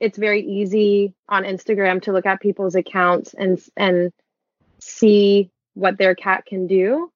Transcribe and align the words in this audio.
it's 0.00 0.18
very 0.18 0.42
easy 0.42 1.14
on 1.28 1.44
Instagram 1.44 2.02
to 2.02 2.12
look 2.12 2.26
at 2.26 2.40
people's 2.40 2.74
accounts 2.74 3.34
and 3.34 3.60
and 3.76 4.12
see 4.80 5.50
what 5.74 5.98
their 5.98 6.14
cat 6.14 6.44
can 6.46 6.66
do. 6.66 7.10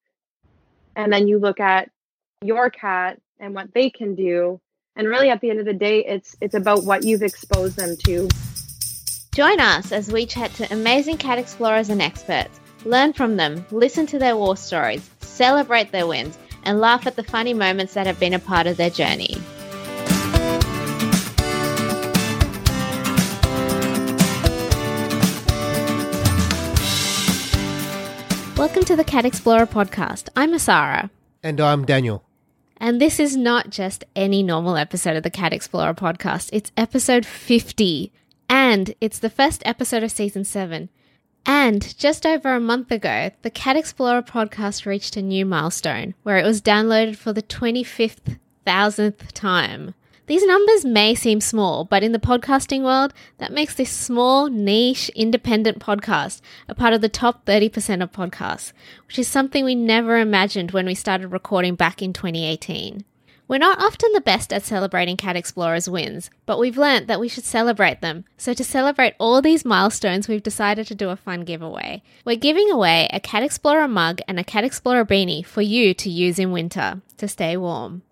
And 0.95 1.11
then 1.11 1.27
you 1.27 1.39
look 1.39 1.59
at 1.59 1.89
your 2.41 2.69
cat 2.69 3.19
and 3.39 3.53
what 3.53 3.73
they 3.73 3.89
can 3.89 4.15
do. 4.15 4.59
And 4.95 5.07
really 5.07 5.29
at 5.29 5.41
the 5.41 5.49
end 5.49 5.59
of 5.59 5.65
the 5.65 5.73
day, 5.73 6.03
it's 6.05 6.35
it's 6.41 6.55
about 6.55 6.83
what 6.83 7.03
you've 7.03 7.23
exposed 7.23 7.77
them 7.77 7.95
to. 8.05 8.27
Join 9.33 9.61
us 9.61 9.93
as 9.93 10.11
we 10.11 10.25
chat 10.25 10.53
to 10.55 10.73
amazing 10.73 11.17
cat 11.17 11.39
explorers 11.39 11.89
and 11.89 12.01
experts, 12.01 12.59
learn 12.83 13.13
from 13.13 13.37
them, 13.37 13.65
listen 13.71 14.05
to 14.07 14.19
their 14.19 14.35
war 14.35 14.57
stories, 14.57 15.09
celebrate 15.21 15.93
their 15.93 16.05
wins, 16.05 16.37
and 16.63 16.81
laugh 16.81 17.07
at 17.07 17.15
the 17.15 17.23
funny 17.23 17.53
moments 17.53 17.93
that 17.93 18.07
have 18.07 18.19
been 18.19 18.33
a 18.33 18.39
part 18.39 18.67
of 18.67 18.75
their 18.75 18.89
journey. 18.89 19.40
Welcome 28.61 28.83
to 28.83 28.95
the 28.95 29.03
Cat 29.03 29.25
Explorer 29.25 29.65
podcast. 29.65 30.29
I'm 30.35 30.51
Asara. 30.51 31.09
And 31.41 31.59
I'm 31.59 31.83
Daniel. 31.83 32.23
And 32.77 33.01
this 33.01 33.19
is 33.19 33.35
not 33.35 33.71
just 33.71 34.03
any 34.15 34.43
normal 34.43 34.77
episode 34.77 35.15
of 35.15 35.23
the 35.23 35.31
Cat 35.31 35.51
Explorer 35.51 35.95
podcast, 35.95 36.51
it's 36.53 36.71
episode 36.77 37.25
50. 37.25 38.13
And 38.47 38.93
it's 39.01 39.17
the 39.17 39.31
first 39.31 39.63
episode 39.65 40.03
of 40.03 40.11
season 40.11 40.43
7. 40.43 40.89
And 41.43 41.97
just 41.97 42.23
over 42.23 42.53
a 42.53 42.59
month 42.59 42.91
ago, 42.91 43.31
the 43.41 43.49
Cat 43.49 43.77
Explorer 43.77 44.21
podcast 44.21 44.85
reached 44.85 45.17
a 45.17 45.23
new 45.23 45.43
milestone 45.43 46.13
where 46.21 46.37
it 46.37 46.45
was 46.45 46.61
downloaded 46.61 47.15
for 47.15 47.33
the 47.33 47.41
25th 47.41 48.37
thousandth 48.63 49.33
time. 49.33 49.95
These 50.27 50.45
numbers 50.45 50.85
may 50.85 51.15
seem 51.15 51.41
small, 51.41 51.83
but 51.83 52.03
in 52.03 52.11
the 52.11 52.19
podcasting 52.19 52.83
world, 52.83 53.13
that 53.39 53.51
makes 53.51 53.73
this 53.75 53.89
small, 53.89 54.47
niche, 54.47 55.09
independent 55.09 55.79
podcast 55.79 56.41
a 56.69 56.75
part 56.75 56.93
of 56.93 57.01
the 57.01 57.09
top 57.09 57.45
30% 57.45 58.01
of 58.01 58.11
podcasts, 58.11 58.71
which 59.07 59.19
is 59.19 59.27
something 59.27 59.65
we 59.65 59.75
never 59.75 60.17
imagined 60.17 60.71
when 60.71 60.85
we 60.85 60.95
started 60.95 61.29
recording 61.29 61.75
back 61.75 62.01
in 62.01 62.13
2018. 62.13 63.03
We're 63.47 63.57
not 63.57 63.81
often 63.81 64.13
the 64.13 64.21
best 64.21 64.53
at 64.53 64.63
celebrating 64.63 65.17
Cat 65.17 65.35
Explorers 65.35 65.89
wins, 65.89 66.29
but 66.45 66.57
we've 66.57 66.77
learnt 66.77 67.07
that 67.07 67.19
we 67.19 67.27
should 67.27 67.43
celebrate 67.43 67.99
them. 67.99 68.23
So, 68.37 68.53
to 68.53 68.63
celebrate 68.63 69.15
all 69.19 69.41
these 69.41 69.65
milestones, 69.65 70.29
we've 70.29 70.41
decided 70.41 70.87
to 70.87 70.95
do 70.95 71.09
a 71.09 71.17
fun 71.17 71.41
giveaway. 71.41 72.01
We're 72.23 72.37
giving 72.37 72.71
away 72.71 73.09
a 73.11 73.19
Cat 73.19 73.43
Explorer 73.43 73.89
mug 73.89 74.21
and 74.25 74.39
a 74.39 74.45
Cat 74.45 74.63
Explorer 74.63 75.03
beanie 75.03 75.45
for 75.45 75.61
you 75.61 75.93
to 75.95 76.09
use 76.09 76.39
in 76.39 76.53
winter 76.53 77.01
to 77.17 77.27
stay 77.27 77.57
warm. 77.57 78.03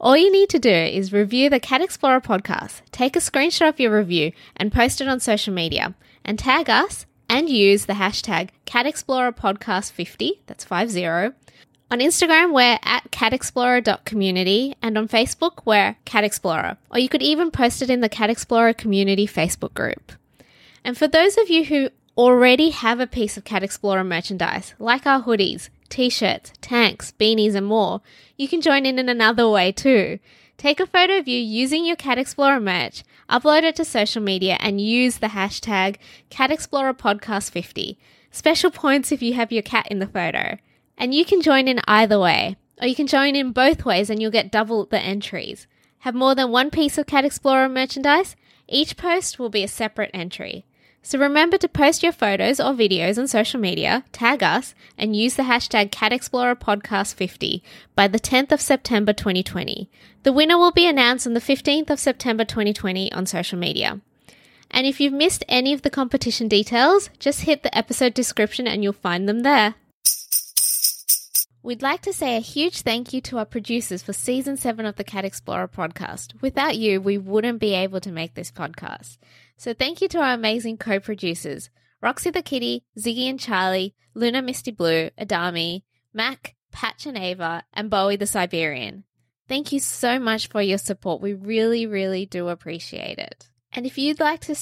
All 0.00 0.16
you 0.16 0.30
need 0.30 0.48
to 0.50 0.60
do 0.60 0.70
is 0.70 1.12
review 1.12 1.50
the 1.50 1.58
Cat 1.58 1.80
Explorer 1.80 2.20
podcast, 2.20 2.82
take 2.92 3.16
a 3.16 3.18
screenshot 3.18 3.68
of 3.68 3.80
your 3.80 3.98
review, 3.98 4.30
and 4.54 4.72
post 4.72 5.00
it 5.00 5.08
on 5.08 5.18
social 5.18 5.52
media, 5.52 5.96
and 6.24 6.38
tag 6.38 6.70
us 6.70 7.04
and 7.28 7.48
use 7.48 7.86
the 7.86 7.94
hashtag 7.94 8.50
Cat 8.64 8.86
Explorer 8.86 9.32
Podcast 9.32 9.90
50, 9.90 10.42
that's 10.46 10.62
50. 10.62 11.04
On 11.04 11.34
Instagram, 11.98 12.54
we're 12.54 12.78
at 12.84 13.10
catexplorer.community, 13.10 14.76
and 14.80 14.96
on 14.96 15.08
Facebook, 15.08 15.62
we're 15.64 15.96
Cat 16.04 16.22
Explorer. 16.22 16.76
Or 16.92 17.00
you 17.00 17.08
could 17.08 17.22
even 17.22 17.50
post 17.50 17.82
it 17.82 17.90
in 17.90 18.00
the 18.00 18.08
Cat 18.08 18.30
Explorer 18.30 18.74
community 18.74 19.26
Facebook 19.26 19.74
group. 19.74 20.12
And 20.84 20.96
for 20.96 21.08
those 21.08 21.36
of 21.36 21.50
you 21.50 21.64
who 21.64 21.90
already 22.16 22.70
have 22.70 23.00
a 23.00 23.08
piece 23.08 23.36
of 23.36 23.42
Cat 23.42 23.64
Explorer 23.64 24.04
merchandise, 24.04 24.74
like 24.78 25.06
our 25.08 25.24
hoodies, 25.24 25.70
t 25.88 26.08
shirts, 26.08 26.52
tanks, 26.60 27.12
beanies, 27.18 27.54
and 27.54 27.66
more, 27.66 28.00
you 28.36 28.48
can 28.48 28.60
join 28.60 28.86
in 28.86 28.98
in 28.98 29.08
another 29.08 29.48
way 29.48 29.72
too. 29.72 30.18
Take 30.56 30.80
a 30.80 30.86
photo 30.86 31.18
of 31.18 31.28
you 31.28 31.38
using 31.38 31.84
your 31.84 31.96
Cat 31.96 32.18
Explorer 32.18 32.58
merch, 32.58 33.04
upload 33.30 33.62
it 33.62 33.76
to 33.76 33.84
social 33.84 34.20
media, 34.20 34.56
and 34.58 34.80
use 34.80 35.18
the 35.18 35.28
hashtag 35.28 35.96
Cat 36.30 36.50
Explorer 36.50 36.94
Podcast 36.94 37.50
50. 37.50 37.96
Special 38.30 38.70
points 38.70 39.12
if 39.12 39.22
you 39.22 39.34
have 39.34 39.52
your 39.52 39.62
cat 39.62 39.86
in 39.90 40.00
the 40.00 40.06
photo. 40.06 40.58
And 40.96 41.14
you 41.14 41.24
can 41.24 41.42
join 41.42 41.68
in 41.68 41.80
either 41.86 42.18
way, 42.18 42.56
or 42.80 42.88
you 42.88 42.96
can 42.96 43.06
join 43.06 43.36
in 43.36 43.52
both 43.52 43.84
ways 43.84 44.10
and 44.10 44.20
you'll 44.20 44.32
get 44.32 44.50
double 44.50 44.84
the 44.84 45.00
entries. 45.00 45.68
Have 46.00 46.14
more 46.14 46.34
than 46.34 46.50
one 46.50 46.70
piece 46.70 46.98
of 46.98 47.06
Cat 47.06 47.24
Explorer 47.24 47.68
merchandise? 47.68 48.36
Each 48.68 48.96
post 48.96 49.38
will 49.38 49.50
be 49.50 49.62
a 49.62 49.68
separate 49.68 50.10
entry. 50.12 50.64
So 51.08 51.18
remember 51.18 51.56
to 51.56 51.68
post 51.70 52.02
your 52.02 52.12
photos 52.12 52.60
or 52.60 52.74
videos 52.74 53.16
on 53.16 53.28
social 53.28 53.58
media, 53.58 54.04
tag 54.12 54.42
us, 54.42 54.74
and 54.98 55.16
use 55.16 55.36
the 55.36 55.44
hashtag 55.44 55.88
CatExplorerPodcast50 55.88 57.62
by 57.94 58.08
the 58.08 58.20
10th 58.20 58.52
of 58.52 58.60
September 58.60 59.14
2020. 59.14 59.88
The 60.24 60.32
winner 60.34 60.58
will 60.58 60.70
be 60.70 60.86
announced 60.86 61.26
on 61.26 61.32
the 61.32 61.40
15th 61.40 61.88
of 61.88 61.98
September 61.98 62.44
2020 62.44 63.10
on 63.10 63.24
social 63.24 63.58
media. 63.58 64.02
And 64.70 64.86
if 64.86 65.00
you've 65.00 65.14
missed 65.14 65.44
any 65.48 65.72
of 65.72 65.80
the 65.80 65.88
competition 65.88 66.46
details, 66.46 67.08
just 67.18 67.44
hit 67.44 67.62
the 67.62 67.74
episode 67.74 68.12
description 68.12 68.66
and 68.66 68.82
you'll 68.82 68.92
find 68.92 69.26
them 69.26 69.40
there. 69.40 69.76
We'd 71.62 71.82
like 71.82 72.02
to 72.02 72.12
say 72.12 72.36
a 72.36 72.40
huge 72.40 72.82
thank 72.82 73.14
you 73.14 73.22
to 73.22 73.38
our 73.38 73.46
producers 73.46 74.02
for 74.02 74.12
season 74.12 74.58
7 74.58 74.84
of 74.84 74.96
the 74.96 75.04
Cat 75.04 75.24
Explorer 75.24 75.68
podcast. 75.68 76.40
Without 76.42 76.76
you, 76.76 77.00
we 77.00 77.16
wouldn't 77.16 77.60
be 77.60 77.72
able 77.72 78.00
to 78.00 78.12
make 78.12 78.34
this 78.34 78.52
podcast. 78.52 79.16
So 79.58 79.74
thank 79.74 80.00
you 80.00 80.06
to 80.10 80.20
our 80.20 80.34
amazing 80.34 80.76
co-producers, 80.76 81.68
Roxy 82.00 82.30
the 82.30 82.42
Kitty, 82.42 82.84
Ziggy 82.96 83.28
and 83.28 83.40
Charlie, 83.40 83.92
Luna 84.14 84.40
Misty 84.40 84.70
Blue, 84.70 85.10
Adami, 85.18 85.84
Mac, 86.14 86.54
Patch 86.70 87.06
and 87.06 87.18
Ava, 87.18 87.64
and 87.74 87.90
Bowie 87.90 88.14
the 88.14 88.26
Siberian. 88.26 89.02
Thank 89.48 89.72
you 89.72 89.80
so 89.80 90.20
much 90.20 90.48
for 90.48 90.62
your 90.62 90.78
support. 90.78 91.20
We 91.20 91.34
really, 91.34 91.88
really 91.88 92.24
do 92.24 92.46
appreciate 92.46 93.18
it. 93.18 93.48
And 93.72 93.84
if 93.84 93.98
you'd 93.98 94.20
like 94.20 94.42
to, 94.42 94.54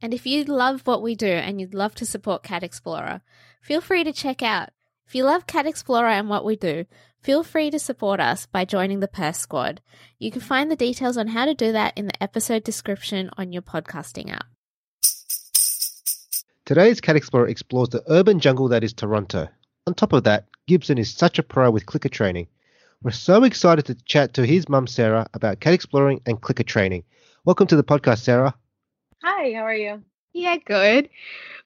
and 0.00 0.14
if 0.14 0.24
you 0.24 0.44
love 0.44 0.82
what 0.86 1.02
we 1.02 1.16
do 1.16 1.26
and 1.26 1.60
you'd 1.60 1.74
love 1.74 1.96
to 1.96 2.06
support 2.06 2.44
Cat 2.44 2.62
Explorer, 2.62 3.22
feel 3.60 3.80
free 3.80 4.04
to 4.04 4.12
check 4.12 4.40
out. 4.40 4.68
If 5.08 5.16
you 5.16 5.24
love 5.24 5.48
Cat 5.48 5.66
Explorer 5.66 6.10
and 6.10 6.28
what 6.28 6.44
we 6.44 6.54
do, 6.54 6.84
feel 7.22 7.42
free 7.42 7.70
to 7.70 7.78
support 7.78 8.20
us 8.20 8.46
by 8.46 8.64
joining 8.64 9.00
the 9.00 9.08
Purr 9.08 9.32
Squad. 9.32 9.80
You 10.18 10.30
can 10.30 10.40
find 10.40 10.70
the 10.70 10.76
details 10.76 11.16
on 11.16 11.28
how 11.28 11.44
to 11.44 11.54
do 11.54 11.72
that 11.72 11.92
in 11.96 12.06
the 12.06 12.22
episode 12.22 12.64
description 12.64 13.30
on 13.36 13.52
your 13.52 13.62
podcasting 13.62 14.32
app. 14.32 14.46
Today's 16.64 17.00
Cat 17.00 17.16
Explorer 17.16 17.48
explores 17.48 17.88
the 17.88 18.04
urban 18.08 18.38
jungle 18.38 18.68
that 18.68 18.84
is 18.84 18.92
Toronto. 18.92 19.48
On 19.86 19.94
top 19.94 20.12
of 20.12 20.24
that, 20.24 20.46
Gibson 20.66 20.98
is 20.98 21.12
such 21.12 21.38
a 21.38 21.42
pro 21.42 21.70
with 21.70 21.86
clicker 21.86 22.08
training. 22.08 22.46
We're 23.02 23.10
so 23.10 23.44
excited 23.44 23.86
to 23.86 23.94
chat 24.04 24.34
to 24.34 24.46
his 24.46 24.68
mum, 24.68 24.86
Sarah, 24.86 25.26
about 25.34 25.60
cat 25.60 25.74
exploring 25.74 26.20
and 26.26 26.40
clicker 26.40 26.62
training. 26.62 27.04
Welcome 27.44 27.66
to 27.68 27.76
the 27.76 27.82
podcast, 27.82 28.18
Sarah. 28.18 28.54
Hi, 29.22 29.52
how 29.52 29.62
are 29.62 29.74
you? 29.74 30.02
Yeah, 30.32 30.58
good. 30.58 31.08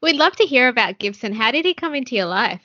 We'd 0.01 0.17
love 0.17 0.37
to 0.37 0.45
hear 0.45 0.69
about 0.69 0.99
Gibson. 0.99 1.35
How 1.35 1.51
did 1.51 1.65
he 1.65 1.75
come 1.75 1.95
into 1.95 2.15
your 2.15 2.27
life? 2.27 2.63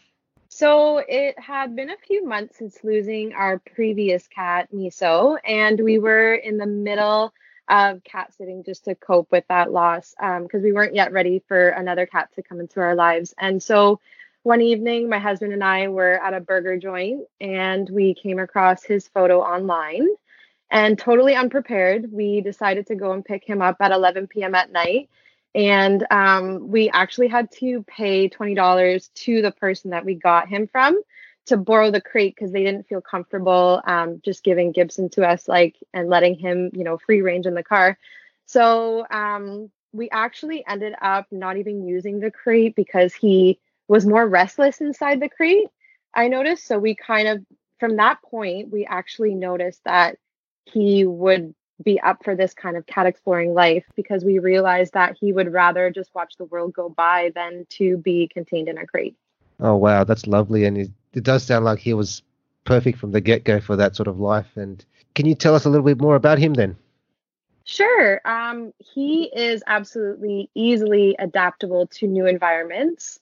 So 0.52 0.98
it 0.98 1.40
had 1.40 1.76
been 1.76 1.92
a 1.92 1.98
few 1.98 2.26
months 2.26 2.58
since 2.58 2.84
losing 2.84 3.34
our 3.34 3.60
previous 3.60 4.28
cat, 4.28 4.68
Miso, 4.74 5.38
and 5.46 5.80
we 5.80 6.00
were 6.00 6.34
in 6.34 6.58
the 6.58 6.66
middle 6.66 7.34
of 7.70 8.04
cat 8.04 8.34
sitting 8.34 8.64
just 8.64 8.86
to 8.86 8.96
cope 8.96 9.32
with 9.32 9.44
that 9.50 9.72
loss 9.72 10.16
because 10.18 10.50
um, 10.56 10.64
we 10.64 10.72
weren't 10.74 10.96
yet 10.96 11.12
ready 11.12 11.44
for 11.48 11.70
another 11.70 12.08
cat 12.08 12.30
to 12.34 12.42
come 12.42 12.60
into 12.60 12.80
our 12.80 12.96
lives. 12.96 13.36
And 13.38 13.62
so 13.62 14.00
one 14.42 14.62
evening, 14.62 15.08
my 15.08 15.20
husband 15.20 15.54
and 15.54 15.64
I 15.64 15.88
were 15.88 16.20
at 16.20 16.34
a 16.34 16.40
burger 16.40 16.78
joint 16.78 17.28
and 17.40 17.88
we 17.88 18.16
came 18.16 18.40
across 18.40 18.84
his 18.84 19.08
photo 19.08 19.42
online. 19.42 20.08
And 20.72 20.98
totally 20.98 21.36
unprepared, 21.36 22.12
we 22.12 22.42
decided 22.42 22.88
to 22.88 22.96
go 22.96 23.12
and 23.12 23.24
pick 23.24 23.44
him 23.44 23.62
up 23.62 23.78
at 23.82 23.92
11 23.92 24.28
p.m. 24.28 24.56
at 24.56 24.72
night 24.72 25.10
and 25.56 26.06
um, 26.12 26.70
we 26.70 26.90
actually 26.90 27.28
had 27.28 27.52
to 27.52 27.84
pay 27.84 28.30
$20 28.30 29.10
to 29.16 29.42
the 29.42 29.52
person 29.52 29.92
that 29.92 30.06
we 30.06 30.16
got 30.16 30.48
him 30.48 30.68
from 30.68 31.00
to 31.48 31.58
borrow 31.58 31.90
the 31.90 32.02
crate 32.02 32.36
because 32.36 32.52
they 32.52 32.64
didn't 32.64 32.88
feel 32.88 33.02
comfortable 33.02 33.82
um, 33.86 34.22
just 34.24 34.44
giving 34.44 34.72
gibson 34.72 35.10
to 35.10 35.28
us 35.28 35.48
like 35.48 35.76
and 35.94 36.08
letting 36.10 36.36
him 36.36 36.70
you 36.74 36.84
know 36.84 36.98
free 36.98 37.22
range 37.22 37.46
in 37.46 37.56
the 37.56 37.64
car. 37.64 37.98
So 38.46 39.06
um, 39.10 39.72
we 39.92 40.10
actually 40.10 40.64
ended 40.68 40.94
up 41.02 41.26
not 41.32 41.58
even 41.58 41.88
using 41.88 42.20
the 42.20 42.32
crate 42.32 42.76
because 42.76 43.14
he 43.14 43.60
was 43.88 44.06
more 44.06 44.28
restless 44.28 44.82
inside 44.82 45.20
the 45.20 45.30
crate 45.30 45.68
i 46.14 46.28
noticed. 46.28 46.66
So 46.68 46.78
we 46.80 46.96
kind 46.96 47.28
of 47.28 47.46
from 47.80 47.98
that 47.98 48.22
point 48.24 48.72
we 48.72 48.86
actually 48.86 49.36
noticed 49.36 49.82
that 49.86 50.18
he 50.66 51.06
would 51.06 51.54
be 51.84 52.00
up 52.02 52.24
for 52.24 52.36
this 52.36 52.54
kind 52.54 52.78
of 52.78 52.86
cat 52.86 53.06
exploring 53.06 53.54
life 53.54 53.86
because 53.96 54.24
we 54.24 54.40
realized 54.40 54.94
that 54.94 55.18
he 55.20 55.32
would 55.32 55.52
rather 55.52 55.90
just 55.90 56.14
watch 56.14 56.36
the 56.38 56.46
world 56.46 56.74
go 56.74 56.90
by 56.90 57.32
than 57.36 57.66
to 57.70 57.98
be 57.98 58.28
contained 58.28 58.68
in 58.68 58.78
a 58.78 58.86
crate. 58.86 59.16
Oh 59.60 59.76
wow, 59.76 60.04
that's 60.04 60.28
lovely, 60.28 60.66
and 60.66 60.78
it, 60.78 60.92
it 61.14 61.24
does 61.24 61.44
sound 61.44 61.66
like 61.66 61.80
he 61.80 61.94
was 61.94 62.24
perfect 62.66 63.00
from 63.00 63.12
the 63.12 63.22
get 63.22 63.44
go 63.44 63.60
for 63.60 63.76
that 63.76 63.96
sort 63.96 64.08
of 64.08 64.20
life. 64.20 64.48
And 64.56 64.84
can 65.16 65.26
you 65.26 65.36
tell 65.36 65.56
us 65.56 65.66
a 65.66 65.70
little 65.70 65.86
bit 65.86 66.00
more 66.00 66.16
about 66.16 66.38
him 66.38 66.54
then? 66.54 66.78
Sure. 67.66 68.20
Um, 68.26 68.74
he 68.80 69.26
is 69.26 69.62
absolutely 69.68 70.50
easily 70.56 71.16
adaptable 71.20 71.88
to 71.88 72.08
new 72.08 72.26
environments. 72.26 73.20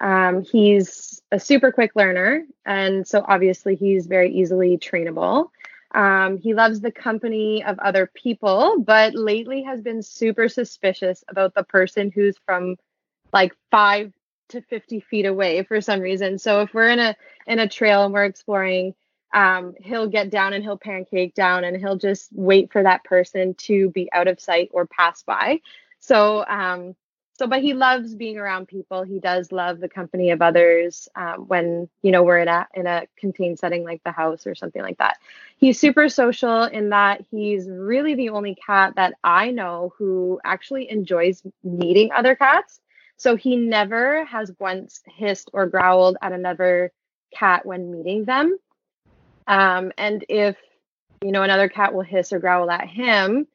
Um, 0.00 0.42
he's 0.42 1.20
a 1.30 1.38
super 1.38 1.70
quick 1.72 1.92
learner, 1.94 2.44
and 2.64 3.06
so 3.06 3.24
obviously 3.26 3.74
he's 3.74 4.06
very 4.06 4.32
easily 4.32 4.78
trainable. 4.78 5.50
Um, 5.92 6.38
he 6.38 6.54
loves 6.54 6.80
the 6.80 6.92
company 6.92 7.64
of 7.64 7.78
other 7.78 8.10
people, 8.14 8.80
but 8.80 9.14
lately 9.14 9.62
has 9.62 9.80
been 9.80 10.02
super 10.02 10.48
suspicious 10.48 11.24
about 11.28 11.54
the 11.54 11.64
person 11.64 12.12
who's 12.14 12.36
from 12.46 12.76
like 13.32 13.54
five 13.70 14.12
to 14.50 14.60
50 14.62 15.00
feet 15.00 15.26
away 15.26 15.62
for 15.64 15.80
some 15.80 16.00
reason. 16.00 16.38
So 16.38 16.60
if 16.62 16.74
we're 16.74 16.88
in 16.88 16.98
a 16.98 17.16
in 17.46 17.58
a 17.58 17.68
trail 17.68 18.04
and 18.04 18.12
we're 18.12 18.24
exploring, 18.24 18.94
um, 19.32 19.74
he'll 19.80 20.08
get 20.08 20.30
down 20.30 20.52
and 20.52 20.62
he'll 20.62 20.78
pancake 20.78 21.34
down 21.34 21.64
and 21.64 21.76
he'll 21.76 21.96
just 21.96 22.30
wait 22.32 22.72
for 22.72 22.82
that 22.82 23.04
person 23.04 23.54
to 23.54 23.90
be 23.90 24.12
out 24.12 24.28
of 24.28 24.40
sight 24.40 24.70
or 24.72 24.86
pass 24.86 25.22
by. 25.22 25.60
So 26.00 26.44
um, 26.46 26.94
so 27.40 27.46
but 27.46 27.62
he 27.62 27.72
loves 27.72 28.14
being 28.14 28.36
around 28.36 28.68
people. 28.68 29.02
He 29.02 29.18
does 29.18 29.50
love 29.50 29.80
the 29.80 29.88
company 29.88 30.30
of 30.30 30.42
others 30.42 31.08
um, 31.16 31.48
when 31.48 31.88
you 32.02 32.12
know 32.12 32.22
we're 32.22 32.40
in 32.40 32.48
a 32.48 32.68
in 32.74 32.86
a 32.86 33.06
contained 33.16 33.58
setting 33.58 33.82
like 33.82 34.04
the 34.04 34.12
house 34.12 34.46
or 34.46 34.54
something 34.54 34.82
like 34.82 34.98
that. 34.98 35.16
He's 35.56 35.80
super 35.80 36.10
social 36.10 36.64
in 36.64 36.90
that 36.90 37.24
he's 37.30 37.66
really 37.66 38.14
the 38.14 38.28
only 38.28 38.56
cat 38.56 38.92
that 38.96 39.14
i 39.24 39.50
know 39.52 39.94
who 39.96 40.38
actually 40.44 40.90
enjoys 40.90 41.42
meeting 41.64 42.10
other 42.14 42.34
cats. 42.34 42.78
So 43.16 43.36
he 43.36 43.56
never 43.56 44.26
has 44.26 44.52
once 44.58 45.00
hissed 45.06 45.48
or 45.54 45.66
growled 45.66 46.18
at 46.20 46.32
another 46.32 46.92
cat 47.32 47.64
when 47.64 47.90
meeting 47.90 48.26
them. 48.26 48.58
Um, 49.46 49.92
and 49.96 50.26
if 50.28 50.58
you 51.24 51.32
know 51.32 51.42
another 51.42 51.70
cat 51.70 51.94
will 51.94 52.02
hiss 52.02 52.34
or 52.34 52.38
growl 52.38 52.70
at 52.70 52.86
him 52.86 53.46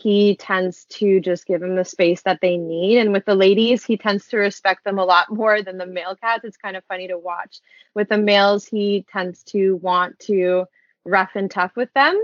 he 0.00 0.36
tends 0.36 0.84
to 0.86 1.20
just 1.20 1.46
give 1.46 1.60
them 1.60 1.76
the 1.76 1.84
space 1.84 2.22
that 2.22 2.40
they 2.40 2.56
need. 2.56 2.98
And 2.98 3.12
with 3.12 3.26
the 3.26 3.34
ladies, 3.34 3.84
he 3.84 3.96
tends 3.96 4.26
to 4.28 4.38
respect 4.38 4.84
them 4.84 4.98
a 4.98 5.04
lot 5.04 5.30
more 5.30 5.62
than 5.62 5.78
the 5.78 5.86
male 5.86 6.16
cats. 6.16 6.44
It's 6.44 6.56
kind 6.56 6.76
of 6.76 6.84
funny 6.84 7.08
to 7.08 7.18
watch. 7.18 7.60
With 7.94 8.08
the 8.08 8.18
males, 8.18 8.64
he 8.64 9.04
tends 9.12 9.42
to 9.44 9.76
want 9.76 10.18
to 10.20 10.64
rough 11.04 11.32
and 11.34 11.50
tough 11.50 11.72
with 11.76 11.92
them. 11.92 12.18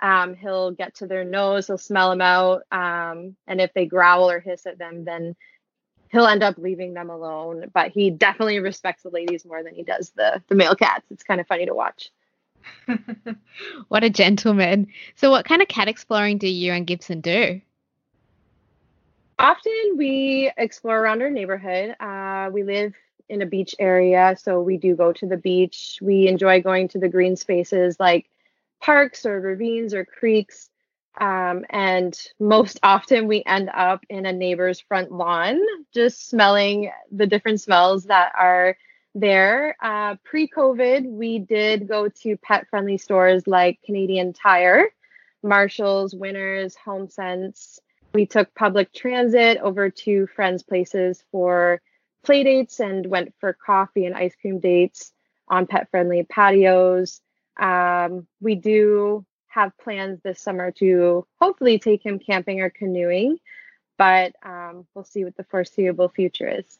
Um, 0.00 0.34
he'll 0.34 0.72
get 0.72 0.96
to 0.96 1.06
their 1.06 1.24
nose, 1.24 1.66
he'll 1.66 1.78
smell 1.78 2.10
them 2.10 2.20
out. 2.20 2.62
Um, 2.70 3.34
and 3.46 3.60
if 3.60 3.72
they 3.74 3.86
growl 3.86 4.30
or 4.30 4.40
hiss 4.40 4.66
at 4.66 4.78
them, 4.78 5.04
then 5.04 5.34
he'll 6.12 6.26
end 6.26 6.42
up 6.42 6.58
leaving 6.58 6.94
them 6.94 7.10
alone. 7.10 7.70
But 7.72 7.92
he 7.92 8.10
definitely 8.10 8.58
respects 8.58 9.02
the 9.02 9.10
ladies 9.10 9.46
more 9.46 9.62
than 9.62 9.74
he 9.74 9.82
does 9.82 10.10
the, 10.10 10.42
the 10.48 10.54
male 10.54 10.76
cats. 10.76 11.06
It's 11.10 11.24
kind 11.24 11.40
of 11.40 11.46
funny 11.46 11.66
to 11.66 11.74
watch. 11.74 12.10
what 13.88 14.04
a 14.04 14.10
gentleman. 14.10 14.88
So, 15.14 15.30
what 15.30 15.44
kind 15.44 15.62
of 15.62 15.68
cat 15.68 15.88
exploring 15.88 16.38
do 16.38 16.48
you 16.48 16.72
and 16.72 16.86
Gibson 16.86 17.20
do? 17.20 17.60
Often 19.38 19.96
we 19.96 20.50
explore 20.56 20.98
around 20.98 21.22
our 21.22 21.30
neighborhood. 21.30 21.94
Uh, 22.00 22.48
we 22.52 22.62
live 22.62 22.94
in 23.28 23.42
a 23.42 23.46
beach 23.46 23.74
area, 23.78 24.36
so 24.40 24.62
we 24.62 24.76
do 24.76 24.96
go 24.96 25.12
to 25.12 25.26
the 25.26 25.36
beach. 25.36 25.98
We 26.00 26.28
enjoy 26.28 26.62
going 26.62 26.88
to 26.88 26.98
the 26.98 27.08
green 27.08 27.36
spaces 27.36 27.98
like 28.00 28.30
parks 28.80 29.26
or 29.26 29.40
ravines 29.40 29.94
or 29.94 30.04
creeks. 30.04 30.70
Um, 31.18 31.64
and 31.70 32.18
most 32.38 32.78
often 32.82 33.26
we 33.26 33.42
end 33.46 33.70
up 33.72 34.04
in 34.08 34.26
a 34.26 34.32
neighbor's 34.32 34.80
front 34.80 35.10
lawn, 35.10 35.60
just 35.92 36.28
smelling 36.28 36.90
the 37.10 37.26
different 37.26 37.60
smells 37.60 38.04
that 38.04 38.32
are 38.38 38.76
there. 39.16 39.76
Uh, 39.82 40.16
Pre 40.24 40.48
COVID, 40.48 41.10
we 41.10 41.38
did 41.38 41.88
go 41.88 42.08
to 42.08 42.36
pet 42.36 42.68
friendly 42.68 42.98
stores 42.98 43.46
like 43.46 43.80
Canadian 43.84 44.32
Tire, 44.32 44.90
Marshall's, 45.42 46.14
Winners, 46.14 46.76
Home 46.84 47.08
Sense. 47.08 47.80
We 48.12 48.26
took 48.26 48.54
public 48.54 48.92
transit 48.92 49.58
over 49.58 49.90
to 49.90 50.26
friends' 50.28 50.62
places 50.62 51.24
for 51.32 51.80
play 52.22 52.44
dates 52.44 52.80
and 52.80 53.06
went 53.06 53.34
for 53.40 53.52
coffee 53.54 54.04
and 54.04 54.14
ice 54.14 54.34
cream 54.40 54.60
dates 54.60 55.12
on 55.48 55.66
pet 55.66 55.90
friendly 55.90 56.24
patios. 56.24 57.20
Um, 57.58 58.26
we 58.40 58.54
do 58.54 59.24
have 59.48 59.76
plans 59.78 60.20
this 60.22 60.40
summer 60.40 60.70
to 60.72 61.26
hopefully 61.40 61.78
take 61.78 62.04
him 62.04 62.18
camping 62.18 62.60
or 62.60 62.68
canoeing, 62.68 63.38
but 63.96 64.34
um, 64.42 64.86
we'll 64.94 65.04
see 65.04 65.24
what 65.24 65.36
the 65.36 65.44
foreseeable 65.44 66.10
future 66.10 66.48
is. 66.48 66.78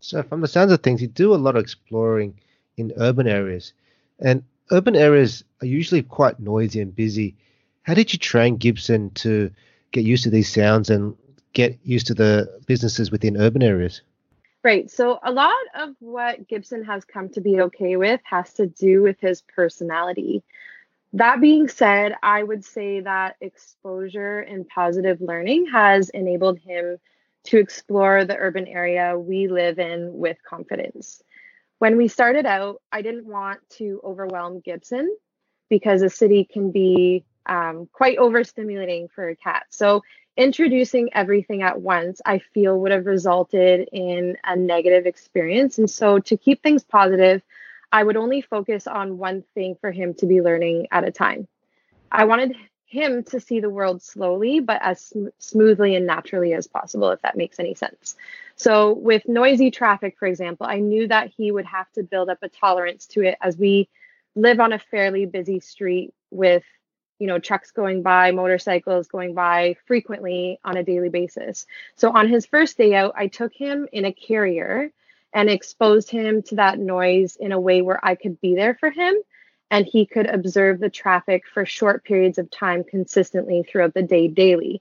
So, 0.00 0.22
from 0.22 0.40
the 0.40 0.48
sounds 0.48 0.72
of 0.72 0.82
things, 0.82 1.00
you 1.00 1.08
do 1.08 1.34
a 1.34 1.36
lot 1.36 1.56
of 1.56 1.62
exploring 1.62 2.38
in 2.76 2.92
urban 2.96 3.26
areas, 3.26 3.72
and 4.18 4.42
urban 4.70 4.96
areas 4.96 5.44
are 5.62 5.66
usually 5.66 6.02
quite 6.02 6.40
noisy 6.40 6.80
and 6.80 6.94
busy. 6.94 7.36
How 7.82 7.94
did 7.94 8.12
you 8.12 8.18
train 8.18 8.56
Gibson 8.56 9.10
to 9.10 9.50
get 9.92 10.04
used 10.04 10.24
to 10.24 10.30
these 10.30 10.52
sounds 10.52 10.90
and 10.90 11.16
get 11.52 11.78
used 11.84 12.06
to 12.08 12.14
the 12.14 12.60
businesses 12.66 13.10
within 13.10 13.36
urban 13.36 13.62
areas? 13.62 14.02
Right. 14.62 14.90
So, 14.90 15.18
a 15.22 15.30
lot 15.30 15.54
of 15.74 15.94
what 16.00 16.48
Gibson 16.48 16.84
has 16.84 17.04
come 17.04 17.28
to 17.30 17.40
be 17.40 17.60
okay 17.62 17.96
with 17.96 18.20
has 18.24 18.52
to 18.54 18.66
do 18.66 19.02
with 19.02 19.20
his 19.20 19.42
personality. 19.42 20.42
That 21.12 21.40
being 21.40 21.68
said, 21.68 22.16
I 22.22 22.42
would 22.42 22.64
say 22.64 23.00
that 23.00 23.36
exposure 23.40 24.40
and 24.40 24.68
positive 24.68 25.20
learning 25.20 25.66
has 25.66 26.08
enabled 26.10 26.58
him 26.58 26.98
to 27.44 27.58
explore 27.58 28.24
the 28.24 28.36
urban 28.36 28.66
area 28.66 29.18
we 29.18 29.48
live 29.48 29.78
in 29.78 30.16
with 30.16 30.36
confidence. 30.42 31.22
When 31.78 31.96
we 31.96 32.08
started 32.08 32.46
out, 32.46 32.80
I 32.92 33.02
didn't 33.02 33.26
want 33.26 33.60
to 33.78 34.00
overwhelm 34.02 34.60
Gibson 34.60 35.14
because 35.68 36.02
a 36.02 36.10
city 36.10 36.44
can 36.44 36.70
be 36.70 37.24
um, 37.46 37.88
quite 37.92 38.18
overstimulating 38.18 39.10
for 39.10 39.28
a 39.28 39.36
cat. 39.36 39.66
So, 39.70 40.02
introducing 40.36 41.10
everything 41.12 41.62
at 41.62 41.80
once, 41.80 42.20
I 42.24 42.38
feel 42.38 42.78
would 42.80 42.90
have 42.90 43.06
resulted 43.06 43.88
in 43.92 44.36
a 44.44 44.56
negative 44.56 45.06
experience. 45.06 45.78
And 45.78 45.90
so, 45.90 46.18
to 46.20 46.36
keep 46.36 46.62
things 46.62 46.84
positive, 46.84 47.42
I 47.92 48.02
would 48.02 48.16
only 48.16 48.40
focus 48.40 48.86
on 48.86 49.18
one 49.18 49.44
thing 49.54 49.76
for 49.80 49.92
him 49.92 50.14
to 50.14 50.26
be 50.26 50.40
learning 50.40 50.88
at 50.90 51.06
a 51.06 51.12
time. 51.12 51.46
I 52.10 52.24
wanted 52.24 52.56
him 52.86 53.24
to 53.24 53.40
see 53.40 53.60
the 53.60 53.70
world 53.70 54.02
slowly, 54.02 54.60
but 54.60 54.80
as 54.82 55.00
sm- 55.00 55.28
smoothly 55.38 55.94
and 55.94 56.06
naturally 56.06 56.52
as 56.52 56.66
possible, 56.66 57.10
if 57.10 57.22
that 57.22 57.36
makes 57.36 57.58
any 57.58 57.74
sense. 57.74 58.16
So, 58.56 58.92
with 58.92 59.26
noisy 59.26 59.70
traffic, 59.70 60.16
for 60.18 60.26
example, 60.26 60.66
I 60.66 60.78
knew 60.78 61.08
that 61.08 61.32
he 61.36 61.50
would 61.50 61.66
have 61.66 61.90
to 61.92 62.02
build 62.02 62.28
up 62.28 62.38
a 62.42 62.48
tolerance 62.48 63.06
to 63.08 63.22
it 63.22 63.36
as 63.40 63.56
we 63.56 63.88
live 64.36 64.60
on 64.60 64.72
a 64.72 64.78
fairly 64.78 65.26
busy 65.26 65.60
street 65.60 66.12
with, 66.30 66.64
you 67.18 67.26
know, 67.26 67.38
trucks 67.38 67.72
going 67.72 68.02
by, 68.02 68.30
motorcycles 68.30 69.08
going 69.08 69.34
by 69.34 69.76
frequently 69.86 70.60
on 70.64 70.76
a 70.76 70.84
daily 70.84 71.08
basis. 71.08 71.66
So, 71.96 72.10
on 72.10 72.28
his 72.28 72.46
first 72.46 72.76
day 72.78 72.94
out, 72.94 73.14
I 73.16 73.26
took 73.26 73.52
him 73.54 73.88
in 73.92 74.04
a 74.04 74.12
carrier 74.12 74.92
and 75.32 75.50
exposed 75.50 76.10
him 76.10 76.42
to 76.42 76.54
that 76.56 76.78
noise 76.78 77.36
in 77.36 77.50
a 77.50 77.60
way 77.60 77.82
where 77.82 78.04
I 78.04 78.14
could 78.14 78.40
be 78.40 78.54
there 78.54 78.74
for 78.74 78.90
him 78.90 79.16
and 79.74 79.86
he 79.86 80.06
could 80.06 80.26
observe 80.26 80.78
the 80.78 80.88
traffic 80.88 81.42
for 81.52 81.66
short 81.66 82.04
periods 82.04 82.38
of 82.38 82.48
time 82.48 82.84
consistently 82.84 83.64
throughout 83.64 83.92
the 83.92 84.02
day 84.02 84.28
daily. 84.28 84.80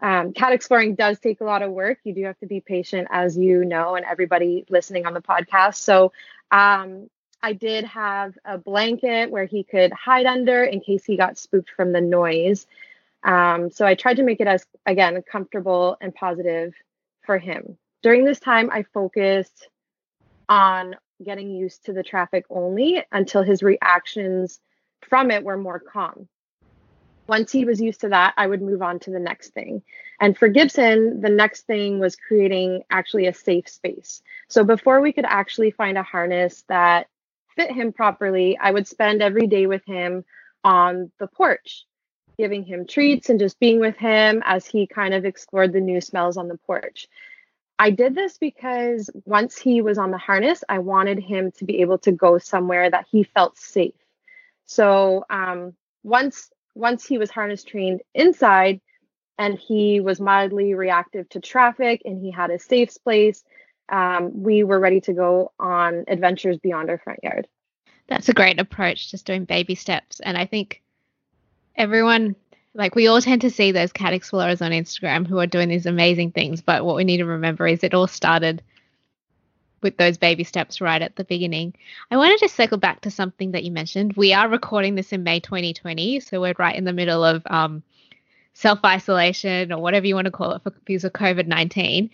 Um, 0.00 0.32
cat 0.32 0.54
exploring 0.54 0.94
does 0.94 1.18
take 1.18 1.42
a 1.42 1.44
lot 1.44 1.60
of 1.60 1.70
work. 1.70 1.98
You 2.02 2.14
do 2.14 2.24
have 2.24 2.38
to 2.38 2.46
be 2.46 2.60
patient, 2.60 3.08
as 3.10 3.36
you 3.36 3.62
know, 3.62 3.94
and 3.94 4.06
everybody 4.06 4.64
listening 4.70 5.04
on 5.04 5.12
the 5.12 5.20
podcast. 5.20 5.74
So, 5.74 6.12
um, 6.50 7.10
I 7.42 7.52
did 7.52 7.84
have 7.84 8.38
a 8.46 8.56
blanket 8.56 9.30
where 9.30 9.44
he 9.44 9.64
could 9.64 9.92
hide 9.92 10.24
under 10.24 10.64
in 10.64 10.80
case 10.80 11.04
he 11.04 11.18
got 11.18 11.36
spooked 11.36 11.68
from 11.76 11.92
the 11.92 12.00
noise. 12.00 12.66
Um, 13.24 13.70
so 13.70 13.84
I 13.84 13.94
tried 13.96 14.16
to 14.16 14.22
make 14.22 14.40
it 14.40 14.46
as, 14.46 14.64
again, 14.86 15.22
comfortable 15.30 15.98
and 16.00 16.14
positive 16.14 16.72
for 17.20 17.36
him. 17.36 17.76
During 18.02 18.24
this 18.24 18.40
time, 18.40 18.70
I 18.72 18.84
focused 18.94 19.68
on 20.48 20.96
getting 21.24 21.50
used 21.50 21.84
to 21.86 21.92
the 21.92 22.02
traffic 22.02 22.44
only 22.50 23.02
until 23.12 23.42
his 23.42 23.62
reactions 23.62 24.60
from 25.00 25.30
it 25.30 25.44
were 25.44 25.56
more 25.56 25.80
calm. 25.80 26.28
Once 27.28 27.52
he 27.52 27.64
was 27.64 27.80
used 27.80 28.00
to 28.00 28.08
that, 28.08 28.34
I 28.36 28.46
would 28.46 28.60
move 28.60 28.82
on 28.82 28.98
to 29.00 29.10
the 29.10 29.20
next 29.20 29.50
thing. 29.50 29.82
And 30.20 30.36
for 30.36 30.48
Gibson, 30.48 31.20
the 31.20 31.28
next 31.28 31.62
thing 31.62 31.98
was 31.98 32.16
creating 32.16 32.82
actually 32.90 33.26
a 33.26 33.34
safe 33.34 33.68
space. 33.68 34.22
So 34.48 34.64
before 34.64 35.00
we 35.00 35.12
could 35.12 35.24
actually 35.26 35.70
find 35.70 35.96
a 35.96 36.02
harness 36.02 36.64
that 36.68 37.08
fit 37.54 37.70
him 37.70 37.92
properly, 37.92 38.58
I 38.58 38.70
would 38.70 38.88
spend 38.88 39.22
every 39.22 39.46
day 39.46 39.66
with 39.66 39.84
him 39.84 40.24
on 40.64 41.10
the 41.18 41.26
porch, 41.26 41.84
giving 42.38 42.64
him 42.64 42.86
treats 42.86 43.30
and 43.30 43.38
just 43.38 43.60
being 43.60 43.80
with 43.80 43.96
him 43.96 44.42
as 44.44 44.66
he 44.66 44.86
kind 44.86 45.14
of 45.14 45.24
explored 45.24 45.72
the 45.72 45.80
new 45.80 46.00
smells 46.00 46.36
on 46.36 46.48
the 46.48 46.58
porch. 46.58 47.08
I 47.82 47.90
did 47.90 48.14
this 48.14 48.38
because 48.38 49.10
once 49.24 49.58
he 49.58 49.80
was 49.80 49.98
on 49.98 50.12
the 50.12 50.18
harness, 50.18 50.62
I 50.68 50.78
wanted 50.78 51.18
him 51.18 51.50
to 51.56 51.64
be 51.64 51.80
able 51.80 51.98
to 51.98 52.12
go 52.12 52.38
somewhere 52.38 52.88
that 52.88 53.06
he 53.10 53.24
felt 53.24 53.58
safe. 53.58 53.96
So 54.66 55.24
um, 55.28 55.74
once 56.04 56.52
once 56.76 57.04
he 57.04 57.18
was 57.18 57.32
harness 57.32 57.64
trained 57.64 58.02
inside, 58.14 58.80
and 59.36 59.58
he 59.58 59.98
was 59.98 60.20
mildly 60.20 60.74
reactive 60.74 61.28
to 61.30 61.40
traffic, 61.40 62.02
and 62.04 62.22
he 62.22 62.30
had 62.30 62.52
a 62.52 62.58
safe 62.60 62.94
place, 63.02 63.42
um, 63.88 64.44
we 64.44 64.62
were 64.62 64.78
ready 64.78 65.00
to 65.00 65.12
go 65.12 65.50
on 65.58 66.04
adventures 66.06 66.58
beyond 66.58 66.88
our 66.88 66.98
front 66.98 67.18
yard. 67.24 67.48
That's 68.06 68.28
a 68.28 68.32
great 68.32 68.60
approach, 68.60 69.10
just 69.10 69.26
doing 69.26 69.44
baby 69.44 69.74
steps, 69.74 70.20
and 70.20 70.38
I 70.38 70.46
think 70.46 70.82
everyone 71.74 72.36
like 72.74 72.94
we 72.94 73.06
all 73.06 73.20
tend 73.20 73.42
to 73.42 73.50
see 73.50 73.72
those 73.72 73.92
cat 73.92 74.12
explorers 74.12 74.62
on 74.62 74.70
Instagram 74.70 75.26
who 75.26 75.38
are 75.38 75.46
doing 75.46 75.68
these 75.68 75.86
amazing 75.86 76.32
things, 76.32 76.62
but 76.62 76.84
what 76.84 76.96
we 76.96 77.04
need 77.04 77.18
to 77.18 77.26
remember 77.26 77.66
is 77.66 77.84
it 77.84 77.94
all 77.94 78.06
started 78.06 78.62
with 79.82 79.96
those 79.96 80.16
baby 80.16 80.44
steps 80.44 80.80
right 80.80 81.02
at 81.02 81.16
the 81.16 81.24
beginning. 81.24 81.74
I 82.10 82.16
wanted 82.16 82.38
to 82.38 82.48
circle 82.48 82.78
back 82.78 83.02
to 83.02 83.10
something 83.10 83.52
that 83.52 83.64
you 83.64 83.72
mentioned. 83.72 84.14
We 84.16 84.32
are 84.32 84.48
recording 84.48 84.94
this 84.94 85.12
in 85.12 85.24
May 85.24 85.40
2020, 85.40 86.20
so 86.20 86.40
we're 86.40 86.54
right 86.58 86.76
in 86.76 86.84
the 86.84 86.92
middle 86.92 87.24
of 87.24 87.42
um, 87.46 87.82
self 88.54 88.78
isolation 88.84 89.72
or 89.72 89.80
whatever 89.80 90.06
you 90.06 90.14
want 90.14 90.26
to 90.26 90.30
call 90.30 90.52
it 90.52 90.62
for 90.62 90.70
because 90.84 91.04
of 91.04 91.12
COVID 91.12 91.46
19. 91.46 92.10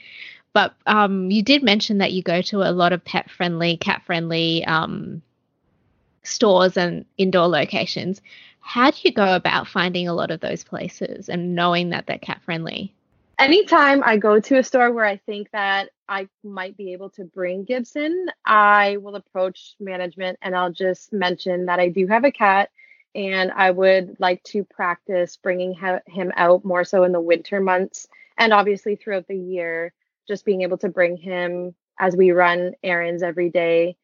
But 0.55 0.75
um, 0.87 1.31
you 1.31 1.43
did 1.43 1.63
mention 1.63 1.99
that 1.99 2.13
you 2.13 2.23
go 2.23 2.41
to 2.43 2.63
a 2.63 2.73
lot 2.73 2.93
of 2.93 3.05
pet 3.05 3.31
friendly, 3.31 3.77
cat 3.77 4.03
friendly 4.07 4.65
um, 4.65 5.23
stores 6.23 6.77
and 6.77 7.05
indoor 7.17 7.47
locations. 7.49 8.21
How 8.69 8.91
do 8.91 8.99
you 9.03 9.13
go 9.13 9.35
about 9.35 9.67
finding 9.67 10.09
a 10.09 10.13
lot 10.13 10.31
of 10.31 10.41
those 10.41 10.63
places 10.63 11.31
and 11.31 11.55
knowing 11.55 11.89
that 11.89 12.07
they're 12.07 12.19
cat 12.19 12.43
friendly? 12.45 12.93
Anytime 13.39 14.03
I 14.05 14.19
go 14.19 14.41
to 14.41 14.59
a 14.59 14.63
store 14.63 14.93
where 14.93 15.07
I 15.07 15.17
think 15.17 15.51
that 15.53 15.89
I 16.07 16.29
might 16.45 16.77
be 16.77 16.93
able 16.93 17.09
to 17.11 17.25
bring 17.25 17.65
Gibson, 17.65 18.27
I 18.45 18.99
will 18.99 19.15
approach 19.15 19.75
management 19.81 20.39
and 20.43 20.55
I'll 20.55 20.71
just 20.71 21.15
mention 21.15 21.65
that 21.65 21.81
I 21.81 21.89
do 21.89 22.07
have 22.09 22.25
a 22.25 22.31
cat 22.31 22.69
and 23.15 23.51
I 23.53 23.71
would 23.71 24.21
like 24.21 24.43
to 24.45 24.65
practice 24.65 25.39
bringing 25.39 25.73
him 26.07 26.33
out 26.37 26.63
more 26.63 26.85
so 26.85 27.05
in 27.05 27.13
the 27.13 27.23
winter 27.23 27.61
months 27.61 28.07
and 28.37 28.53
obviously 28.53 28.97
throughout 28.97 29.29
the 29.29 29.39
year, 29.39 29.95
just 30.29 30.45
being 30.45 30.61
able 30.61 30.77
to 30.77 30.91
bring 30.91 31.17
him 31.17 31.75
as 31.99 32.15
we 32.15 32.33
run 32.33 32.75
errands 32.83 33.23
every 33.23 33.49
day 33.49 33.97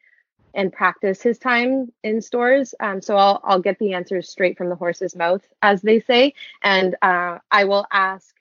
and 0.55 0.73
practice 0.73 1.21
his 1.21 1.39
time 1.39 1.93
in 2.03 2.23
stores. 2.23 2.75
Um, 2.81 3.03
so 3.03 3.17
I'll 3.17 3.41
I'll 3.45 3.61
get 3.61 3.79
the 3.79 3.93
answers 3.95 4.29
straight 4.29 4.57
from 4.57 4.69
the 4.69 4.77
horse's 4.77 5.17
mouth, 5.17 5.43
as 5.63 5.83
they 5.83 6.01
say, 6.01 6.35
and 6.63 6.97
uh, 7.03 7.39
I 7.51 7.65
will 7.65 7.87
ask 7.93 8.35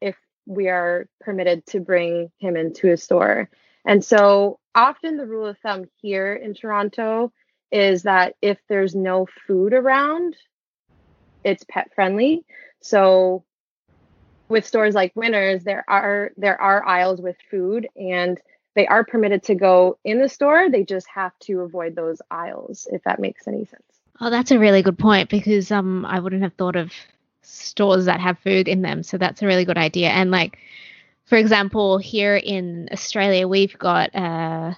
if 0.00 0.16
we 0.46 0.68
are 0.68 1.08
permitted 1.20 1.66
to 1.66 1.80
bring 1.80 2.30
him 2.38 2.56
into 2.56 2.92
a 2.92 2.96
store. 2.96 3.50
And 3.84 4.04
so 4.04 4.58
often 4.74 5.16
the 5.16 5.26
rule 5.26 5.46
of 5.46 5.58
thumb 5.58 5.84
here 6.00 6.34
in 6.34 6.54
Toronto 6.54 7.32
is 7.72 8.04
that 8.04 8.34
if 8.40 8.58
there's 8.68 8.94
no 8.94 9.26
food 9.46 9.72
around, 9.72 10.36
it's 11.44 11.64
pet 11.68 11.90
friendly. 11.94 12.44
So 12.82 13.44
with 14.48 14.66
stores 14.66 14.94
like 14.94 15.12
Winners, 15.14 15.64
there 15.64 15.84
are 15.88 16.30
there 16.36 16.60
are 16.60 16.86
aisles 16.86 17.20
with 17.20 17.36
food 17.50 17.88
and 17.96 18.40
they 18.76 18.86
are 18.86 19.02
permitted 19.04 19.42
to 19.44 19.54
go 19.54 19.98
in 20.04 20.20
the 20.20 20.28
store. 20.28 20.70
They 20.70 20.84
just 20.84 21.08
have 21.08 21.36
to 21.40 21.62
avoid 21.62 21.96
those 21.96 22.20
aisles, 22.30 22.86
if 22.92 23.02
that 23.04 23.18
makes 23.18 23.48
any 23.48 23.64
sense. 23.64 23.82
Oh, 24.20 24.30
that's 24.30 24.50
a 24.50 24.58
really 24.58 24.82
good 24.82 24.98
point 24.98 25.28
because 25.30 25.72
um 25.72 26.04
I 26.04 26.20
wouldn't 26.20 26.42
have 26.42 26.52
thought 26.54 26.76
of 26.76 26.92
stores 27.42 28.04
that 28.04 28.20
have 28.20 28.38
food 28.38 28.68
in 28.68 28.82
them. 28.82 29.02
So 29.02 29.18
that's 29.18 29.42
a 29.42 29.46
really 29.46 29.64
good 29.64 29.78
idea. 29.78 30.10
And 30.10 30.30
like 30.30 30.58
for 31.24 31.36
example, 31.36 31.98
here 31.98 32.36
in 32.36 32.88
Australia, 32.92 33.48
we've 33.48 33.76
got 33.78 34.10
a 34.14 34.76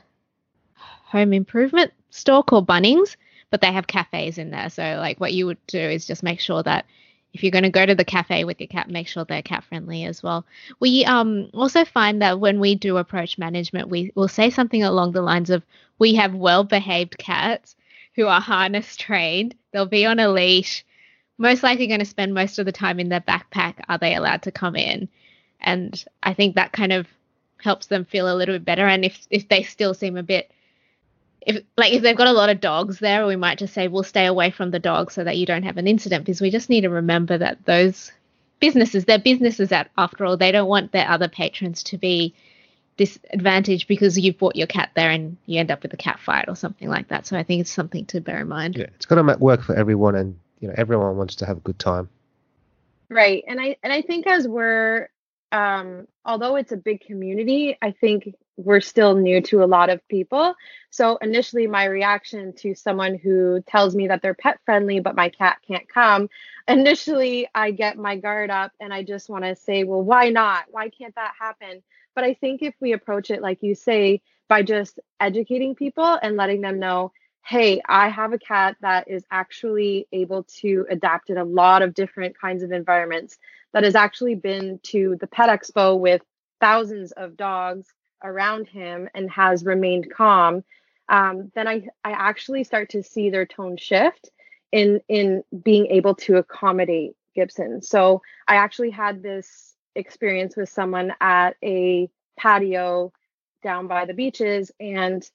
home 0.76 1.32
improvement 1.32 1.92
store 2.10 2.42
called 2.42 2.66
Bunnings, 2.66 3.16
but 3.50 3.60
they 3.60 3.72
have 3.72 3.86
cafes 3.86 4.38
in 4.38 4.50
there. 4.50 4.70
So 4.70 4.82
like 4.98 5.18
what 5.20 5.32
you 5.32 5.46
would 5.46 5.58
do 5.66 5.78
is 5.78 6.06
just 6.06 6.22
make 6.22 6.40
sure 6.40 6.62
that 6.62 6.86
if 7.32 7.42
you're 7.42 7.52
going 7.52 7.64
to 7.64 7.70
go 7.70 7.84
to 7.84 7.94
the 7.94 8.04
cafe 8.04 8.44
with 8.44 8.60
your 8.60 8.68
cat, 8.68 8.90
make 8.90 9.06
sure 9.06 9.24
they're 9.24 9.42
cat 9.42 9.64
friendly 9.64 10.04
as 10.04 10.22
well. 10.22 10.46
We 10.80 11.04
um, 11.04 11.50
also 11.52 11.84
find 11.84 12.22
that 12.22 12.40
when 12.40 12.58
we 12.58 12.74
do 12.74 12.96
approach 12.96 13.38
management, 13.38 13.88
we 13.88 14.12
will 14.14 14.28
say 14.28 14.50
something 14.50 14.82
along 14.82 15.12
the 15.12 15.22
lines 15.22 15.50
of, 15.50 15.64
"We 15.98 16.14
have 16.14 16.34
well 16.34 16.64
behaved 16.64 17.18
cats 17.18 17.76
who 18.14 18.26
are 18.26 18.40
harness 18.40 18.96
trained. 18.96 19.54
They'll 19.72 19.86
be 19.86 20.06
on 20.06 20.18
a 20.18 20.28
leash. 20.28 20.84
Most 21.36 21.62
likely 21.62 21.86
going 21.86 22.00
to 22.00 22.06
spend 22.06 22.34
most 22.34 22.58
of 22.58 22.66
the 22.66 22.72
time 22.72 22.98
in 22.98 23.08
their 23.08 23.20
backpack. 23.20 23.74
Are 23.88 23.98
they 23.98 24.14
allowed 24.14 24.42
to 24.42 24.52
come 24.52 24.76
in?" 24.76 25.08
And 25.60 26.02
I 26.22 26.34
think 26.34 26.54
that 26.54 26.72
kind 26.72 26.92
of 26.92 27.06
helps 27.62 27.86
them 27.86 28.04
feel 28.04 28.32
a 28.32 28.36
little 28.36 28.54
bit 28.54 28.64
better. 28.64 28.86
And 28.86 29.04
if 29.04 29.26
if 29.30 29.48
they 29.48 29.62
still 29.62 29.94
seem 29.94 30.16
a 30.16 30.22
bit 30.22 30.50
if 31.40 31.62
like 31.76 31.92
if 31.92 32.02
they've 32.02 32.16
got 32.16 32.26
a 32.26 32.32
lot 32.32 32.50
of 32.50 32.60
dogs 32.60 32.98
there, 32.98 33.26
we 33.26 33.36
might 33.36 33.58
just 33.58 33.74
say 33.74 33.88
we'll 33.88 34.02
stay 34.02 34.26
away 34.26 34.50
from 34.50 34.70
the 34.70 34.78
dogs 34.78 35.14
so 35.14 35.24
that 35.24 35.36
you 35.36 35.46
don't 35.46 35.62
have 35.62 35.76
an 35.76 35.86
incident 35.86 36.24
because 36.24 36.40
we 36.40 36.50
just 36.50 36.68
need 36.68 36.82
to 36.82 36.90
remember 36.90 37.38
that 37.38 37.64
those 37.64 38.12
businesses, 38.60 39.04
they're 39.04 39.18
businesses 39.18 39.72
at 39.72 39.90
after 39.96 40.24
all, 40.24 40.36
they 40.36 40.52
don't 40.52 40.68
want 40.68 40.92
their 40.92 41.08
other 41.08 41.28
patrons 41.28 41.82
to 41.84 41.98
be 41.98 42.34
disadvantaged 42.96 43.86
because 43.86 44.18
you've 44.18 44.38
brought 44.38 44.56
your 44.56 44.66
cat 44.66 44.90
there 44.94 45.10
and 45.10 45.36
you 45.46 45.60
end 45.60 45.70
up 45.70 45.82
with 45.82 45.94
a 45.94 45.96
cat 45.96 46.18
fight 46.18 46.46
or 46.48 46.56
something 46.56 46.88
like 46.88 47.08
that. 47.08 47.26
So 47.26 47.38
I 47.38 47.44
think 47.44 47.60
it's 47.60 47.70
something 47.70 48.04
to 48.06 48.20
bear 48.20 48.40
in 48.40 48.48
mind. 48.48 48.76
Yeah, 48.76 48.86
it's 48.96 49.06
got 49.06 49.14
to 49.14 49.38
work 49.38 49.62
for 49.62 49.74
everyone, 49.74 50.16
and 50.16 50.38
you 50.60 50.68
know 50.68 50.74
everyone 50.76 51.16
wants 51.16 51.36
to 51.36 51.46
have 51.46 51.58
a 51.58 51.60
good 51.60 51.78
time. 51.78 52.08
Right, 53.08 53.44
and 53.46 53.60
I 53.60 53.76
and 53.82 53.92
I 53.92 54.02
think 54.02 54.26
as 54.26 54.46
we're 54.46 55.08
um, 55.52 56.06
although 56.24 56.56
it's 56.56 56.72
a 56.72 56.76
big 56.76 57.00
community, 57.00 57.76
I 57.80 57.92
think 57.92 58.34
we're 58.56 58.80
still 58.80 59.14
new 59.14 59.40
to 59.40 59.62
a 59.62 59.66
lot 59.66 59.88
of 59.88 60.06
people. 60.08 60.54
So 60.90 61.16
initially, 61.18 61.66
my 61.66 61.84
reaction 61.84 62.52
to 62.56 62.74
someone 62.74 63.14
who 63.16 63.62
tells 63.66 63.94
me 63.94 64.08
that 64.08 64.20
they're 64.20 64.34
pet 64.34 64.58
friendly, 64.64 65.00
but 65.00 65.14
my 65.14 65.28
cat 65.28 65.58
can't 65.66 65.88
come, 65.88 66.28
initially 66.68 67.48
I 67.54 67.70
get 67.70 67.96
my 67.96 68.16
guard 68.16 68.50
up 68.50 68.72
and 68.80 68.92
I 68.92 69.04
just 69.04 69.30
want 69.30 69.44
to 69.44 69.56
say, 69.56 69.84
well, 69.84 70.02
why 70.02 70.28
not? 70.30 70.64
Why 70.70 70.90
can't 70.90 71.14
that 71.14 71.32
happen? 71.38 71.82
But 72.14 72.24
I 72.24 72.34
think 72.34 72.62
if 72.62 72.74
we 72.80 72.92
approach 72.92 73.30
it, 73.30 73.40
like 73.40 73.62
you 73.62 73.74
say, 73.74 74.20
by 74.48 74.62
just 74.62 74.98
educating 75.20 75.74
people 75.74 76.18
and 76.20 76.36
letting 76.36 76.60
them 76.60 76.78
know, 76.78 77.12
hey, 77.48 77.80
I 77.88 78.08
have 78.10 78.34
a 78.34 78.38
cat 78.38 78.76
that 78.82 79.08
is 79.08 79.24
actually 79.30 80.06
able 80.12 80.42
to 80.60 80.84
adapt 80.90 81.30
in 81.30 81.38
a 81.38 81.44
lot 81.44 81.80
of 81.80 81.94
different 81.94 82.38
kinds 82.38 82.62
of 82.62 82.72
environments, 82.72 83.38
that 83.72 83.84
has 83.84 83.94
actually 83.94 84.34
been 84.34 84.80
to 84.84 85.16
the 85.20 85.26
pet 85.26 85.48
expo 85.48 85.98
with 85.98 86.22
thousands 86.60 87.12
of 87.12 87.36
dogs 87.36 87.88
around 88.22 88.68
him 88.68 89.08
and 89.14 89.30
has 89.30 89.64
remained 89.64 90.10
calm, 90.10 90.64
um, 91.08 91.50
then 91.54 91.68
I, 91.68 91.86
I 92.04 92.12
actually 92.12 92.64
start 92.64 92.90
to 92.90 93.02
see 93.02 93.30
their 93.30 93.46
tone 93.46 93.76
shift 93.76 94.30
in 94.72 95.00
in 95.08 95.42
being 95.62 95.86
able 95.86 96.14
to 96.14 96.36
accommodate 96.36 97.12
Gibson. 97.34 97.80
So 97.80 98.22
I 98.46 98.56
actually 98.56 98.90
had 98.90 99.22
this 99.22 99.74
experience 99.94 100.56
with 100.56 100.68
someone 100.68 101.14
at 101.20 101.56
a 101.64 102.10
patio 102.36 103.12
down 103.62 103.88
by 103.88 104.04
the 104.04 104.14
beaches 104.14 104.70
and 104.78 105.28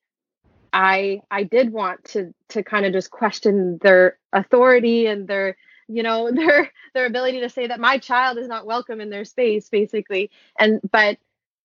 I 0.71 1.21
I 1.29 1.43
did 1.43 1.71
want 1.71 2.03
to 2.05 2.33
to 2.49 2.63
kind 2.63 2.85
of 2.85 2.93
just 2.93 3.11
question 3.11 3.77
their 3.81 4.17
authority 4.31 5.05
and 5.05 5.27
their 5.27 5.55
you 5.87 6.03
know 6.03 6.31
their 6.35 6.71
their 6.93 7.05
ability 7.05 7.41
to 7.41 7.49
say 7.49 7.67
that 7.67 7.79
my 7.79 7.97
child 7.97 8.37
is 8.37 8.47
not 8.47 8.65
welcome 8.65 9.01
in 9.01 9.09
their 9.09 9.25
space 9.25 9.69
basically 9.69 10.29
and 10.57 10.79
but 10.91 11.17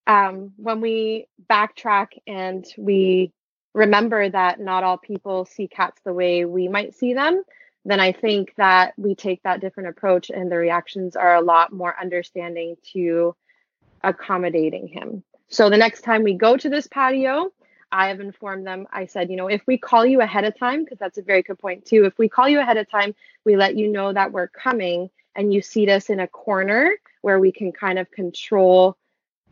um, 0.06 0.52
when 0.56 0.80
we 0.80 1.26
backtrack 1.50 2.08
and 2.26 2.66
we 2.78 3.30
remember 3.74 4.28
that 4.30 4.58
not 4.58 4.82
all 4.82 4.96
people 4.96 5.44
see 5.44 5.68
cats 5.68 6.00
the 6.04 6.14
way 6.14 6.46
we 6.46 6.66
might 6.68 6.94
see 6.94 7.12
them 7.12 7.42
then 7.84 8.00
I 8.00 8.12
think 8.12 8.54
that 8.56 8.92
we 8.98 9.14
take 9.14 9.42
that 9.42 9.60
different 9.60 9.88
approach 9.88 10.30
and 10.30 10.50
the 10.52 10.58
reactions 10.58 11.16
are 11.16 11.34
a 11.34 11.40
lot 11.40 11.72
more 11.72 11.94
understanding 11.98 12.76
to 12.92 13.34
accommodating 14.02 14.88
him. 14.88 15.22
So 15.48 15.70
the 15.70 15.78
next 15.78 16.02
time 16.02 16.22
we 16.22 16.34
go 16.34 16.56
to 16.56 16.68
this 16.68 16.86
patio, 16.86 17.50
I 17.90 18.08
have 18.08 18.20
informed 18.20 18.66
them. 18.66 18.86
I 18.92 19.06
said, 19.06 19.30
you 19.30 19.36
know, 19.36 19.48
if 19.48 19.62
we 19.66 19.78
call 19.78 20.04
you 20.04 20.20
ahead 20.20 20.44
of 20.44 20.58
time, 20.58 20.84
because 20.84 20.98
that's 20.98 21.18
a 21.18 21.22
very 21.22 21.42
good 21.42 21.58
point 21.58 21.84
too. 21.86 22.04
If 22.04 22.18
we 22.18 22.28
call 22.28 22.48
you 22.48 22.60
ahead 22.60 22.76
of 22.76 22.90
time, 22.90 23.14
we 23.44 23.56
let 23.56 23.76
you 23.76 23.88
know 23.88 24.12
that 24.12 24.32
we're 24.32 24.48
coming 24.48 25.10
and 25.34 25.52
you 25.52 25.62
seat 25.62 25.88
us 25.88 26.10
in 26.10 26.20
a 26.20 26.26
corner 26.26 26.92
where 27.22 27.38
we 27.38 27.52
can 27.52 27.72
kind 27.72 27.98
of 27.98 28.10
control 28.10 28.96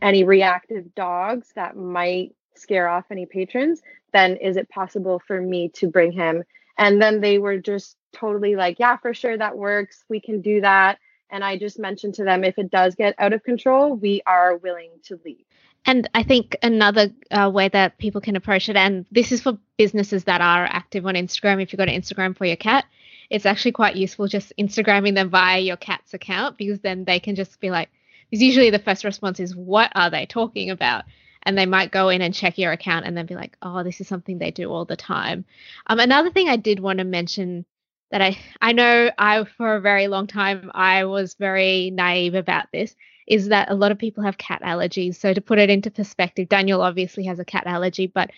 any 0.03 0.25
reactive 0.25 0.95
dogs 0.95 1.53
that 1.55 1.77
might 1.77 2.35
scare 2.55 2.89
off 2.89 3.05
any 3.11 3.27
patrons, 3.27 3.83
then 4.13 4.37
is 4.37 4.57
it 4.57 4.69
possible 4.69 5.21
for 5.27 5.41
me 5.41 5.69
to 5.71 5.89
bring 5.89 6.13
him? 6.13 6.43
And 6.79 7.01
then 7.01 7.21
they 7.21 7.39
were 7.39 7.59
just 7.59 7.97
totally 8.13 8.57
like, 8.57 8.79
yeah, 8.79 8.97
for 8.97 9.15
sure, 9.15 9.37
that 9.37 9.57
works. 9.57 10.05
We 10.09 10.21
can 10.21 10.41
do 10.41 10.61
that. 10.61 10.99
And 11.31 11.43
I 11.43 11.59
just 11.59 11.79
mentioned 11.79 12.15
to 12.15 12.25
them 12.25 12.45
if 12.45 12.59
it 12.59 12.71
does 12.71 12.95
get 12.95 13.15
out 13.19 13.33
of 13.33 13.43
control, 13.43 13.95
we 13.95 14.23
are 14.27 14.57
willing 14.57 14.91
to 15.05 15.21
leave. 15.25 15.45
And 15.85 16.09
I 16.15 16.23
think 16.23 16.57
another 16.63 17.11
uh, 17.31 17.51
way 17.53 17.69
that 17.69 17.99
people 17.99 18.21
can 18.21 18.37
approach 18.37 18.69
it, 18.69 18.77
and 18.77 19.07
this 19.11 19.31
is 19.31 19.43
for 19.43 19.59
businesses 19.77 20.25
that 20.25 20.41
are 20.41 20.65
active 20.65 21.07
on 21.07 21.15
Instagram, 21.15 21.63
if 21.63 21.73
you've 21.73 21.79
got 21.79 21.89
an 21.89 22.01
Instagram 22.01 22.37
for 22.37 22.45
your 22.45 22.57
cat, 22.57 22.87
it's 23.31 23.47
actually 23.47 23.73
quite 23.73 23.97
useful 23.97 24.27
just 24.27 24.53
Instagramming 24.59 25.15
them 25.15 25.31
via 25.31 25.61
your 25.61 25.77
cat's 25.77 26.15
account 26.15 26.57
because 26.57 26.81
then 26.81 27.05
they 27.05 27.21
can 27.21 27.35
just 27.35 27.61
be 27.61 27.71
like, 27.71 27.89
because 28.31 28.43
usually 28.43 28.71
the 28.71 28.79
first 28.79 29.05
response 29.05 29.39
is, 29.39 29.55
what 29.55 29.93
are 29.95 30.11
they 30.11 30.27
talking 30.27 30.71
about? 30.71 31.05
And 31.43 31.57
they 31.57 31.67
might 31.67 31.93
go 31.93 32.09
in 32.09 32.23
and 32.23 32.35
check 32.35 32.59
your 32.59 32.73
account 32.73 33.07
and 33.07 33.17
then 33.17 33.27
be 33.27 33.37
like, 33.37 33.57
oh, 33.63 33.85
this 33.85 34.01
is 34.01 34.09
something 34.09 34.39
they 34.39 34.51
do 34.51 34.73
all 34.73 34.85
the 34.85 34.97
time. 34.97 35.45
Um, 35.87 36.01
another 36.01 36.31
thing 36.31 36.49
I 36.49 36.57
did 36.57 36.81
want 36.81 36.99
to 36.99 37.05
mention 37.05 37.65
that 38.11 38.23
I 38.23 38.39
I 38.61 38.73
know 38.73 39.11
I 39.19 39.45
for 39.45 39.77
a 39.77 39.81
very 39.81 40.09
long 40.09 40.27
time 40.27 40.71
I 40.75 41.05
was 41.05 41.35
very 41.35 41.91
naive 41.91 42.35
about 42.35 42.67
this 42.73 42.95
is 43.27 43.49
that 43.49 43.71
a 43.71 43.75
lot 43.75 43.93
of 43.93 43.99
people 43.99 44.23
have 44.23 44.39
cat 44.39 44.63
allergies. 44.63 45.17
So 45.17 45.35
to 45.35 45.41
put 45.41 45.59
it 45.59 45.71
into 45.71 45.91
perspective, 45.91 46.49
Daniel 46.49 46.83
obviously 46.83 47.25
has 47.25 47.39
a 47.39 47.45
cat 47.45 47.67
allergy, 47.67 48.07
but 48.07 48.31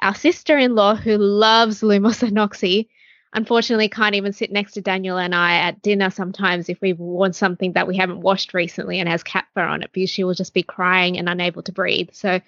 our 0.00 0.14
sister-in-law 0.14 0.96
who 0.96 1.16
loves 1.16 1.80
Lumos 1.80 2.22
and 2.22 2.36
Noxie 2.36 2.88
unfortunately 3.32 3.88
can't 3.88 4.14
even 4.14 4.32
sit 4.32 4.52
next 4.52 4.72
to 4.72 4.80
Daniel 4.80 5.18
and 5.18 5.34
I 5.34 5.56
at 5.56 5.82
dinner 5.82 6.10
sometimes 6.10 6.68
if 6.68 6.80
we've 6.80 6.98
worn 6.98 7.32
something 7.32 7.72
that 7.72 7.88
we 7.88 7.96
haven't 7.96 8.20
washed 8.20 8.54
recently 8.54 9.00
and 9.00 9.08
has 9.08 9.22
cat 9.22 9.46
fur 9.54 9.62
on 9.64 9.82
it 9.82 9.90
because 9.92 10.10
she 10.10 10.24
will 10.24 10.34
just 10.34 10.54
be 10.54 10.62
crying 10.62 11.18
and 11.18 11.28
unable 11.28 11.62
to 11.62 11.72
breathe. 11.72 12.10
So 12.12 12.40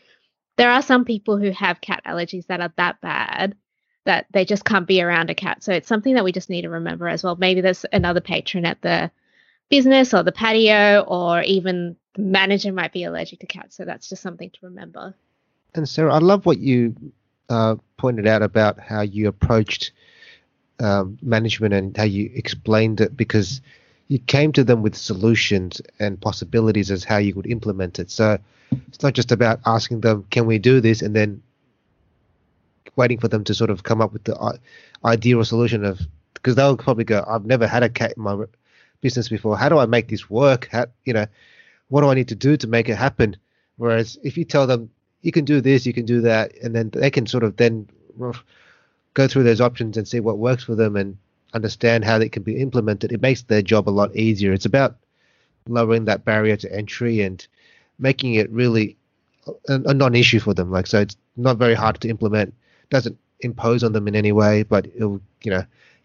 there 0.57 0.71
are 0.71 0.83
some 0.83 1.05
people 1.05 1.39
who 1.39 1.51
have 1.51 1.81
cat 1.81 2.03
allergies 2.07 2.47
that 2.47 2.61
are 2.61 2.73
that 2.77 3.01
bad 3.01 3.57
that 4.05 4.27
they 4.31 4.45
just 4.45 4.65
can't 4.65 4.87
be 4.87 5.03
around 5.03 5.31
a 5.31 5.35
cat. 5.35 5.65
So 5.65 5.73
it's 5.73 5.89
something 5.89 6.15
that 6.15 6.25
we 6.25 6.31
just 6.31 6.49
need 6.49 6.63
to 6.63 6.71
remember 6.71 7.09
as 7.09 7.25
well. 7.25 7.37
Maybe 7.37 7.61
there's 7.61 7.85
another 7.93 8.21
patron 8.21 8.65
at 8.65 8.81
the 8.81 9.11
business 9.69 10.15
or 10.15 10.23
the 10.23 10.33
patio, 10.33 11.01
or 11.01 11.43
even 11.43 11.97
the 12.15 12.23
manager 12.23 12.73
might 12.73 12.93
be 12.93 13.05
allergic 13.05 13.41
to 13.41 13.47
cats. 13.47 13.77
So 13.77 13.85
that's 13.85 14.09
just 14.09 14.23
something 14.23 14.51
to 14.51 14.59
remember. 14.63 15.15
And 15.75 15.89
Sarah, 15.89 16.15
I 16.15 16.19
love 16.19 16.47
what 16.47 16.59
you 16.59 16.95
uh, 17.49 17.77
pointed 17.97 18.27
out 18.27 18.43
about 18.43 18.79
how 18.81 19.03
you 19.03 19.29
approached 19.29 19.93
um, 20.81 21.19
management 21.23 21.75
and 21.75 21.97
how 21.97 22.05
you 22.05 22.31
explained 22.35 23.01
it 23.01 23.17
because 23.17 23.61
you 24.09 24.19
came 24.19 24.53
to 24.53 24.65
them 24.65 24.83
with 24.83 24.95
solutions 24.95 25.81
and 25.99 26.21
possibilities 26.21 26.91
as 26.91 27.05
how 27.05 27.17
you 27.17 27.35
could 27.35 27.47
implement 27.47 27.99
it. 27.99 28.11
So 28.11 28.39
it's 28.89 29.03
not 29.03 29.15
just 29.15 29.33
about 29.33 29.61
asking 29.67 30.01
them, 30.01 30.25
"Can 30.31 30.47
we 30.47 30.59
do 30.59 30.81
this?" 30.81 31.03
and 31.03 31.15
then 31.15 31.43
waiting 32.95 33.19
for 33.19 33.29
them 33.29 33.45
to 33.45 33.55
sort 33.55 33.71
of 33.71 33.83
come 33.83 34.01
up 34.01 34.13
with 34.13 34.25
the 34.25 34.59
ideal 35.05 35.45
solution 35.45 35.85
of 35.85 36.01
because 36.35 36.55
they'll 36.55 36.77
probably 36.77 37.05
go, 37.05 37.25
"I've 37.27 37.45
never 37.45 37.67
had 37.67 37.83
a 37.83 37.89
cat 37.89 38.15
in 38.17 38.23
my 38.23 38.45
business 39.01 39.29
before. 39.29 39.57
How 39.57 39.69
do 39.69 39.79
I 39.79 39.87
make 39.87 40.09
this 40.09 40.29
work? 40.31 40.69
How, 40.73 40.87
you 41.05 41.13
know, 41.13 41.27
what 41.89 42.03
do 42.03 42.09
I 42.09 42.15
need 42.15 42.29
to 42.29 42.35
do 42.35 42.57
to 42.57 42.67
make 42.67 42.89
it 42.89 42.97
happen?" 42.97 43.37
Whereas 43.77 44.19
if 44.23 44.37
you 44.39 44.45
tell 44.45 44.67
them 44.67 44.91
you 45.23 45.33
can 45.33 45.45
do 45.45 45.61
this, 45.61 45.87
you 45.87 45.93
can 45.93 46.07
do 46.07 46.21
that, 46.23 46.57
and 46.63 46.75
then 46.75 46.91
they 46.91 47.11
can 47.11 47.27
sort 47.27 47.45
of 47.45 47.57
then 47.57 47.89
go 49.15 49.27
through 49.29 49.43
those 49.43 49.61
options 49.61 49.97
and 49.97 50.07
see 50.07 50.21
what 50.21 50.39
works 50.39 50.65
for 50.65 50.75
them 50.75 50.97
and 50.97 51.17
understand 51.55 52.05
how 52.05 52.19
they 52.19 52.29
can 52.29 52.43
be 52.43 52.57
implemented. 52.61 53.13
It 53.13 53.23
makes 53.23 53.43
their 53.43 53.63
job 53.63 53.89
a 53.89 53.91
lot 53.91 54.15
easier. 54.15 54.53
It's 54.53 54.67
about 54.67 54.97
lowering 55.69 56.05
that 56.05 56.25
barrier 56.25 56.57
to 56.57 56.73
entry 56.73 57.23
and 57.23 57.47
making 57.99 58.35
it 58.35 58.51
really 58.51 58.97
a, 59.69 59.81
a 59.87 59.95
non-issue 59.95 60.41
for 60.41 60.55
them. 60.55 60.71
Like 60.71 60.87
so, 60.87 61.01
it's 61.01 61.17
not 61.37 61.57
very 61.57 61.75
hard 61.75 62.01
to 62.01 62.09
implement. 62.09 62.55
Doesn't 62.91 63.19
impose 63.41 63.83
on 63.85 63.93
them 63.93 64.09
in 64.09 64.17
any 64.17 64.33
way, 64.33 64.63
but 64.63 64.87
it'll 64.95 65.21
you 65.43 65.51
know 65.51 65.65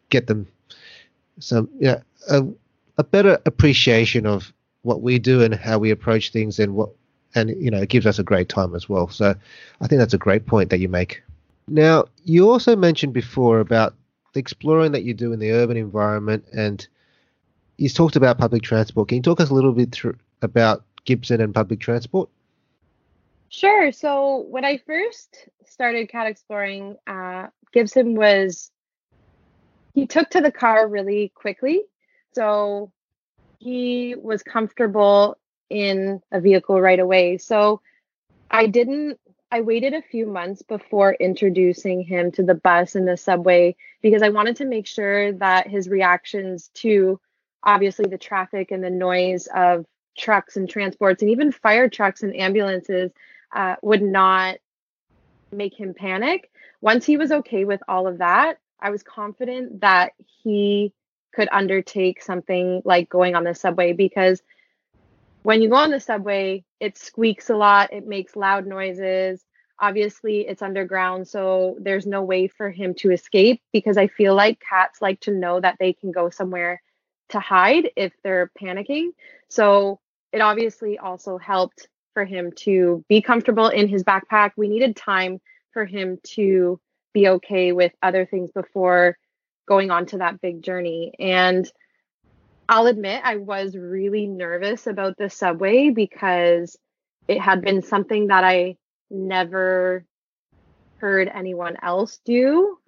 get 0.10 0.28
them 0.28 0.48
some 1.40 1.70
you 1.80 1.88
know 2.30 2.58
a, 2.98 3.04
better 3.04 3.40
appreciation 3.46 4.26
of 4.26 4.54
what 4.84 5.02
we 5.02 5.20
do 5.20 5.42
and 5.42 5.54
how 5.54 5.78
we 5.80 5.92
approach 5.92 6.32
things 6.32 6.60
and 6.60 6.76
what 6.76 6.90
and 7.34 7.50
you 7.64 7.72
know 7.72 7.82
it 7.82 7.90
gives 7.90 8.06
us 8.06 8.20
a 8.20 8.24
great 8.24 8.50
time 8.50 8.76
as 8.76 8.90
well. 8.90 9.08
So 9.10 9.36
I 9.82 9.88
think 9.88 10.00
that's 10.00 10.14
a 10.14 10.20
great 10.20 10.46
point 10.46 10.70
that 10.70 10.80
you 10.80 10.90
make. 10.90 11.24
Now 11.68 12.06
you 12.24 12.50
also 12.50 12.76
mentioned 12.76 13.14
before 13.14 13.60
about 13.60 13.96
the 14.34 14.40
exploring 14.40 14.92
that 14.94 15.04
you 15.04 15.14
do 15.14 15.34
in 15.34 15.40
the 15.40 15.52
urban 15.52 15.78
environment 15.78 16.46
and 16.54 16.88
you 17.78 17.90
talked 17.90 18.16
about 18.16 18.38
public 18.38 18.64
transport. 18.64 19.10
Can 19.10 19.18
you 19.18 19.24
talk 19.24 19.40
us 19.40 19.50
a 19.50 19.54
little 19.54 19.74
bit 19.74 19.92
through, 19.92 20.18
about 20.42 20.84
Gibson 21.06 21.42
and 21.42 21.54
public 21.54 21.80
transport? 21.80 22.30
Sure. 23.50 23.92
So 23.92 24.46
when 24.50 24.64
I 24.64 24.78
first 24.78 25.50
started 25.66 26.10
cat 26.10 26.28
exploring, 26.28 26.98
uh, 27.08 27.48
Gibson 27.74 28.16
was 28.16 28.72
he 29.94 30.06
took 30.08 30.30
to 30.30 30.42
the 30.42 30.52
car 30.52 30.88
really 30.88 31.32
quickly. 31.36 31.82
So 32.34 32.92
he 33.60 34.16
was 34.16 34.44
comfortable 34.44 35.38
in 35.70 36.22
a 36.32 36.42
vehicle 36.42 36.80
right 36.82 37.00
away. 37.00 37.38
So 37.38 37.82
I 38.50 38.68
didn't 38.68 39.20
I 39.54 39.62
waited 39.62 39.94
a 39.94 40.02
few 40.02 40.28
months 40.28 40.62
before 40.62 41.14
introducing 41.14 42.04
him 42.04 42.32
to 42.34 42.44
the 42.44 42.56
bus 42.56 42.96
and 42.96 43.06
the 43.06 43.18
subway 43.18 43.76
because 44.02 44.22
I 44.22 44.30
wanted 44.30 44.56
to 44.58 44.66
make 44.66 44.88
sure 44.88 45.34
that 45.34 45.68
his 45.68 45.90
reactions 45.90 46.70
to 46.76 47.20
obviously 47.62 48.06
the 48.06 48.18
traffic 48.18 48.72
and 48.72 48.82
the 48.82 48.90
noise 48.90 49.48
of 49.54 49.86
trucks 50.18 50.56
and 50.56 50.70
transports 50.70 51.22
and 51.22 51.32
even 51.32 51.52
fire 51.52 51.90
trucks 51.90 52.24
and 52.24 52.36
ambulances 52.36 53.12
uh, 53.54 53.76
would 53.82 54.02
not 54.02 54.58
make 55.52 55.78
him 55.78 55.94
panic. 55.94 56.50
Once 56.80 57.06
he 57.06 57.18
was 57.18 57.32
okay 57.32 57.66
with 57.66 57.82
all 57.90 58.08
of 58.08 58.20
that, 58.20 58.58
I 58.80 58.90
was 58.90 59.04
confident 59.04 59.82
that 59.82 60.14
he 60.44 60.94
could 61.34 61.50
undertake 61.52 62.22
something 62.22 62.82
like 62.86 63.10
going 63.10 63.36
on 63.36 63.44
the 63.44 63.56
subway 63.56 63.94
because 63.94 64.42
when 65.44 65.62
you 65.62 65.70
go 65.70 65.76
on 65.76 65.92
the 65.92 66.00
subway, 66.00 66.64
it 66.80 66.98
squeaks 66.98 67.50
a 67.50 67.56
lot, 67.56 67.94
it 67.94 68.06
makes 68.08 68.36
loud 68.36 68.68
noises. 68.68 69.44
Obviously, 69.80 70.42
it's 70.42 70.62
underground, 70.62 71.28
so 71.28 71.76
there's 71.80 72.06
no 72.06 72.22
way 72.22 72.48
for 72.48 72.70
him 72.70 72.94
to 72.96 73.12
escape 73.12 73.62
because 73.74 73.98
I 73.98 74.08
feel 74.08 74.36
like 74.36 74.60
cats 74.60 75.02
like 75.02 75.20
to 75.22 75.32
know 75.32 75.60
that 75.60 75.78
they 75.80 75.94
can 75.94 76.12
go 76.12 76.30
somewhere 76.30 76.82
to 77.30 77.40
hide 77.40 77.90
if 77.96 78.14
they're 78.24 78.52
panicking. 78.62 79.10
So 79.50 80.00
it 80.32 80.42
obviously 80.42 81.00
also 81.00 81.38
helped 81.40 81.88
for 82.14 82.26
him 82.26 82.52
to 82.58 83.04
be 83.10 83.22
comfortable 83.22 83.70
in 83.70 83.88
his 83.88 84.04
backpack. 84.04 84.52
We 84.56 84.68
needed 84.68 84.96
time 84.96 85.42
for 85.72 85.86
him 85.86 86.20
to 86.36 86.80
be 87.14 87.28
okay 87.28 87.72
with 87.72 87.94
other 88.04 88.26
things 88.26 88.52
before 88.52 89.18
going 89.72 89.90
on 89.90 90.06
to 90.06 90.18
that 90.18 90.42
big 90.42 90.62
journey. 90.62 91.14
And 91.18 91.66
I'll 92.68 92.88
admit 92.88 93.22
I 93.24 93.38
was 93.38 93.74
really 93.74 94.28
nervous 94.28 94.86
about 94.86 95.16
the 95.16 95.30
subway 95.30 95.92
because 95.92 96.78
it 97.30 97.40
had 97.40 97.62
been 97.62 97.82
something 97.82 98.28
that 98.28 98.44
I 98.44 98.76
never 99.10 100.04
heard 100.98 101.32
anyone 101.34 101.78
else 101.82 102.20
do. 102.26 102.80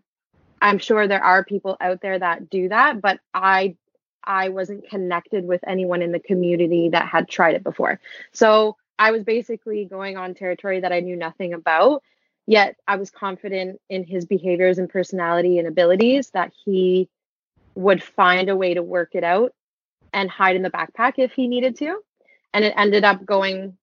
I'm 0.62 0.78
sure 0.78 1.08
there 1.08 1.24
are 1.24 1.46
people 1.46 1.78
out 1.80 2.02
there 2.02 2.20
that 2.20 2.50
do 2.50 2.68
that, 2.68 3.00
but 3.02 3.22
I 3.34 3.78
I 4.22 4.50
wasn't 4.50 4.90
connected 4.90 5.46
with 5.46 5.62
anyone 5.66 6.02
in 6.02 6.12
the 6.12 6.20
community 6.20 6.90
that 6.90 7.08
had 7.08 7.30
tried 7.30 7.56
it 7.56 7.64
before. 7.64 8.02
So 8.34 8.76
I 9.00 9.12
was 9.12 9.24
basically 9.24 9.86
going 9.86 10.18
on 10.18 10.34
territory 10.34 10.82
that 10.82 10.92
I 10.92 11.00
knew 11.00 11.16
nothing 11.16 11.54
about. 11.54 12.04
Yet 12.46 12.76
I 12.88 12.98
was 12.98 13.10
confident 13.10 13.80
in 13.90 14.04
his 14.04 14.26
behaviors 14.26 14.78
and 14.78 14.90
personality 14.90 15.60
and 15.60 15.68
abilities 15.68 16.30
that 16.32 16.52
he 16.66 17.10
would 17.76 18.04
find 18.04 18.50
a 18.50 18.56
way 18.56 18.74
to 18.74 18.84
work 18.84 19.12
it 19.14 19.24
out 19.24 19.54
and 20.12 20.30
hide 20.30 20.56
in 20.56 20.62
the 20.62 20.70
backpack 20.70 21.14
if 21.18 21.32
he 21.32 21.48
needed 21.48 21.78
to. 21.78 22.00
And 22.54 22.66
it 22.66 22.74
ended 22.78 23.04
up 23.04 23.26
going 23.26 23.78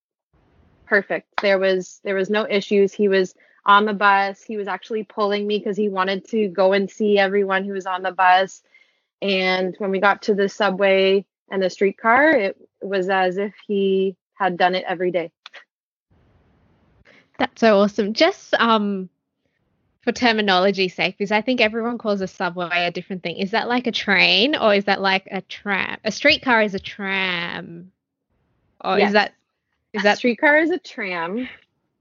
perfect. 0.87 1.29
There 1.41 1.59
was 1.59 2.01
there 2.05 2.15
was 2.15 2.31
no 2.31 2.47
issues. 2.49 2.93
He 2.93 3.09
was 3.09 3.35
on 3.65 3.85
the 3.85 3.95
bus. 3.95 4.43
He 4.43 4.57
was 4.57 4.69
actually 4.69 5.05
pulling 5.05 5.47
me 5.47 5.59
because 5.59 5.77
he 5.77 5.89
wanted 5.89 6.29
to 6.29 6.49
go 6.49 6.73
and 6.73 6.91
see 6.91 7.19
everyone 7.19 7.65
who 7.65 7.73
was 7.73 7.87
on 7.87 8.03
the 8.03 8.13
bus. 8.13 8.63
And 9.23 9.75
when 9.79 9.91
we 9.91 10.01
got 10.01 10.23
to 10.23 10.35
the 10.35 10.49
subway 10.49 11.25
and 11.51 11.63
the 11.63 11.71
streetcar, 11.71 12.31
it 12.31 12.57
was 12.81 13.09
as 13.09 13.37
if 13.37 13.53
he 13.67 14.17
had 14.35 14.57
done 14.57 14.75
it 14.75 14.85
every 14.87 15.11
day. 15.11 15.31
That's 17.41 17.61
so 17.61 17.81
awesome. 17.81 18.13
Just 18.13 18.55
um 18.55 19.09
for 20.03 20.13
terminology 20.13 20.89
sake, 20.89 21.17
because 21.19 21.33
I 21.33 21.41
think 21.41 21.61
everyone 21.61 21.99
calls 21.99 22.21
a 22.21 22.27
subway 22.27 22.87
a 22.87 22.91
different 22.91 23.23
thing. 23.23 23.37
Is 23.37 23.51
that 23.51 23.69
like 23.69 23.87
a 23.87 23.93
train 23.93 24.55
or 24.55 24.75
is 24.75 24.85
that 24.85 25.01
like 25.01 25.27
a 25.31 25.41
tram? 25.43 25.99
A 26.05 26.13
streetcar 26.13 26.63
is 26.63 26.75
a 26.75 26.79
tram. 26.79 27.93
Or 28.83 28.99
yes. 28.99 29.09
is 29.09 29.13
that 29.15 29.35
is 29.93 30.03
that 30.03 30.19
streetcar 30.19 30.59
is 30.59 30.71
a 30.71 30.79
tram? 30.79 31.49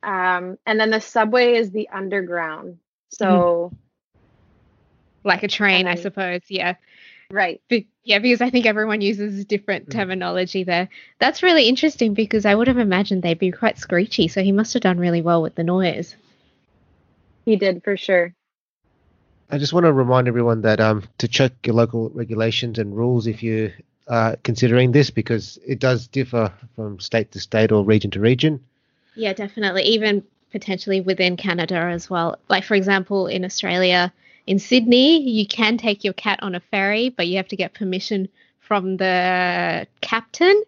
Um, 0.03 0.57
and 0.65 0.79
then 0.79 0.91
the 0.91 1.01
subway 1.01 1.55
is 1.55 1.71
the 1.71 1.89
underground. 1.89 2.77
So 3.09 3.71
mm-hmm. 3.73 5.27
like 5.27 5.43
a 5.43 5.47
train, 5.47 5.87
I 5.87 5.95
suppose. 5.95 6.41
Yeah. 6.47 6.75
Right. 7.31 7.61
But, 7.69 7.83
yeah, 8.03 8.19
because 8.19 8.41
I 8.41 8.49
think 8.49 8.65
everyone 8.65 9.01
uses 9.01 9.45
different 9.45 9.89
mm-hmm. 9.89 9.99
terminology 9.99 10.63
there. 10.63 10.89
That's 11.19 11.43
really 11.43 11.67
interesting 11.67 12.13
because 12.13 12.45
I 12.45 12.55
would 12.55 12.67
have 12.67 12.79
imagined 12.79 13.21
they'd 13.21 13.37
be 13.37 13.51
quite 13.51 13.77
screechy. 13.77 14.27
So 14.27 14.41
he 14.41 14.51
must 14.51 14.73
have 14.73 14.81
done 14.81 14.97
really 14.97 15.21
well 15.21 15.41
with 15.41 15.55
the 15.55 15.63
noise. 15.63 16.15
He 17.45 17.55
did 17.55 17.83
for 17.83 17.97
sure. 17.97 18.33
I 19.51 19.57
just 19.57 19.73
want 19.73 19.85
to 19.85 19.93
remind 19.93 20.27
everyone 20.27 20.61
that 20.61 20.79
um 20.79 21.03
to 21.17 21.27
check 21.27 21.53
your 21.65 21.75
local 21.75 22.09
regulations 22.09 22.77
and 22.77 22.95
rules 22.95 23.25
if 23.25 23.41
you 23.41 23.73
are 24.07 24.35
considering 24.43 24.91
this 24.91 25.09
because 25.09 25.57
it 25.65 25.79
does 25.79 26.07
differ 26.07 26.53
from 26.75 26.99
state 26.99 27.31
to 27.31 27.39
state 27.39 27.71
or 27.71 27.83
region 27.83 28.11
to 28.11 28.19
region. 28.19 28.59
Yeah, 29.15 29.33
definitely. 29.33 29.83
Even 29.83 30.23
potentially 30.51 31.01
within 31.01 31.37
Canada 31.37 31.75
as 31.75 32.09
well. 32.09 32.37
Like 32.47 32.63
for 32.63 32.75
example, 32.75 33.27
in 33.27 33.45
Australia, 33.45 34.13
in 34.49 34.59
Sydney, 34.59 35.21
you 35.21 35.47
can 35.47 35.77
take 35.77 36.03
your 36.03 36.13
cat 36.13 36.39
on 36.41 36.55
a 36.55 36.59
ferry, 36.59 37.09
but 37.09 37.27
you 37.27 37.37
have 37.37 37.47
to 37.49 37.55
get 37.55 37.73
permission 37.73 38.27
from 38.59 38.97
the 38.97 39.87
captain 40.01 40.63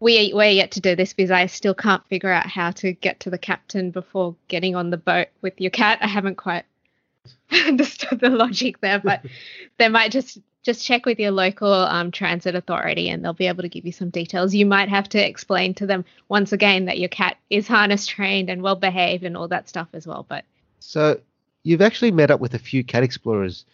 we 0.00 0.32
we're 0.34 0.50
yet 0.50 0.72
to 0.72 0.80
do 0.80 0.94
this 0.94 1.12
because 1.12 1.30
I 1.30 1.46
still 1.46 1.74
can't 1.74 2.06
figure 2.06 2.30
out 2.30 2.46
how 2.46 2.70
to 2.72 2.92
get 2.92 3.20
to 3.20 3.30
the 3.30 3.38
captain 3.38 3.90
before 3.90 4.36
getting 4.48 4.76
on 4.76 4.90
the 4.90 4.96
boat 4.96 5.28
with 5.40 5.60
your 5.60 5.70
cat. 5.70 5.98
I 6.02 6.06
haven't 6.06 6.36
quite 6.36 6.64
understood 7.50 8.20
the 8.20 8.30
logic 8.30 8.80
there, 8.80 8.98
but 8.98 9.24
they 9.78 9.88
might 9.88 10.10
just 10.10 10.38
just 10.62 10.84
check 10.84 11.06
with 11.06 11.20
your 11.20 11.30
local 11.30 11.72
um, 11.72 12.10
transit 12.10 12.56
authority 12.56 13.08
and 13.08 13.24
they'll 13.24 13.32
be 13.32 13.46
able 13.46 13.62
to 13.62 13.68
give 13.68 13.86
you 13.86 13.92
some 13.92 14.10
details. 14.10 14.52
You 14.52 14.66
might 14.66 14.88
have 14.88 15.08
to 15.10 15.24
explain 15.24 15.74
to 15.74 15.86
them 15.86 16.04
once 16.28 16.50
again 16.50 16.86
that 16.86 16.98
your 16.98 17.08
cat 17.08 17.36
is 17.50 17.68
harness 17.68 18.04
trained 18.04 18.50
and 18.50 18.62
well 18.62 18.74
behaved 18.74 19.22
and 19.22 19.36
all 19.36 19.46
that 19.48 19.68
stuff 19.68 19.86
as 19.92 20.08
well. 20.08 20.26
But 20.28 20.44
so 20.80 21.20
you've 21.66 21.82
actually 21.82 22.12
met 22.12 22.30
up 22.30 22.40
with 22.40 22.54
a 22.54 22.58
few 22.58 22.84
cat 22.84 23.02
explorers 23.02 23.66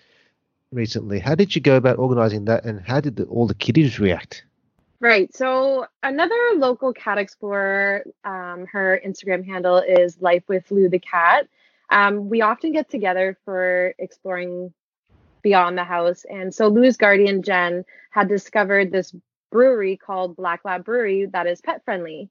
recently. 0.73 1.19
How 1.19 1.35
did 1.35 1.55
you 1.55 1.61
go 1.61 1.77
about 1.77 1.99
organizing 1.99 2.47
that, 2.47 2.65
and 2.65 2.81
how 2.81 3.01
did 3.01 3.17
the, 3.17 3.25
all 3.25 3.47
the 3.47 3.55
kiddies 3.55 4.01
react? 4.01 4.45
Right. 4.99 5.35
So 5.35 5.87
another 6.03 6.35
local 6.57 6.93
cat 6.93 7.19
explorer, 7.19 8.05
um, 8.25 8.67
her 8.73 9.01
Instagram 9.05 9.45
handle 9.45 9.79
is 9.79 10.21
Life 10.23 10.45
with 10.49 10.71
Lou 10.71 10.89
the 10.89 11.01
Cat. 11.01 11.49
Um, 11.91 12.31
we 12.31 12.41
often 12.41 12.73
get 12.73 12.89
together 12.89 13.37
for 13.45 13.95
exploring 13.99 14.73
beyond 15.43 15.77
the 15.77 15.85
house. 15.85 16.25
And 16.31 16.55
so 16.55 16.69
Lou's 16.69 16.97
guardian, 16.97 17.43
Jen, 17.43 17.85
had 18.11 18.29
discovered 18.29 18.91
this 18.91 19.15
brewery 19.51 19.97
called 19.97 20.37
Black 20.37 20.65
Lab 20.65 20.85
Brewery 20.85 21.27
that 21.27 21.47
is 21.47 21.61
pet 21.61 21.85
friendly. 21.85 22.31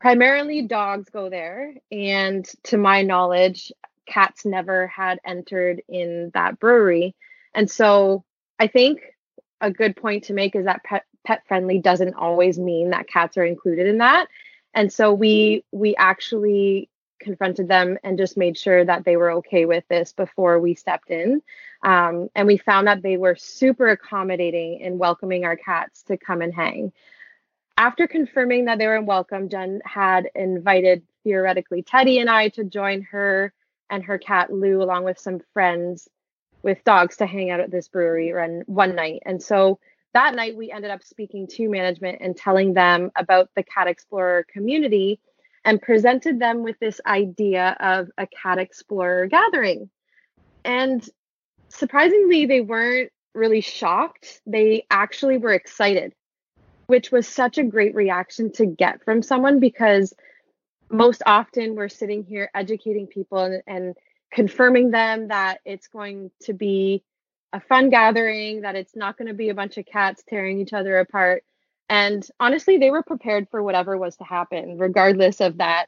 Primarily, 0.00 0.62
dogs 0.62 1.08
go 1.08 1.30
there. 1.30 1.72
And 1.90 2.44
to 2.64 2.76
my 2.76 3.02
knowledge, 3.02 3.72
cats 4.06 4.44
never 4.44 4.86
had 4.86 5.20
entered 5.24 5.82
in 5.88 6.30
that 6.34 6.58
brewery. 6.58 7.14
And 7.54 7.70
so 7.70 8.24
I 8.58 8.66
think 8.66 9.00
a 9.60 9.70
good 9.70 9.96
point 9.96 10.24
to 10.24 10.34
make 10.34 10.54
is 10.54 10.64
that 10.66 10.84
pet, 10.84 11.04
pet 11.26 11.42
friendly 11.48 11.78
doesn't 11.78 12.14
always 12.14 12.58
mean 12.58 12.90
that 12.90 13.08
cats 13.08 13.36
are 13.36 13.44
included 13.44 13.86
in 13.86 13.98
that. 13.98 14.28
And 14.74 14.92
so 14.92 15.12
we 15.12 15.64
we 15.72 15.96
actually 15.96 16.90
confronted 17.18 17.66
them 17.66 17.98
and 18.04 18.18
just 18.18 18.36
made 18.36 18.58
sure 18.58 18.84
that 18.84 19.04
they 19.04 19.16
were 19.16 19.32
okay 19.32 19.64
with 19.64 19.84
this 19.88 20.12
before 20.12 20.60
we 20.60 20.74
stepped 20.74 21.10
in. 21.10 21.40
Um, 21.82 22.28
and 22.34 22.46
we 22.46 22.58
found 22.58 22.86
that 22.86 23.02
they 23.02 23.16
were 23.16 23.36
super 23.36 23.88
accommodating 23.88 24.80
in 24.80 24.98
welcoming 24.98 25.44
our 25.44 25.56
cats 25.56 26.02
to 26.04 26.16
come 26.16 26.42
and 26.42 26.54
hang. 26.54 26.92
After 27.78 28.06
confirming 28.06 28.66
that 28.66 28.78
they 28.78 28.86
were 28.86 29.02
welcome, 29.02 29.48
Jen 29.48 29.80
had 29.84 30.30
invited 30.34 31.02
theoretically 31.24 31.82
Teddy 31.82 32.18
and 32.18 32.30
I 32.30 32.48
to 32.50 32.64
join 32.64 33.02
her 33.02 33.52
and 33.90 34.04
her 34.04 34.18
cat 34.18 34.52
Lou, 34.52 34.82
along 34.82 35.04
with 35.04 35.18
some 35.18 35.40
friends 35.52 36.08
with 36.62 36.82
dogs, 36.84 37.16
to 37.18 37.26
hang 37.26 37.50
out 37.50 37.60
at 37.60 37.70
this 37.70 37.88
brewery 37.88 38.32
run 38.32 38.62
one 38.66 38.94
night. 38.94 39.22
And 39.24 39.42
so 39.42 39.78
that 40.14 40.34
night, 40.34 40.56
we 40.56 40.72
ended 40.72 40.90
up 40.90 41.02
speaking 41.02 41.46
to 41.48 41.68
management 41.68 42.18
and 42.20 42.36
telling 42.36 42.72
them 42.72 43.10
about 43.16 43.50
the 43.54 43.62
Cat 43.62 43.86
Explorer 43.86 44.46
community 44.50 45.20
and 45.64 45.82
presented 45.82 46.38
them 46.38 46.62
with 46.62 46.78
this 46.78 47.00
idea 47.06 47.76
of 47.80 48.08
a 48.16 48.26
Cat 48.26 48.58
Explorer 48.58 49.26
gathering. 49.26 49.90
And 50.64 51.06
surprisingly, 51.68 52.46
they 52.46 52.60
weren't 52.60 53.12
really 53.34 53.60
shocked. 53.60 54.40
They 54.46 54.86
actually 54.90 55.38
were 55.38 55.52
excited, 55.52 56.14
which 56.86 57.12
was 57.12 57.28
such 57.28 57.58
a 57.58 57.64
great 57.64 57.94
reaction 57.94 58.50
to 58.52 58.64
get 58.64 59.04
from 59.04 59.22
someone 59.22 59.60
because 59.60 60.14
most 60.90 61.22
often 61.26 61.74
we're 61.74 61.88
sitting 61.88 62.24
here 62.24 62.50
educating 62.54 63.06
people 63.06 63.38
and, 63.38 63.62
and 63.66 63.94
confirming 64.30 64.90
them 64.90 65.28
that 65.28 65.60
it's 65.64 65.88
going 65.88 66.30
to 66.42 66.52
be 66.52 67.02
a 67.52 67.60
fun 67.60 67.90
gathering, 67.90 68.62
that 68.62 68.76
it's 68.76 68.96
not 68.96 69.16
going 69.16 69.28
to 69.28 69.34
be 69.34 69.48
a 69.48 69.54
bunch 69.54 69.78
of 69.78 69.86
cats 69.86 70.22
tearing 70.28 70.60
each 70.60 70.72
other 70.72 70.98
apart. 70.98 71.44
And 71.88 72.26
honestly, 72.40 72.78
they 72.78 72.90
were 72.90 73.02
prepared 73.02 73.48
for 73.50 73.62
whatever 73.62 73.96
was 73.96 74.16
to 74.16 74.24
happen, 74.24 74.78
regardless 74.78 75.40
of 75.40 75.58
that 75.58 75.86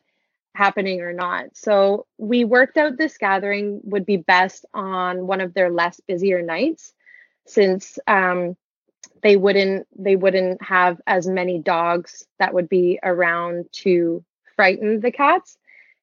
happening 0.54 1.00
or 1.00 1.12
not. 1.12 1.56
So 1.56 2.06
we 2.16 2.44
worked 2.44 2.76
out 2.76 2.96
this 2.96 3.18
gathering 3.18 3.80
would 3.84 4.06
be 4.06 4.16
best 4.16 4.64
on 4.72 5.26
one 5.26 5.40
of 5.40 5.54
their 5.54 5.70
less 5.70 6.00
busier 6.00 6.42
nights, 6.42 6.92
since 7.46 7.98
um, 8.06 8.56
they 9.22 9.36
wouldn't 9.36 9.86
they 9.96 10.16
wouldn't 10.16 10.62
have 10.62 11.00
as 11.06 11.26
many 11.26 11.58
dogs 11.58 12.26
that 12.38 12.54
would 12.54 12.68
be 12.68 12.98
around 13.02 13.66
to 13.72 14.24
frighten 14.58 14.98
the 14.98 15.12
cats. 15.12 15.56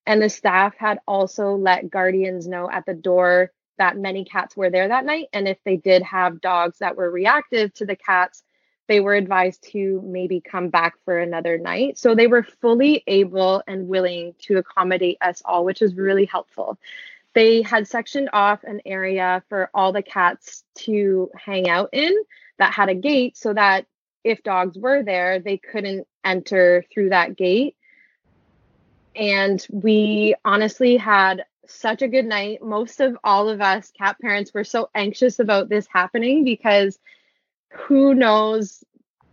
And 0.07 0.21
the 0.21 0.29
staff 0.29 0.75
had 0.77 0.99
also 1.05 1.55
let 1.55 1.89
guardians 1.89 2.47
know 2.47 2.71
at 2.71 2.85
the 2.85 2.93
door 2.93 3.51
that 3.77 3.97
many 3.97 4.23
cats 4.23 4.55
were 4.55 4.69
there 4.69 4.87
that 4.87 5.03
night. 5.03 5.27
And 5.33 5.45
if 5.45 5.57
they 5.65 5.75
did 5.75 6.03
have 6.03 6.39
dogs 6.39 6.77
that 6.79 6.95
were 6.95 7.11
reactive 7.11 7.73
to 7.73 7.85
the 7.85 7.97
cats, 7.97 8.43
they 8.87 9.01
were 9.01 9.13
advised 9.15 9.61
to 9.71 10.01
maybe 10.05 10.39
come 10.39 10.69
back 10.69 10.93
for 11.03 11.19
another 11.19 11.57
night. 11.57 11.97
So 11.97 12.15
they 12.15 12.27
were 12.27 12.43
fully 12.43 13.03
able 13.07 13.61
and 13.67 13.89
willing 13.89 14.35
to 14.43 14.57
accommodate 14.57 15.17
us 15.19 15.41
all, 15.43 15.65
which 15.65 15.81
is 15.81 15.95
really 15.95 16.25
helpful. 16.25 16.77
They 17.33 17.61
had 17.61 17.89
sectioned 17.89 18.29
off 18.31 18.63
an 18.63 18.79
area 18.85 19.43
for 19.49 19.69
all 19.73 19.91
the 19.91 20.01
cats 20.01 20.63
to 20.75 21.29
hang 21.35 21.67
out 21.67 21.89
in 21.91 22.15
that 22.57 22.73
had 22.73 22.87
a 22.87 22.95
gate 22.95 23.35
so 23.35 23.53
that 23.53 23.85
if 24.23 24.43
dogs 24.43 24.77
were 24.77 25.03
there, 25.03 25.39
they 25.39 25.57
couldn't 25.57 26.07
enter 26.23 26.85
through 26.93 27.09
that 27.09 27.35
gate. 27.35 27.75
And 29.15 29.65
we 29.71 30.35
honestly 30.43 30.97
had 30.97 31.45
such 31.67 32.01
a 32.01 32.07
good 32.07 32.25
night. 32.25 32.61
Most 32.61 32.99
of 32.99 33.17
all 33.23 33.49
of 33.49 33.61
us 33.61 33.91
cat 33.97 34.17
parents 34.21 34.53
were 34.53 34.63
so 34.63 34.89
anxious 34.93 35.39
about 35.39 35.69
this 35.69 35.87
happening 35.87 36.43
because 36.43 36.99
who 37.71 38.13
knows 38.13 38.83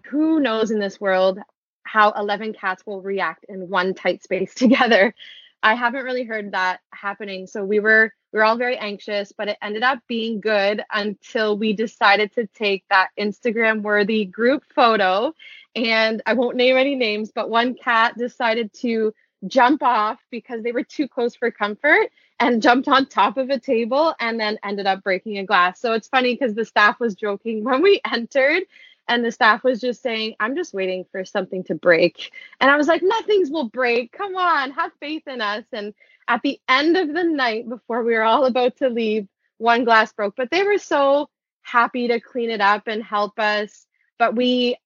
who 0.04 0.40
knows 0.40 0.70
in 0.70 0.78
this 0.78 1.00
world 1.00 1.38
how 1.84 2.12
11 2.12 2.52
cats 2.54 2.84
will 2.86 3.00
react 3.02 3.44
in 3.48 3.68
one 3.68 3.94
tight 3.94 4.22
space 4.22 4.54
together. 4.54 5.14
I 5.62 5.74
haven't 5.74 6.04
really 6.04 6.24
heard 6.24 6.52
that 6.52 6.80
happening. 6.92 7.46
So 7.46 7.64
we 7.64 7.80
were 7.80 8.12
we 8.32 8.38
were 8.38 8.44
all 8.44 8.56
very 8.56 8.78
anxious, 8.78 9.32
but 9.32 9.48
it 9.48 9.58
ended 9.60 9.82
up 9.82 9.98
being 10.08 10.40
good 10.40 10.82
until 10.92 11.58
we 11.58 11.74
decided 11.74 12.32
to 12.34 12.46
take 12.46 12.84
that 12.88 13.08
Instagram 13.18 13.82
worthy 13.82 14.24
group 14.24 14.64
photo. 14.74 15.34
And 15.74 16.22
I 16.24 16.32
won't 16.32 16.56
name 16.56 16.76
any 16.76 16.94
names, 16.94 17.30
but 17.34 17.50
one 17.50 17.74
cat 17.74 18.16
decided 18.16 18.72
to 18.80 19.12
jump 19.46 19.82
off 19.82 20.20
because 20.30 20.62
they 20.62 20.72
were 20.72 20.84
too 20.84 21.08
close 21.08 21.34
for 21.34 21.50
comfort 21.50 22.10
and 22.40 22.62
jumped 22.62 22.88
on 22.88 23.06
top 23.06 23.36
of 23.36 23.50
a 23.50 23.58
table 23.58 24.14
and 24.20 24.38
then 24.38 24.58
ended 24.64 24.86
up 24.86 25.02
breaking 25.02 25.38
a 25.38 25.44
glass. 25.44 25.80
So 25.80 25.92
it's 25.92 26.08
funny 26.08 26.34
because 26.34 26.54
the 26.54 26.64
staff 26.64 27.00
was 27.00 27.14
joking 27.14 27.64
when 27.64 27.82
we 27.82 28.00
entered 28.10 28.64
and 29.08 29.24
the 29.24 29.32
staff 29.32 29.64
was 29.64 29.80
just 29.80 30.02
saying, 30.02 30.34
I'm 30.40 30.54
just 30.56 30.72
waiting 30.72 31.04
for 31.10 31.24
something 31.24 31.64
to 31.64 31.74
break. 31.74 32.32
And 32.60 32.70
I 32.70 32.76
was 32.76 32.86
like, 32.86 33.02
nothing's 33.02 33.50
will 33.50 33.68
break. 33.68 34.12
Come 34.12 34.36
on, 34.36 34.70
have 34.72 34.92
faith 35.00 35.26
in 35.26 35.40
us. 35.40 35.64
And 35.72 35.92
at 36.28 36.42
the 36.42 36.60
end 36.68 36.96
of 36.96 37.12
the 37.12 37.24
night, 37.24 37.68
before 37.68 38.04
we 38.04 38.14
were 38.14 38.22
all 38.22 38.44
about 38.44 38.76
to 38.78 38.88
leave, 38.88 39.26
one 39.58 39.84
glass 39.84 40.12
broke, 40.12 40.34
but 40.36 40.50
they 40.50 40.62
were 40.62 40.78
so 40.78 41.28
happy 41.62 42.08
to 42.08 42.20
clean 42.20 42.50
it 42.50 42.60
up 42.60 42.86
and 42.86 43.02
help 43.02 43.38
us. 43.38 43.86
But 44.18 44.36
we, 44.36 44.76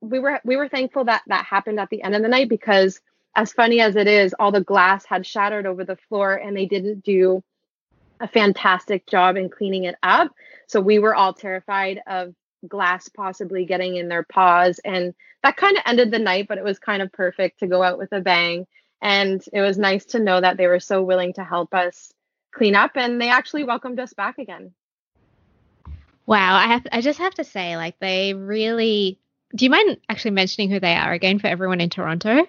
we 0.00 0.18
were, 0.20 0.40
we 0.44 0.56
were 0.56 0.68
thankful 0.68 1.04
that 1.04 1.22
that 1.26 1.44
happened 1.44 1.80
at 1.80 1.90
the 1.90 2.02
end 2.02 2.14
of 2.14 2.22
the 2.22 2.28
night 2.28 2.48
because 2.48 3.00
as 3.38 3.52
funny 3.52 3.80
as 3.80 3.94
it 3.94 4.08
is, 4.08 4.34
all 4.40 4.50
the 4.50 4.60
glass 4.60 5.04
had 5.06 5.24
shattered 5.24 5.64
over 5.64 5.84
the 5.84 5.94
floor 6.08 6.34
and 6.34 6.56
they 6.56 6.66
didn't 6.66 7.04
do 7.04 7.40
a 8.18 8.26
fantastic 8.26 9.06
job 9.06 9.36
in 9.36 9.48
cleaning 9.48 9.84
it 9.84 9.94
up. 10.02 10.34
So 10.66 10.80
we 10.80 10.98
were 10.98 11.14
all 11.14 11.32
terrified 11.32 12.00
of 12.08 12.34
glass 12.66 13.08
possibly 13.08 13.64
getting 13.64 13.94
in 13.94 14.08
their 14.08 14.24
paws. 14.24 14.80
And 14.84 15.14
that 15.44 15.56
kind 15.56 15.76
of 15.76 15.84
ended 15.86 16.10
the 16.10 16.18
night, 16.18 16.48
but 16.48 16.58
it 16.58 16.64
was 16.64 16.80
kind 16.80 17.00
of 17.00 17.12
perfect 17.12 17.60
to 17.60 17.68
go 17.68 17.80
out 17.80 17.96
with 17.96 18.10
a 18.10 18.20
bang. 18.20 18.66
And 19.00 19.40
it 19.52 19.60
was 19.60 19.78
nice 19.78 20.04
to 20.06 20.18
know 20.18 20.40
that 20.40 20.56
they 20.56 20.66
were 20.66 20.80
so 20.80 21.04
willing 21.04 21.32
to 21.34 21.44
help 21.44 21.72
us 21.74 22.12
clean 22.50 22.74
up 22.74 22.96
and 22.96 23.20
they 23.20 23.28
actually 23.28 23.62
welcomed 23.62 24.00
us 24.00 24.14
back 24.14 24.38
again. 24.38 24.72
Wow, 26.26 26.56
I 26.56 26.66
have 26.66 26.86
I 26.90 27.02
just 27.02 27.20
have 27.20 27.34
to 27.34 27.44
say 27.44 27.76
like 27.76 28.00
they 28.00 28.34
really 28.34 29.20
do 29.54 29.64
you 29.64 29.70
mind 29.70 29.98
actually 30.08 30.32
mentioning 30.32 30.70
who 30.70 30.80
they 30.80 30.96
are 30.96 31.12
again 31.12 31.38
for 31.38 31.46
everyone 31.46 31.80
in 31.80 31.88
Toronto? 31.88 32.44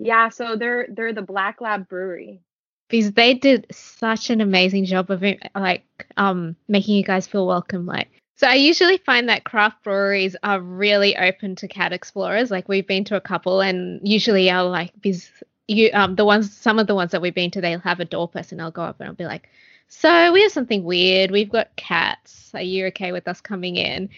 Yeah, 0.00 0.30
so 0.30 0.56
they're 0.56 0.86
they're 0.90 1.12
the 1.12 1.22
Black 1.22 1.60
Lab 1.60 1.86
Brewery. 1.86 2.40
Because 2.88 3.12
they 3.12 3.34
did 3.34 3.66
such 3.70 4.30
an 4.30 4.40
amazing 4.40 4.86
job 4.86 5.10
of 5.10 5.22
it, 5.22 5.38
like 5.54 5.84
um 6.16 6.56
making 6.66 6.96
you 6.96 7.04
guys 7.04 7.26
feel 7.26 7.46
welcome. 7.46 7.84
Like 7.86 8.08
so 8.36 8.48
I 8.48 8.54
usually 8.54 8.96
find 8.96 9.28
that 9.28 9.44
craft 9.44 9.84
breweries 9.84 10.34
are 10.42 10.60
really 10.60 11.16
open 11.18 11.54
to 11.56 11.68
cat 11.68 11.92
explorers. 11.92 12.50
Like 12.50 12.66
we've 12.66 12.86
been 12.86 13.04
to 13.04 13.16
a 13.16 13.20
couple 13.20 13.60
and 13.60 14.00
usually 14.02 14.50
I'll 14.50 14.70
like 14.70 14.92
because 14.94 15.28
you 15.68 15.90
um 15.92 16.16
the 16.16 16.24
ones 16.24 16.56
some 16.56 16.78
of 16.78 16.86
the 16.86 16.94
ones 16.94 17.12
that 17.12 17.20
we've 17.20 17.34
been 17.34 17.50
to 17.52 17.60
they'll 17.60 17.78
have 17.80 18.00
a 18.00 18.06
door 18.06 18.26
person. 18.26 18.58
I'll 18.58 18.70
go 18.70 18.82
up 18.82 19.00
and 19.00 19.08
I'll 19.08 19.14
be 19.14 19.26
like, 19.26 19.50
So 19.88 20.32
we 20.32 20.42
have 20.42 20.52
something 20.52 20.82
weird. 20.82 21.30
We've 21.30 21.50
got 21.50 21.76
cats. 21.76 22.50
Are 22.54 22.62
you 22.62 22.86
okay 22.86 23.12
with 23.12 23.28
us 23.28 23.42
coming 23.42 23.76
in? 23.76 24.08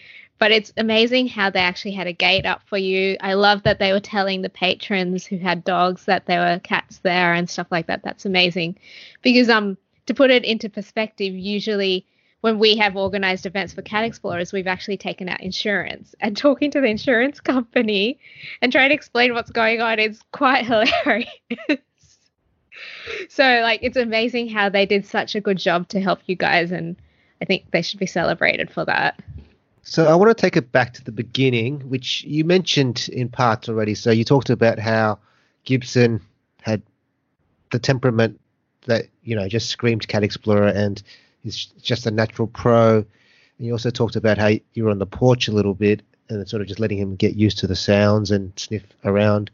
But 0.43 0.51
it's 0.51 0.73
amazing 0.75 1.29
how 1.29 1.49
they 1.51 1.61
actually 1.61 1.93
had 1.93 2.05
a 2.05 2.11
gate 2.11 2.45
up 2.45 2.63
for 2.65 2.77
you. 2.77 3.15
I 3.21 3.35
love 3.35 3.63
that 3.63 3.79
they 3.79 3.93
were 3.93 4.01
telling 4.01 4.41
the 4.41 4.49
patrons 4.49 5.25
who 5.25 5.37
had 5.37 5.63
dogs 5.63 6.03
that 6.03 6.25
there 6.25 6.41
were 6.41 6.59
cats 6.59 6.97
there 6.97 7.31
and 7.31 7.49
stuff 7.49 7.67
like 7.71 7.87
that. 7.87 8.03
That's 8.03 8.25
amazing. 8.25 8.77
Because 9.21 9.47
um 9.47 9.77
to 10.05 10.13
put 10.13 10.31
it 10.31 10.43
into 10.43 10.69
perspective, 10.69 11.33
usually 11.33 12.05
when 12.41 12.59
we 12.59 12.75
have 12.75 12.97
organized 12.97 13.45
events 13.45 13.71
for 13.71 13.83
cat 13.83 14.03
explorers, 14.03 14.51
we've 14.51 14.67
actually 14.67 14.97
taken 14.97 15.29
out 15.29 15.39
insurance 15.39 16.13
and 16.19 16.35
talking 16.35 16.69
to 16.71 16.81
the 16.81 16.87
insurance 16.87 17.39
company 17.39 18.19
and 18.61 18.69
trying 18.69 18.89
to 18.89 18.95
explain 18.95 19.33
what's 19.33 19.49
going 19.49 19.79
on 19.79 19.97
is 19.97 20.19
quite 20.33 20.65
hilarious. 20.65 21.29
so 23.29 23.61
like 23.61 23.79
it's 23.81 23.95
amazing 23.95 24.49
how 24.49 24.67
they 24.67 24.85
did 24.85 25.05
such 25.05 25.35
a 25.35 25.39
good 25.39 25.57
job 25.57 25.87
to 25.87 26.01
help 26.01 26.19
you 26.25 26.35
guys 26.35 26.73
and 26.73 26.97
I 27.41 27.45
think 27.45 27.71
they 27.71 27.81
should 27.81 27.99
be 27.99 28.07
celebrated 28.07 28.69
for 28.69 28.83
that. 28.83 29.21
So 29.83 30.05
I 30.05 30.15
want 30.15 30.35
to 30.35 30.41
take 30.41 30.55
it 30.55 30.71
back 30.71 30.93
to 30.93 31.03
the 31.03 31.11
beginning, 31.11 31.81
which 31.89 32.23
you 32.23 32.45
mentioned 32.45 33.09
in 33.11 33.27
parts 33.27 33.67
already. 33.67 33.95
So 33.95 34.11
you 34.11 34.23
talked 34.23 34.49
about 34.49 34.79
how 34.79 35.19
Gibson 35.65 36.21
had 36.61 36.81
the 37.71 37.79
temperament 37.79 38.39
that 38.85 39.07
you 39.23 39.35
know 39.35 39.47
just 39.49 39.69
screamed 39.69 40.07
Cat 40.07 40.23
Explorer, 40.23 40.69
and 40.69 41.03
he's 41.43 41.65
just 41.81 42.05
a 42.05 42.11
natural 42.11 42.47
pro. 42.47 42.97
And 43.57 43.67
you 43.67 43.73
also 43.73 43.89
talked 43.89 44.15
about 44.15 44.37
how 44.37 44.51
you 44.73 44.85
were 44.85 44.89
on 44.89 44.99
the 44.99 45.05
porch 45.05 45.49
a 45.49 45.51
little 45.51 45.73
bit, 45.73 46.01
and 46.29 46.47
sort 46.47 46.61
of 46.61 46.67
just 46.69 46.79
letting 46.79 46.97
him 46.97 47.15
get 47.17 47.35
used 47.35 47.59
to 47.59 47.67
the 47.67 47.75
sounds 47.75 48.31
and 48.31 48.57
sniff 48.57 48.83
around. 49.03 49.51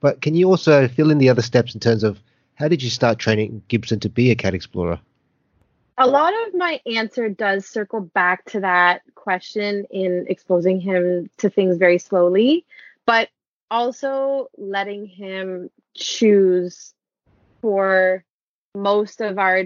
But 0.00 0.20
can 0.20 0.34
you 0.34 0.48
also 0.48 0.88
fill 0.88 1.10
in 1.10 1.18
the 1.18 1.30
other 1.30 1.42
steps 1.42 1.72
in 1.72 1.80
terms 1.80 2.04
of 2.04 2.20
how 2.54 2.68
did 2.68 2.82
you 2.82 2.90
start 2.90 3.18
training 3.18 3.62
Gibson 3.68 3.98
to 4.00 4.10
be 4.10 4.30
a 4.30 4.34
cat 4.34 4.52
explorer? 4.52 5.00
A 6.02 6.06
lot 6.10 6.34
of 6.48 6.54
my 6.54 6.80
answer 6.84 7.28
does 7.28 7.64
circle 7.64 8.00
back 8.00 8.44
to 8.46 8.58
that 8.58 9.02
question 9.14 9.84
in 9.88 10.26
exposing 10.28 10.80
him 10.80 11.30
to 11.36 11.48
things 11.48 11.76
very 11.76 11.98
slowly, 11.98 12.66
but 13.06 13.28
also 13.70 14.48
letting 14.58 15.06
him 15.06 15.70
choose 15.94 16.92
for 17.60 18.24
most 18.74 19.20
of 19.20 19.38
our 19.38 19.62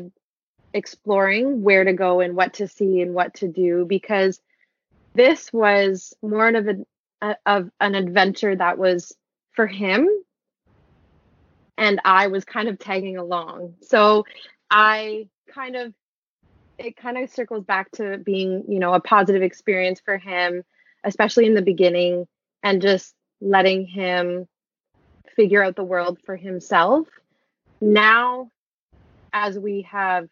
exploring 0.75 1.62
where 1.62 1.85
to 1.85 1.94
go 1.94 2.20
and 2.20 2.37
what 2.37 2.53
to 2.55 2.68
see 2.68 3.01
and 3.01 3.14
what 3.14 3.33
to 3.37 3.49
do 3.49 3.87
because 3.88 4.38
this 5.14 5.51
was 5.55 6.12
more 6.20 6.49
of 6.49 6.66
an 6.68 6.85
uh, 7.22 7.33
of 7.46 7.70
an 7.81 7.94
adventure 7.94 8.55
that 8.55 8.77
was 8.77 9.16
for 9.53 9.66
him 9.66 10.07
and 11.79 11.99
I 12.05 12.27
was 12.27 12.44
kind 12.44 12.68
of 12.68 12.79
tagging 12.79 13.16
along. 13.16 13.77
So 13.81 14.27
I 14.70 15.29
kind 15.49 15.77
of 15.77 15.94
it 16.78 16.96
kind 16.96 17.18
of 17.18 17.30
circles 17.30 17.64
back 17.64 17.90
to 17.92 18.18
being, 18.18 18.64
you 18.68 18.78
know, 18.78 18.92
a 18.94 19.00
positive 19.00 19.42
experience 19.42 20.00
for 20.04 20.18
him, 20.18 20.62
especially 21.04 21.46
in 21.46 21.54
the 21.54 21.62
beginning 21.62 22.26
and 22.62 22.82
just 22.82 23.14
letting 23.40 23.86
him 23.86 24.46
figure 25.34 25.62
out 25.62 25.76
the 25.76 25.84
world 25.84 26.18
for 26.24 26.36
himself. 26.36 27.08
Now 27.80 28.50
as 29.32 29.58
we 29.58 29.82
have 29.82 30.28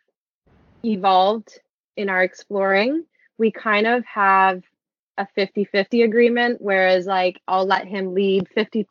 evolved 0.82 1.60
in 1.96 2.08
our 2.08 2.22
exploring, 2.22 3.04
we 3.36 3.50
kind 3.50 3.86
of 3.86 4.04
have 4.06 4.62
a 5.18 5.26
50 5.34 5.66
50 5.66 6.02
agreement, 6.02 6.60
whereas, 6.60 7.06
like, 7.06 7.40
I'll 7.46 7.66
let 7.66 7.86
him 7.86 8.14
lead 8.14 8.48
50% 8.56 8.86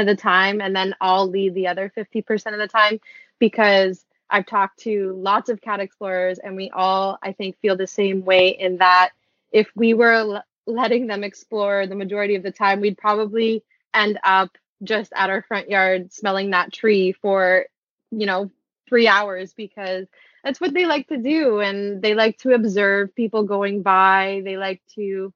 of 0.00 0.06
the 0.06 0.16
time 0.16 0.60
and 0.62 0.74
then 0.74 0.94
I'll 1.00 1.28
lead 1.28 1.54
the 1.54 1.68
other 1.68 1.92
50% 1.94 2.52
of 2.52 2.58
the 2.58 2.66
time 2.66 3.00
because 3.38 4.04
I've 4.30 4.46
talked 4.46 4.78
to 4.80 5.12
lots 5.18 5.50
of 5.50 5.60
cat 5.60 5.80
explorers 5.80 6.38
and 6.38 6.56
we 6.56 6.70
all, 6.70 7.18
I 7.22 7.32
think, 7.32 7.58
feel 7.60 7.76
the 7.76 7.86
same 7.86 8.24
way 8.24 8.48
in 8.50 8.78
that 8.78 9.10
if 9.52 9.70
we 9.74 9.94
were 9.94 10.12
l- 10.12 10.44
letting 10.66 11.06
them 11.06 11.24
explore 11.24 11.86
the 11.86 11.96
majority 11.96 12.36
of 12.36 12.42
the 12.42 12.52
time, 12.52 12.80
we'd 12.80 12.98
probably 12.98 13.64
end 13.92 14.18
up 14.22 14.56
just 14.82 15.12
at 15.14 15.30
our 15.30 15.42
front 15.42 15.68
yard 15.68 16.12
smelling 16.12 16.50
that 16.50 16.72
tree 16.72 17.12
for, 17.12 17.66
you 18.10 18.26
know, 18.26 18.50
three 18.88 19.08
hours 19.08 19.52
because 19.52 20.06
that's 20.42 20.60
what 20.60 20.72
they 20.72 20.86
like 20.86 21.08
to 21.08 21.18
do 21.18 21.60
and 21.60 22.00
they 22.00 22.14
like 22.14 22.38
to 22.38 22.52
observe 22.52 23.14
people 23.14 23.42
going 23.42 23.82
by. 23.82 24.40
They 24.44 24.56
like 24.56 24.80
to 24.94 25.32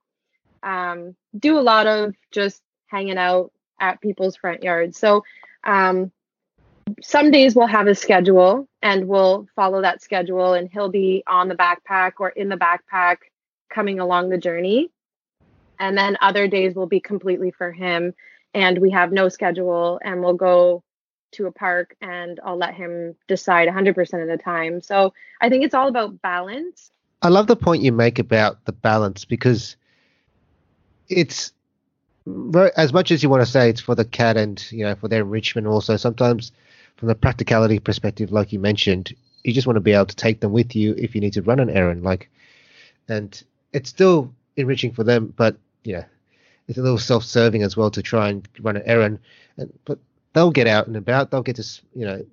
um, 0.63 1.15
do 1.39 1.59
a 1.59 1.61
lot 1.61 1.87
of 1.87 2.15
just 2.31 2.63
hanging 2.87 3.19
out 3.19 3.53
at 3.81 4.01
people's 4.01 4.37
front 4.37 4.63
yards. 4.63 4.99
So 4.99 5.25
um, 5.63 6.11
some 7.03 7.31
days 7.31 7.55
we'll 7.55 7.67
have 7.67 7.87
a 7.87 7.95
schedule 7.95 8.69
and 8.83 9.09
we'll 9.09 9.47
follow 9.57 9.83
that 9.83 10.03
schedule 10.03 10.55
and 10.55 10.69
he'll 10.73 10.89
be 10.89 11.23
on 11.27 11.49
the 11.49 11.55
backpack 11.55 12.13
or 12.19 12.31
in 12.31 12.49
the 12.49 12.57
backpack 12.57 13.19
coming 13.71 14.01
along 14.01 14.29
the 14.29 14.39
journey 14.39 14.91
and 15.79 15.97
then 15.97 16.17
other 16.21 16.47
days 16.47 16.75
will 16.75 16.87
be 16.87 17.01
completely 17.01 17.51
for 17.51 17.73
him 17.73 18.15
and 18.55 18.79
we 18.79 18.91
have 18.91 19.13
no 19.13 19.29
schedule 19.29 20.01
and 20.05 20.23
we'll 20.23 20.35
go 20.35 20.83
to 21.33 21.47
a 21.47 21.53
park 21.53 21.97
and 22.01 22.39
I'll 22.45 22.57
let 22.57 22.75
him 22.75 23.17
decide 23.27 23.69
100% 23.69 24.23
of 24.23 24.29
the 24.29 24.43
time. 24.43 24.81
So 24.81 25.13
I 25.41 25.49
think 25.49 25.65
it's 25.65 25.75
all 25.75 25.89
about 25.89 26.23
balance. 26.23 26.93
I 27.23 27.29
love 27.29 27.49
the 27.49 27.57
point 27.57 27.83
you 27.83 27.91
make 27.91 28.19
about 28.19 28.65
the 28.67 28.73
balance 28.73 29.25
because 29.25 29.77
it's 31.09 31.53
as 32.77 32.93
much 32.93 33.11
as 33.11 33.23
you 33.23 33.29
want 33.29 33.45
to 33.45 33.51
say 33.51 33.69
it's 33.69 33.81
for 33.81 33.95
the 33.95 34.05
cat 34.05 34.37
and 34.37 34.71
you 34.73 34.85
know 34.85 34.95
for 34.95 35.09
their 35.09 35.23
enrichment 35.23 35.67
also 35.67 35.97
sometimes 35.97 36.53
from 36.97 37.09
the 37.09 37.15
practicality 37.15 37.79
perspective 37.79 38.33
like 38.33 38.53
you 38.53 38.59
mentioned 38.59 39.15
you 39.43 39.53
just 39.53 39.67
want 39.67 39.77
to 39.77 39.81
be 39.81 39.93
able 39.93 40.07
to 40.07 40.17
take 40.17 40.41
them 40.41 40.53
with 40.53 40.75
you 40.75 40.95
if 40.97 41.15
you 41.15 41.21
need 41.21 41.33
to 41.33 41.43
run 41.43 41.61
an 41.61 41.71
errand 41.71 42.03
like 42.03 42.31
and 43.09 43.43
it's 43.73 43.91
still 43.91 44.33
enriching 44.57 44.93
for 44.93 45.05
them 45.05 45.33
but 45.37 45.57
yeah 45.83 46.05
it's 46.69 46.79
a 46.79 46.83
little 46.83 46.99
self-serving 46.99 47.63
as 47.63 47.77
well 47.77 47.91
to 47.91 48.03
try 48.03 48.29
and 48.31 48.49
run 48.61 48.77
an 48.77 48.83
errand 48.87 49.19
and 49.59 49.73
but 49.85 49.99
they'll 50.35 50.51
get 50.51 50.67
out 50.67 50.87
and 50.87 50.97
about. 50.97 51.31
They'll 51.31 51.43
get 51.43 51.57
to 51.57 51.81
you 51.95 52.05
know 52.05 52.27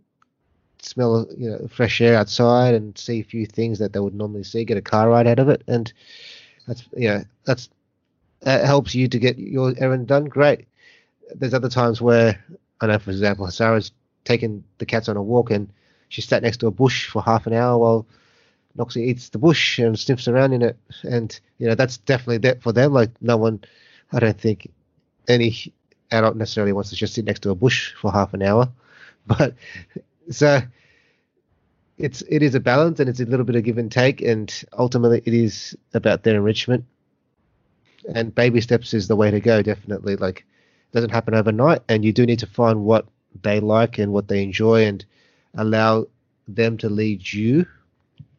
smell 0.82 1.28
you 1.38 1.50
know 1.50 1.68
fresh 1.68 2.02
air 2.02 2.18
outside 2.18 2.74
and 2.74 2.98
see 2.98 3.22
a 3.22 3.24
few 3.24 3.46
things 3.46 3.80
that 3.80 3.94
they 3.94 4.00
would 4.00 4.16
normally 4.16 4.44
see. 4.44 4.66
Get 4.66 4.78
a 4.78 4.82
car 4.82 5.08
ride 5.10 5.28
out 5.28 5.40
of 5.40 5.48
it, 5.48 5.64
and 5.68 5.92
that's 6.68 6.84
you 6.98 7.08
know 7.08 7.24
that's 7.46 7.70
that 8.42 8.66
helps 8.66 8.94
you 8.94 9.08
to 9.08 9.20
get 9.20 9.38
your 9.38 9.74
errand 9.78 10.08
done. 10.08 10.26
Great. 10.26 10.68
There's 11.34 11.54
other 11.54 11.70
times 11.70 12.02
where 12.02 12.44
I 12.82 12.88
know, 12.88 13.00
for 13.00 13.12
example, 13.12 13.50
Sarah's 13.50 13.92
taken 14.24 14.64
the 14.78 14.86
cats 14.86 15.10
on 15.10 15.18
a 15.18 15.24
walk 15.24 15.52
and 15.52 15.70
she 16.10 16.22
sat 16.22 16.44
next 16.44 16.58
to 16.58 16.68
a 16.68 16.72
bush 16.72 17.08
for 17.08 17.22
half 17.22 17.48
an 17.48 17.54
hour 17.54 17.78
while 17.78 18.06
Noxie 18.78 19.08
eats 19.08 19.30
the 19.30 19.38
bush 19.38 19.80
and 19.80 19.98
sniffs 19.98 20.28
around 20.28 20.54
in 20.54 20.62
it, 20.62 20.78
and 21.04 21.38
you 21.58 21.68
know 21.68 21.76
that's 21.76 21.98
definitely 21.98 22.38
that 22.40 22.62
for 22.62 22.72
them. 22.72 22.94
Like 22.94 23.10
no 23.22 23.38
one, 23.38 23.64
I 24.12 24.20
don't 24.20 24.40
think 24.40 24.72
any 25.28 25.74
adult 26.12 26.36
necessarily 26.36 26.74
wants 26.74 26.90
to 26.90 26.96
just 26.96 27.14
sit 27.14 27.26
next 27.26 27.42
to 27.42 27.50
a 27.50 27.56
bush 27.56 27.94
for 27.96 28.12
half 28.12 28.34
an 28.34 28.42
hour, 28.42 28.70
but 29.28 29.56
so 30.30 30.62
it's 31.98 32.22
it 32.30 32.42
is 32.42 32.56
a 32.56 32.60
balance 32.60 33.00
and 33.00 33.10
it's 33.10 33.20
a 33.20 33.26
little 33.26 33.46
bit 33.46 33.56
of 33.56 33.64
give 33.64 33.78
and 33.78 33.92
take, 33.92 34.22
and 34.22 34.64
ultimately 34.78 35.22
it 35.26 35.34
is 35.34 35.76
about 35.94 36.24
their 36.24 36.36
enrichment. 36.36 36.86
And 38.16 38.34
baby 38.34 38.62
steps 38.62 38.94
is 38.94 39.08
the 39.08 39.16
way 39.16 39.30
to 39.32 39.40
go. 39.40 39.62
Definitely, 39.62 40.16
like 40.16 40.40
it 40.40 40.94
doesn't 40.96 41.12
happen 41.12 41.36
overnight, 41.36 41.84
and 41.90 42.04
you 42.04 42.14
do 42.14 42.26
need 42.26 42.40
to 42.40 42.48
find 42.48 42.84
what 42.84 43.06
they 43.42 43.60
like 43.60 43.98
and 43.98 44.12
what 44.14 44.28
they 44.28 44.44
enjoy, 44.44 44.86
and 44.86 45.06
allow 45.56 46.08
them 46.48 46.78
to 46.78 46.90
lead 46.90 47.32
you 47.32 47.66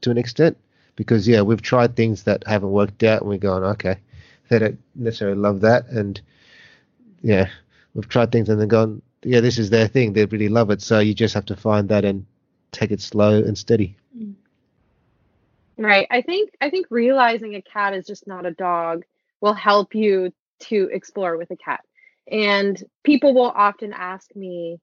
to 0.03 0.11
an 0.11 0.19
extent. 0.19 0.57
Because 0.97 1.27
yeah, 1.27 1.43
we've 1.43 1.63
tried 1.63 1.97
things 1.97 2.25
that 2.25 2.45
haven't 2.47 2.71
worked 2.71 3.03
out, 3.03 3.23
and 3.23 3.31
we're 3.31 3.39
going 3.39 3.65
okay, 3.65 3.99
they 4.49 4.59
don't 4.59 4.79
necessarily 4.95 5.39
love 5.39 5.61
that, 5.61 5.89
and 5.89 6.21
yeah, 7.23 7.49
we've 7.95 8.09
tried 8.09 8.33
things 8.33 8.49
and 8.49 8.61
then 8.61 8.69
gone, 8.69 9.03
yeah, 9.23 9.41
this 9.41 9.59
is 9.59 9.71
their 9.71 9.89
thing. 9.89 10.13
They 10.13 10.25
really 10.27 10.49
love 10.49 10.71
it. 10.71 10.83
So 10.83 10.99
you 10.99 11.15
just 11.15 11.35
have 11.35 11.47
to 11.47 11.57
find 11.57 11.89
that 11.89 12.05
and 12.05 12.27
take 12.73 12.91
it 12.91 13.01
slow 13.01 13.39
and 13.39 13.57
steady. 13.57 13.97
Mm. 14.17 14.35
Right. 15.79 16.07
I 16.11 16.23
think 16.23 16.51
I 16.61 16.71
think 16.71 16.87
realizing 16.91 17.55
a 17.55 17.63
cat 17.63 17.95
is 17.95 18.07
just 18.07 18.27
not 18.27 18.47
a 18.47 18.53
dog 18.53 19.05
will 19.41 19.55
help 19.55 19.95
you 19.95 20.33
to 20.61 20.89
explore 20.93 21.37
with 21.37 21.51
a 21.51 21.57
cat. 21.57 21.81
And 22.33 22.83
people 23.05 23.35
will 23.35 23.53
often 23.55 23.93
ask 23.93 24.35
me, 24.35 24.81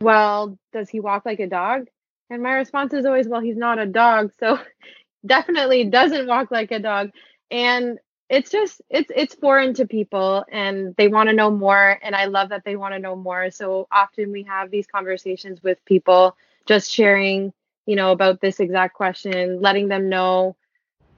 well, 0.00 0.58
does 0.74 0.90
he 0.90 1.00
walk 1.00 1.24
like 1.24 1.40
a 1.40 1.46
dog? 1.48 1.86
And 2.28 2.42
my 2.42 2.52
response 2.52 2.92
is 2.92 3.06
always, 3.06 3.26
well, 3.26 3.40
he's 3.40 3.56
not 3.56 3.78
a 3.78 3.86
dog, 3.86 4.32
so 4.38 4.58
definitely 5.26 5.84
doesn't 5.84 6.26
walk 6.28 6.50
like 6.50 6.72
a 6.72 6.78
dog. 6.78 7.10
And 7.50 7.98
it's 8.28 8.50
just 8.50 8.82
it's 8.90 9.10
it's 9.14 9.34
foreign 9.36 9.72
to 9.74 9.86
people 9.86 10.44
and 10.50 10.94
they 10.96 11.08
want 11.08 11.28
to 11.28 11.34
know 11.34 11.50
more 11.50 11.98
and 12.02 12.14
i 12.14 12.24
love 12.24 12.48
that 12.48 12.64
they 12.64 12.74
want 12.74 12.92
to 12.92 12.98
know 12.98 13.14
more 13.14 13.50
so 13.50 13.86
often 13.90 14.32
we 14.32 14.42
have 14.42 14.70
these 14.70 14.86
conversations 14.86 15.62
with 15.62 15.84
people 15.84 16.36
just 16.66 16.90
sharing 16.90 17.52
you 17.86 17.94
know 17.94 18.10
about 18.10 18.40
this 18.40 18.58
exact 18.58 18.94
question 18.94 19.60
letting 19.60 19.88
them 19.88 20.08
know 20.08 20.56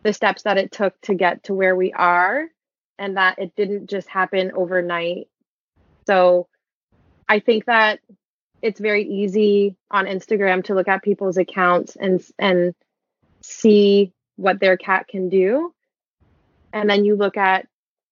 the 0.02 0.12
steps 0.12 0.42
that 0.42 0.58
it 0.58 0.70
took 0.70 1.00
to 1.00 1.14
get 1.14 1.42
to 1.44 1.54
where 1.54 1.74
we 1.74 1.92
are 1.94 2.46
and 2.98 3.16
that 3.16 3.38
it 3.38 3.56
didn't 3.56 3.88
just 3.88 4.08
happen 4.08 4.52
overnight 4.54 5.28
so 6.08 6.48
i 7.28 7.38
think 7.38 7.66
that 7.66 8.00
it's 8.62 8.80
very 8.80 9.04
easy 9.04 9.76
on 9.90 10.06
instagram 10.06 10.64
to 10.64 10.74
look 10.74 10.88
at 10.88 11.02
people's 11.02 11.36
accounts 11.36 11.96
and 11.96 12.24
and 12.38 12.74
see 13.42 14.12
what 14.36 14.58
their 14.60 14.76
cat 14.76 15.06
can 15.08 15.28
do 15.28 15.72
and 16.72 16.88
then 16.88 17.04
you 17.04 17.14
look 17.16 17.36
at 17.36 17.66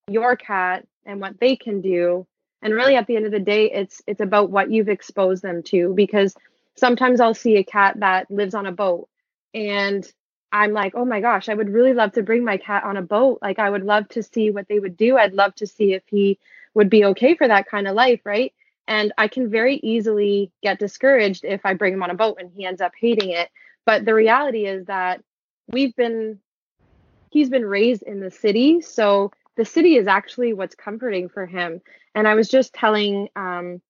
your 0.07 0.35
cat 0.35 0.85
and 1.05 1.19
what 1.19 1.39
they 1.39 1.55
can 1.55 1.81
do 1.81 2.25
and 2.61 2.73
really 2.73 2.95
at 2.95 3.07
the 3.07 3.15
end 3.15 3.25
of 3.25 3.31
the 3.31 3.39
day 3.39 3.71
it's 3.71 4.01
it's 4.07 4.21
about 4.21 4.49
what 4.49 4.71
you've 4.71 4.89
exposed 4.89 5.41
them 5.41 5.63
to 5.63 5.93
because 5.95 6.35
sometimes 6.75 7.19
I'll 7.19 7.33
see 7.33 7.57
a 7.57 7.63
cat 7.63 7.99
that 7.99 8.29
lives 8.29 8.53
on 8.53 8.65
a 8.65 8.71
boat 8.71 9.09
and 9.53 10.09
I'm 10.51 10.71
like, 10.71 10.93
"Oh 10.95 11.05
my 11.05 11.19
gosh, 11.19 11.49
I 11.49 11.53
would 11.53 11.69
really 11.69 11.93
love 11.93 12.13
to 12.13 12.23
bring 12.23 12.45
my 12.45 12.57
cat 12.57 12.83
on 12.83 12.95
a 12.95 13.01
boat. 13.01 13.39
Like 13.41 13.59
I 13.59 13.69
would 13.69 13.83
love 13.83 14.07
to 14.09 14.23
see 14.23 14.49
what 14.49 14.67
they 14.67 14.79
would 14.79 14.95
do. 14.95 15.17
I'd 15.17 15.33
love 15.33 15.53
to 15.55 15.67
see 15.67 15.93
if 15.93 16.03
he 16.07 16.39
would 16.77 16.89
be 16.89 17.03
okay 17.05 17.35
for 17.35 17.47
that 17.47 17.67
kind 17.67 17.87
of 17.87 17.95
life, 17.95 18.21
right?" 18.23 18.53
And 18.87 19.11
I 19.17 19.27
can 19.27 19.49
very 19.49 19.75
easily 19.83 20.51
get 20.63 20.79
discouraged 20.79 21.43
if 21.43 21.65
I 21.65 21.73
bring 21.73 21.93
him 21.93 22.03
on 22.03 22.09
a 22.09 22.15
boat 22.15 22.37
and 22.39 22.51
he 22.55 22.65
ends 22.65 22.79
up 22.81 22.93
hating 22.99 23.31
it. 23.31 23.49
But 23.85 24.05
the 24.05 24.13
reality 24.13 24.65
is 24.65 24.85
that 24.85 25.21
we've 25.67 25.95
been 25.95 26.39
he's 27.29 27.49
been 27.49 27.65
raised 27.65 28.03
in 28.03 28.19
the 28.19 28.31
city. 28.31 28.81
So 28.81 29.31
the 29.57 29.65
city 29.65 29.95
is 29.97 30.07
actually 30.07 30.53
what's 30.53 30.75
comforting 30.75 31.29
for 31.29 31.45
him. 31.45 31.81
And 32.15 32.27
I 32.27 32.35
was 32.35 32.47
just 32.47 32.73
telling 32.73 33.27
um, 33.35 33.81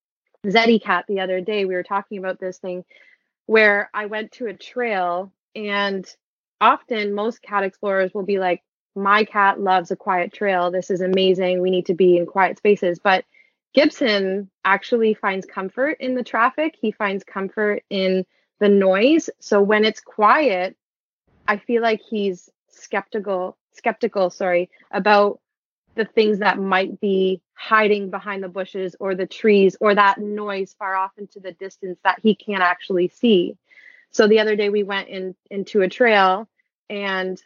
Zeddy 0.45 0.81
Cat 0.81 1.05
the 1.07 1.19
other 1.19 1.41
day, 1.41 1.65
we 1.65 1.75
were 1.75 1.83
talking 1.83 2.17
about 2.17 2.39
this 2.39 2.57
thing 2.57 2.83
where 3.45 3.89
I 3.93 4.07
went 4.07 4.33
to 4.33 4.47
a 4.47 4.53
trail 4.53 5.31
and 5.55 6.05
often 6.59 7.13
most 7.13 7.41
cat 7.41 7.63
explorers 7.63 8.13
will 8.13 8.23
be 8.23 8.39
like, 8.39 8.63
my 8.97 9.23
cat 9.23 9.59
loves 9.59 9.91
a 9.91 9.95
quiet 9.95 10.33
trail. 10.33 10.71
This 10.71 10.89
is 10.89 11.01
amazing. 11.01 11.61
We 11.61 11.69
need 11.69 11.85
to 11.85 11.93
be 11.93 12.17
in 12.17 12.25
quiet 12.25 12.57
spaces. 12.57 12.99
But 12.99 13.25
Gibson 13.73 14.49
actually 14.65 15.13
finds 15.13 15.45
comfort 15.45 15.97
in 15.99 16.15
the 16.15 16.23
traffic. 16.23 16.75
He 16.79 16.91
finds 16.91 17.23
comfort 17.23 17.83
in 17.89 18.25
the 18.59 18.69
noise. 18.69 19.29
So 19.39 19.61
when 19.61 19.85
it's 19.85 20.01
quiet, 20.01 20.75
I 21.47 21.57
feel 21.57 21.81
like 21.81 22.01
he's 22.01 22.49
skeptical 22.69 23.57
skeptical, 23.77 24.29
sorry, 24.29 24.69
about 24.91 25.39
the 25.95 26.05
things 26.05 26.39
that 26.39 26.59
might 26.59 26.99
be 26.99 27.41
hiding 27.53 28.09
behind 28.09 28.43
the 28.43 28.49
bushes 28.49 28.95
or 28.99 29.15
the 29.15 29.25
trees 29.25 29.77
or 29.79 29.95
that 29.95 30.19
noise 30.19 30.75
far 30.77 30.95
off 30.95 31.11
into 31.17 31.39
the 31.39 31.51
distance 31.53 31.99
that 32.03 32.19
he 32.21 32.35
can't 32.35 32.61
actually 32.61 33.07
see. 33.07 33.55
So 34.11 34.27
the 34.27 34.39
other 34.39 34.55
day 34.55 34.69
we 34.69 34.83
went 34.83 35.09
in 35.09 35.35
into 35.49 35.81
a 35.81 35.89
trail 35.89 36.47
and 36.89 37.41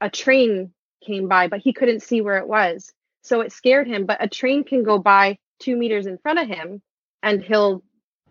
a 0.00 0.10
train 0.10 0.72
came 1.04 1.28
by, 1.28 1.48
but 1.48 1.60
he 1.60 1.72
couldn't 1.72 2.02
see 2.02 2.20
where 2.20 2.38
it 2.38 2.48
was. 2.48 2.92
So 3.22 3.40
it 3.40 3.52
scared 3.52 3.86
him. 3.86 4.06
But 4.06 4.22
a 4.22 4.28
train 4.28 4.64
can 4.64 4.82
go 4.82 4.98
by 4.98 5.38
two 5.58 5.76
meters 5.76 6.06
in 6.06 6.18
front 6.18 6.38
of 6.38 6.48
him 6.48 6.82
and 7.22 7.42
he'll 7.42 7.82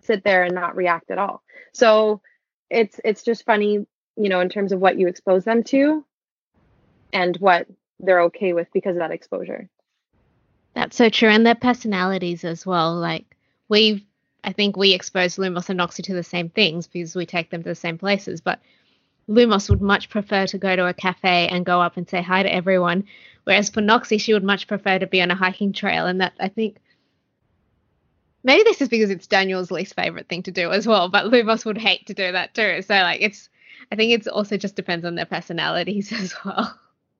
sit 0.01 0.23
there 0.23 0.43
and 0.43 0.53
not 0.53 0.75
react 0.75 1.11
at 1.11 1.17
all. 1.17 1.41
So 1.73 2.21
it's 2.69 2.99
it's 3.03 3.23
just 3.23 3.45
funny, 3.45 3.85
you 4.15 4.29
know, 4.29 4.39
in 4.39 4.49
terms 4.49 4.71
of 4.71 4.79
what 4.79 4.97
you 4.97 5.07
expose 5.07 5.43
them 5.45 5.63
to 5.65 6.05
and 7.11 7.35
what 7.37 7.67
they're 7.99 8.23
okay 8.23 8.53
with 8.53 8.67
because 8.73 8.95
of 8.95 8.99
that 8.99 9.11
exposure. 9.11 9.69
That's 10.73 10.97
so 10.97 11.09
true. 11.09 11.29
And 11.29 11.45
their 11.45 11.55
personalities 11.55 12.43
as 12.43 12.65
well. 12.65 12.95
Like 12.95 13.25
we 13.69 14.05
I 14.43 14.51
think 14.51 14.75
we 14.75 14.93
expose 14.93 15.37
Lumos 15.37 15.69
and 15.69 15.79
Noxie 15.79 16.03
to 16.03 16.13
the 16.13 16.23
same 16.23 16.49
things 16.49 16.87
because 16.87 17.15
we 17.15 17.25
take 17.25 17.49
them 17.49 17.63
to 17.63 17.69
the 17.69 17.75
same 17.75 17.97
places, 17.97 18.41
but 18.41 18.59
Lumos 19.29 19.69
would 19.69 19.81
much 19.81 20.09
prefer 20.09 20.45
to 20.47 20.57
go 20.57 20.75
to 20.75 20.87
a 20.87 20.93
cafe 20.93 21.47
and 21.47 21.65
go 21.65 21.81
up 21.81 21.97
and 21.97 22.09
say 22.09 22.21
hi 22.21 22.43
to 22.43 22.53
everyone. 22.53 23.05
Whereas 23.45 23.69
for 23.69 23.81
Noxie, 23.81 24.19
she 24.19 24.33
would 24.33 24.43
much 24.43 24.67
prefer 24.67 24.99
to 24.99 25.07
be 25.07 25.21
on 25.21 25.31
a 25.31 25.35
hiking 25.35 25.73
trail. 25.73 26.05
And 26.07 26.21
that 26.21 26.33
I 26.39 26.49
think 26.49 26.77
maybe 28.43 28.63
this 28.63 28.81
is 28.81 28.89
because 28.89 29.09
it's 29.09 29.27
Daniel's 29.27 29.71
least 29.71 29.95
favorite 29.95 30.27
thing 30.27 30.43
to 30.43 30.51
do 30.51 30.71
as 30.71 30.87
well, 30.87 31.09
but 31.09 31.25
Lumos 31.25 31.65
would 31.65 31.77
hate 31.77 32.07
to 32.07 32.13
do 32.13 32.31
that 32.31 32.53
too. 32.53 32.81
So 32.81 32.93
like 32.93 33.21
it's 33.21 33.49
I 33.91 33.95
think 33.95 34.11
it's 34.11 34.27
also 34.27 34.57
just 34.57 34.75
depends 34.75 35.05
on 35.05 35.15
their 35.15 35.25
personalities 35.25 36.11
as 36.19 36.33
well. 36.43 36.77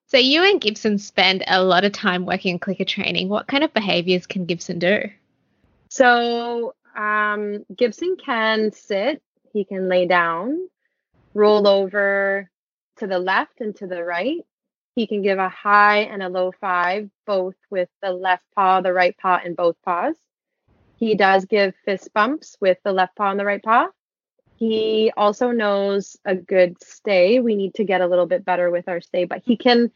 So 0.08 0.18
you 0.18 0.44
and 0.44 0.62
Gibson 0.62 1.00
spend 1.00 1.44
a 1.48 1.63
lot 1.63 1.86
of 1.86 1.92
time 1.92 2.26
working 2.26 2.54
in 2.54 2.60
clicker 2.60 2.86
training. 2.86 3.30
What 3.30 3.48
kind 3.48 3.63
of 3.63 3.74
behaviors 3.74 4.28
can 4.28 4.46
Gibson 4.46 4.78
do? 4.78 5.10
So 5.89 6.76
um, 6.96 7.66
Gibson 7.76 8.16
can 8.24 8.72
sit, 8.72 9.22
he 9.54 9.66
can 9.66 9.89
lay 9.89 10.06
down, 10.06 10.68
roll 11.34 11.67
over 11.67 12.50
to 12.98 13.08
the 13.08 13.19
left 13.19 13.62
and 13.62 13.76
to 13.78 13.88
the 13.88 14.04
right. 14.04 14.46
He 14.96 15.08
can 15.08 15.22
give 15.22 15.39
a 15.39 15.50
high 15.50 16.00
and 16.02 16.22
a 16.22 16.30
low 16.30 16.52
five, 16.52 17.10
both 17.26 17.56
with 17.69 17.89
the 18.02 18.12
left 18.12 18.43
paw, 18.56 18.82
the 18.82 18.93
right 18.93 19.17
paw, 19.17 19.39
and 19.43 19.56
both 19.56 19.76
paws. 19.84 20.15
He 20.98 21.15
does 21.15 21.46
give 21.46 21.74
fist 21.84 22.13
bumps 22.13 22.56
with 22.62 22.78
the 22.84 22.93
left 22.93 23.15
paw 23.15 23.32
and 23.32 23.39
the 23.39 23.46
right 23.46 23.63
paw. 23.63 23.88
He 24.56 25.12
also 25.17 25.52
knows 25.52 26.15
a 26.26 26.36
good 26.36 26.82
stay. 26.84 27.39
We 27.39 27.56
need 27.56 27.74
to 27.76 27.84
get 27.84 28.02
a 28.02 28.08
little 28.08 28.28
bit 28.28 28.46
better 28.46 28.69
with 28.69 28.88
our 28.88 29.02
stay, 29.02 29.26
but 29.26 29.41
he 29.43 29.58
can 29.58 29.91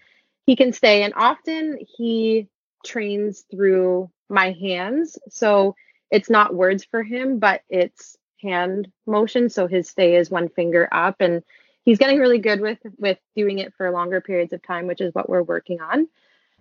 he 0.45 0.55
can 0.55 0.73
stay 0.73 1.03
and 1.03 1.13
often 1.15 1.77
he 1.97 2.47
trains 2.85 3.45
through 3.51 4.09
my 4.29 4.51
hands. 4.51 5.17
So 5.29 5.75
it's 6.09 6.29
not 6.29 6.55
words 6.55 6.85
for 6.85 7.03
him, 7.03 7.39
but 7.39 7.61
it's 7.69 8.17
hand 8.41 8.91
motion. 9.05 9.49
So 9.49 9.67
his 9.67 9.89
stay 9.89 10.15
is 10.15 10.29
one 10.29 10.49
finger 10.49 10.87
up 10.91 11.17
and 11.19 11.43
he's 11.83 11.97
getting 11.97 12.19
really 12.19 12.39
good 12.39 12.61
with 12.61 12.79
with 12.97 13.17
doing 13.35 13.59
it 13.59 13.73
for 13.75 13.89
longer 13.91 14.21
periods 14.21 14.53
of 14.53 14.61
time, 14.61 14.87
which 14.87 15.01
is 15.01 15.13
what 15.13 15.29
we're 15.29 15.43
working 15.43 15.79
on. 15.81 16.07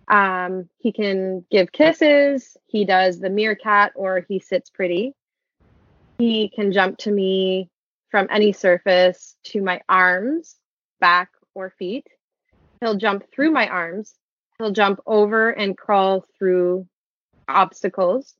Um, 0.09 0.69
he 0.79 0.93
can 0.93 1.45
give 1.51 1.73
kisses. 1.73 2.57
He 2.67 2.85
does 2.85 3.19
the 3.19 3.31
meerkat 3.31 3.93
or 3.97 4.25
he 4.29 4.39
sits 4.39 4.71
pretty. 4.71 5.15
He 6.19 6.49
can 6.49 6.73
jump 6.73 6.99
to 6.99 7.11
me 7.11 7.71
from 8.11 8.29
any 8.31 8.53
surface 8.53 9.37
to 9.45 9.61
my 9.61 9.81
arms, 9.89 10.57
back, 11.01 11.31
or 11.55 11.71
feet. 11.71 12.07
He'll 12.81 12.97
jump 12.97 13.25
through 13.33 13.51
my 13.51 13.69
arms. 13.69 14.15
He'll 14.59 14.71
jump 14.71 15.01
over 15.07 15.51
and 15.51 15.77
crawl 15.77 16.25
through 16.39 16.87
obstacles. 17.49 18.35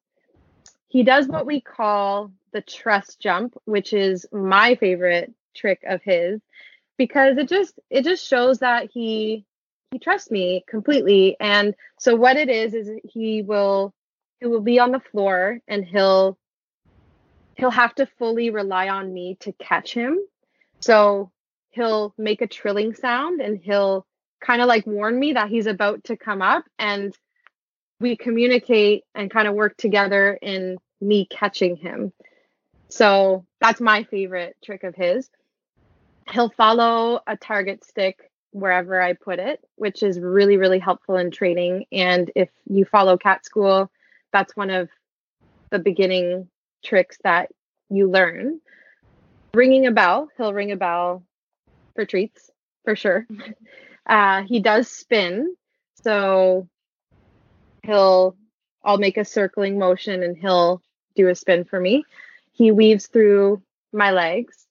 He 0.89 1.03
does 1.03 1.27
what 1.27 1.47
we 1.47 1.61
call 1.61 2.33
the 2.53 2.61
trust 2.63 3.21
jump, 3.21 3.55
which 3.65 3.93
is 3.93 4.27
my 4.33 4.77
favorite 4.77 5.33
trick 5.55 5.83
of 5.87 6.03
his 6.03 6.41
because 6.99 7.37
it 7.39 7.49
just 7.49 7.79
it 7.91 8.05
just 8.05 8.27
shows 8.27 8.59
that 8.61 8.91
he 8.93 9.45
he 9.91 9.99
trusts 9.99 10.31
me 10.31 10.65
completely 10.69 11.37
and 11.41 11.75
so 11.99 12.15
what 12.15 12.37
it 12.37 12.49
is 12.49 12.75
is 12.75 12.91
he 13.05 13.43
will 13.43 13.95
he 14.41 14.47
will 14.47 14.61
be 14.61 14.79
on 14.79 14.93
the 14.93 15.01
floor 15.01 15.61
and 15.67 15.85
he'll 15.85 16.39
he'll 17.57 17.71
have 17.71 17.95
to 17.95 18.07
fully 18.19 18.51
rely 18.51 18.89
on 18.89 19.13
me 19.13 19.37
to 19.41 19.53
catch 19.53 19.93
him. 19.95 20.19
So 20.81 21.31
he'll 21.71 22.15
make 22.19 22.43
a 22.43 22.47
trilling 22.47 22.95
sound 22.95 23.41
and 23.41 23.59
he'll 23.59 24.07
kind 24.41 24.61
of 24.61 24.69
like 24.69 24.87
warn 24.87 25.19
me 25.19 25.33
that 25.33 25.49
he's 25.49 25.67
about 25.67 26.05
to 26.05 26.17
come 26.17 26.43
up 26.43 26.65
and 26.79 27.15
we 28.01 28.17
communicate 28.17 29.05
and 29.15 29.31
kind 29.31 29.49
of 29.49 29.55
work 29.55 29.77
together 29.77 30.39
in 30.41 30.79
me 31.01 31.27
catching 31.27 31.77
him. 31.77 32.13
So 32.89 33.45
that's 33.61 33.81
my 33.81 34.05
favorite 34.05 34.57
trick 34.63 34.85
of 34.85 34.95
his. 34.95 35.31
He'll 36.31 36.51
follow 36.51 37.21
a 37.27 37.37
target 37.37 37.85
stick 37.85 38.31
wherever 38.51 39.01
I 39.01 39.13
put 39.13 39.39
it, 39.39 39.61
which 39.77 40.03
is 40.03 40.19
really, 40.19 40.57
really 40.57 40.79
helpful 40.79 41.17
in 41.17 41.31
training. 41.31 41.87
And 41.93 42.31
if 42.35 42.49
you 42.69 42.85
follow 42.85 43.17
cat 43.17 43.45
school, 43.45 43.91
that's 44.33 44.57
one 44.57 44.71
of 44.71 44.89
the 45.71 45.79
beginning 45.79 46.49
tricks 46.85 47.19
that 47.25 47.51
you 47.91 48.11
learn. 48.11 48.61
Ringing 49.55 49.87
a 49.87 49.93
bell, 49.93 50.29
he'll 50.37 50.53
ring 50.53 50.73
a 50.73 50.77
bell 50.77 51.23
for 51.95 52.05
treats 52.05 52.51
for 52.85 52.97
sure. 52.97 53.27
Uh, 54.09 54.43
he 54.43 54.61
does 54.61 54.89
spin, 54.89 55.57
so 56.05 56.69
he'll 57.87 58.37
I'll 58.85 58.99
make 58.99 59.17
a 59.17 59.25
circling 59.25 59.79
motion 59.79 60.23
and 60.23 60.37
he'll 60.37 60.83
do 61.17 61.29
a 61.29 61.35
spin 61.35 61.65
for 61.65 61.81
me. 61.81 62.05
He 62.53 62.71
weaves 62.71 63.07
through 63.09 63.63
my 63.93 64.13
legs. 64.13 64.67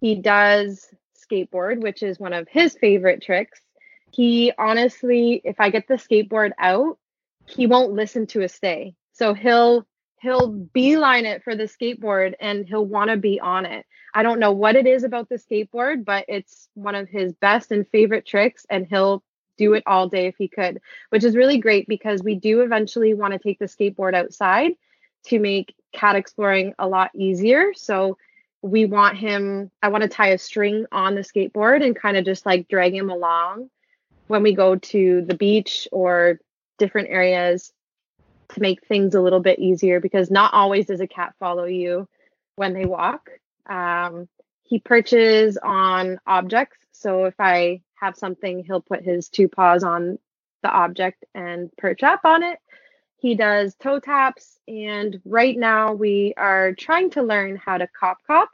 He 0.00 0.16
does 0.16 0.86
skateboard, 1.16 1.80
which 1.80 2.02
is 2.02 2.20
one 2.20 2.32
of 2.32 2.48
his 2.48 2.76
favorite 2.76 3.22
tricks. 3.22 3.60
He 4.12 4.52
honestly, 4.58 5.40
if 5.44 5.60
I 5.60 5.70
get 5.70 5.88
the 5.88 5.94
skateboard 5.94 6.52
out, 6.58 6.98
he 7.46 7.66
won't 7.66 7.92
listen 7.92 8.26
to 8.28 8.42
a 8.42 8.48
stay. 8.48 8.94
So 9.12 9.34
he'll 9.34 9.86
he'll 10.20 10.48
beeline 10.48 11.26
it 11.26 11.42
for 11.44 11.54
the 11.54 11.64
skateboard 11.64 12.34
and 12.40 12.66
he'll 12.66 12.86
want 12.86 13.10
to 13.10 13.16
be 13.16 13.40
on 13.40 13.66
it. 13.66 13.86
I 14.14 14.22
don't 14.22 14.40
know 14.40 14.52
what 14.52 14.76
it 14.76 14.86
is 14.86 15.04
about 15.04 15.28
the 15.28 15.36
skateboard, 15.36 16.04
but 16.04 16.24
it's 16.28 16.68
one 16.74 16.94
of 16.94 17.08
his 17.08 17.32
best 17.34 17.70
and 17.70 17.86
favorite 17.88 18.26
tricks, 18.26 18.64
and 18.70 18.86
he'll 18.86 19.22
do 19.56 19.74
it 19.74 19.82
all 19.86 20.08
day 20.08 20.26
if 20.26 20.36
he 20.36 20.48
could, 20.48 20.80
which 21.10 21.24
is 21.24 21.36
really 21.36 21.58
great 21.58 21.86
because 21.88 22.22
we 22.22 22.34
do 22.34 22.60
eventually 22.60 23.14
want 23.14 23.32
to 23.32 23.38
take 23.38 23.58
the 23.58 23.66
skateboard 23.66 24.14
outside 24.14 24.72
to 25.24 25.38
make 25.38 25.74
cat 25.92 26.16
exploring 26.16 26.74
a 26.78 26.86
lot 26.86 27.10
easier. 27.14 27.72
So 27.74 28.18
we 28.62 28.86
want 28.86 29.16
him, 29.16 29.70
I 29.82 29.88
want 29.88 30.02
to 30.02 30.08
tie 30.08 30.28
a 30.28 30.38
string 30.38 30.86
on 30.92 31.14
the 31.14 31.20
skateboard 31.22 31.84
and 31.84 31.94
kind 31.94 32.16
of 32.16 32.24
just 32.24 32.46
like 32.46 32.68
drag 32.68 32.94
him 32.94 33.10
along 33.10 33.70
when 34.26 34.42
we 34.42 34.54
go 34.54 34.76
to 34.76 35.24
the 35.26 35.36
beach 35.36 35.86
or 35.92 36.40
different 36.78 37.08
areas 37.10 37.72
to 38.54 38.60
make 38.60 38.84
things 38.86 39.14
a 39.14 39.20
little 39.20 39.40
bit 39.40 39.58
easier 39.58 40.00
because 40.00 40.30
not 40.30 40.54
always 40.54 40.86
does 40.86 41.00
a 41.00 41.06
cat 41.06 41.34
follow 41.38 41.64
you 41.64 42.08
when 42.56 42.72
they 42.72 42.86
walk. 42.86 43.30
Um, 43.66 44.28
he 44.62 44.78
perches 44.78 45.56
on 45.58 46.18
objects. 46.26 46.78
So 46.92 47.26
if 47.26 47.34
I 47.38 47.82
have 48.00 48.16
something, 48.16 48.64
he'll 48.64 48.80
put 48.80 49.02
his 49.02 49.28
two 49.28 49.48
paws 49.48 49.82
on 49.82 50.18
the 50.62 50.70
object 50.70 51.24
and 51.34 51.70
perch 51.76 52.02
up 52.02 52.20
on 52.24 52.42
it. 52.42 52.58
He 53.18 53.34
does 53.34 53.74
toe 53.74 54.00
taps. 54.00 54.58
And 54.68 55.20
right 55.24 55.56
now 55.56 55.92
we 55.92 56.34
are 56.36 56.72
trying 56.74 57.10
to 57.10 57.22
learn 57.22 57.56
how 57.56 57.78
to 57.78 57.88
cop 57.98 58.18
cop, 58.26 58.50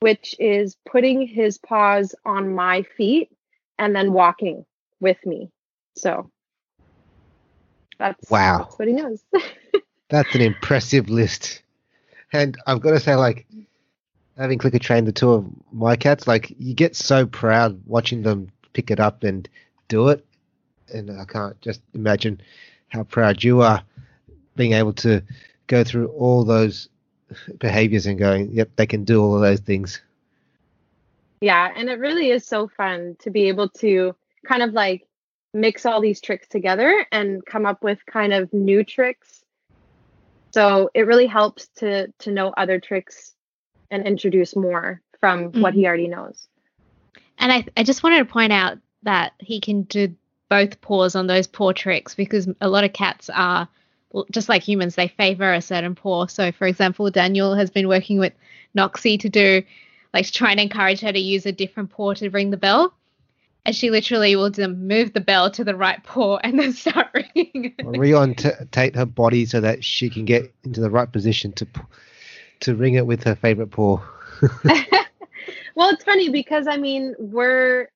which 0.00 0.34
is 0.38 0.76
putting 0.88 1.26
his 1.26 1.58
paws 1.58 2.14
on 2.24 2.54
my 2.54 2.82
feet 2.96 3.30
and 3.78 3.94
then 3.94 4.12
walking 4.12 4.64
with 5.00 5.18
me. 5.24 5.50
So 5.96 6.30
that's 7.98 8.30
wow. 8.30 8.64
That's 8.64 8.78
what 8.78 8.88
he 8.88 8.94
knows. 8.94 9.22
that's 10.08 10.34
an 10.34 10.40
impressive 10.40 11.08
list. 11.08 11.62
And 12.32 12.56
I've 12.66 12.80
got 12.80 12.90
to 12.90 13.00
say, 13.00 13.14
like, 13.14 13.46
having 14.36 14.58
clicker 14.58 14.78
trained 14.78 15.06
the 15.06 15.12
two 15.12 15.32
of 15.32 15.46
my 15.72 15.96
cats, 15.96 16.26
like, 16.26 16.52
you 16.58 16.74
get 16.74 16.96
so 16.96 17.26
proud 17.26 17.80
watching 17.86 18.22
them 18.22 18.50
pick 18.74 18.90
it 18.90 19.00
up 19.00 19.24
and 19.24 19.48
do 19.88 20.08
it. 20.08 20.24
And 20.92 21.10
I 21.10 21.24
can't 21.24 21.58
just 21.62 21.80
imagine 21.94 22.40
how 22.88 23.04
proud 23.04 23.42
you 23.42 23.62
are 23.62 23.82
being 24.56 24.72
able 24.72 24.92
to 24.92 25.22
go 25.66 25.82
through 25.82 26.08
all 26.08 26.44
those 26.44 26.88
behaviors 27.58 28.06
and 28.06 28.18
going, 28.18 28.50
yep, 28.52 28.70
they 28.76 28.86
can 28.86 29.04
do 29.04 29.22
all 29.22 29.34
of 29.34 29.40
those 29.40 29.60
things. 29.60 30.00
Yeah. 31.40 31.72
And 31.74 31.88
it 31.88 31.98
really 31.98 32.30
is 32.30 32.46
so 32.46 32.68
fun 32.68 33.16
to 33.20 33.30
be 33.30 33.48
able 33.48 33.68
to 33.70 34.14
kind 34.46 34.62
of 34.62 34.72
like 34.72 35.06
mix 35.52 35.86
all 35.86 36.00
these 36.00 36.20
tricks 36.20 36.48
together 36.48 37.06
and 37.12 37.44
come 37.46 37.66
up 37.66 37.82
with 37.82 38.04
kind 38.06 38.32
of 38.32 38.52
new 38.52 38.84
tricks. 38.84 39.42
So 40.52 40.90
it 40.94 41.02
really 41.02 41.26
helps 41.26 41.68
to 41.76 42.08
to 42.20 42.30
know 42.30 42.50
other 42.56 42.78
tricks 42.78 43.34
and 43.90 44.06
introduce 44.06 44.54
more 44.54 45.00
from 45.20 45.50
mm-hmm. 45.50 45.60
what 45.60 45.74
he 45.74 45.86
already 45.86 46.08
knows. 46.08 46.48
And 47.38 47.52
I 47.52 47.66
I 47.76 47.82
just 47.82 48.02
wanted 48.02 48.18
to 48.18 48.24
point 48.24 48.52
out 48.52 48.78
that 49.02 49.32
he 49.38 49.60
can 49.60 49.82
do 49.82 50.14
both 50.48 50.80
paws 50.80 51.14
on 51.14 51.26
those 51.26 51.46
paw 51.46 51.72
tricks 51.72 52.14
because 52.14 52.48
a 52.60 52.68
lot 52.68 52.84
of 52.84 52.92
cats 52.92 53.30
are 53.30 53.68
just 54.30 54.48
like 54.48 54.62
humans, 54.62 54.94
they 54.94 55.08
favor 55.08 55.52
a 55.52 55.60
certain 55.60 55.94
paw. 55.94 56.26
So, 56.26 56.52
for 56.52 56.66
example, 56.66 57.10
Daniel 57.10 57.54
has 57.54 57.70
been 57.70 57.88
working 57.88 58.18
with 58.18 58.32
Noxie 58.76 59.18
to 59.20 59.28
do, 59.28 59.62
like, 60.12 60.26
to 60.26 60.32
try 60.32 60.52
and 60.52 60.60
encourage 60.60 61.00
her 61.00 61.12
to 61.12 61.18
use 61.18 61.46
a 61.46 61.52
different 61.52 61.90
paw 61.90 62.14
to 62.14 62.30
ring 62.30 62.50
the 62.50 62.56
bell. 62.56 62.94
And 63.66 63.74
she 63.74 63.90
literally 63.90 64.36
will 64.36 64.52
move 64.68 65.14
the 65.14 65.20
bell 65.20 65.50
to 65.52 65.64
the 65.64 65.74
right 65.74 66.02
paw 66.04 66.36
and 66.44 66.58
then 66.58 66.72
start 66.72 67.08
ringing. 67.14 67.74
Reorientate 67.80 68.94
her 68.94 69.06
body 69.06 69.46
so 69.46 69.60
that 69.60 69.82
she 69.82 70.10
can 70.10 70.24
get 70.24 70.52
into 70.64 70.80
the 70.80 70.90
right 70.90 71.10
position 71.10 71.52
to 71.52 71.66
to 72.60 72.74
ring 72.74 72.94
it 72.94 73.06
with 73.06 73.24
her 73.24 73.34
favorite 73.34 73.70
paw. 73.70 74.00
well, 75.74 75.90
it's 75.90 76.04
funny 76.04 76.28
because 76.30 76.66
I 76.66 76.76
mean 76.76 77.14
we're 77.18 77.88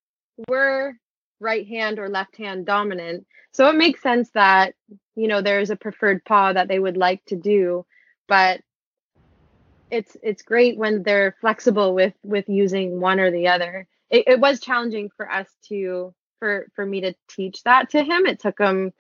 we're 0.49 0.95
right 1.41 1.67
hand 1.67 1.99
or 1.99 2.09
left 2.09 2.37
hand 2.37 2.67
dominant. 2.67 3.27
So 3.53 3.69
it 3.69 3.77
makes 3.77 4.03
sense 4.03 4.31
that, 4.31 4.75
you 5.17 5.29
know, 5.29 5.43
there's 5.43 5.71
a 5.71 5.77
preferred 5.77 6.25
paw 6.25 6.53
that 6.53 6.69
they 6.69 6.79
would 6.79 6.97
like 6.97 7.25
to 7.27 7.37
do, 7.37 7.87
but 8.29 8.61
it's 9.91 10.17
it's 10.23 10.43
great 10.43 10.77
when 10.77 11.03
they're 11.03 11.35
flexible 11.41 11.95
with 11.95 12.15
with 12.23 12.49
using 12.49 13.01
one 13.01 13.21
or 13.21 13.31
the 13.31 13.49
other. 13.49 13.87
It, 14.11 14.25
it 14.27 14.41
was 14.41 14.61
challenging 14.61 15.11
for 15.17 15.31
us 15.31 15.49
to 15.69 16.15
for 16.39 16.69
for 16.75 16.85
me 16.85 17.01
to 17.03 17.15
teach 17.29 17.63
that 17.65 17.91
to 17.91 18.03
him. 18.03 18.27
It 18.27 18.41
took 18.41 18.59
him 18.59 18.93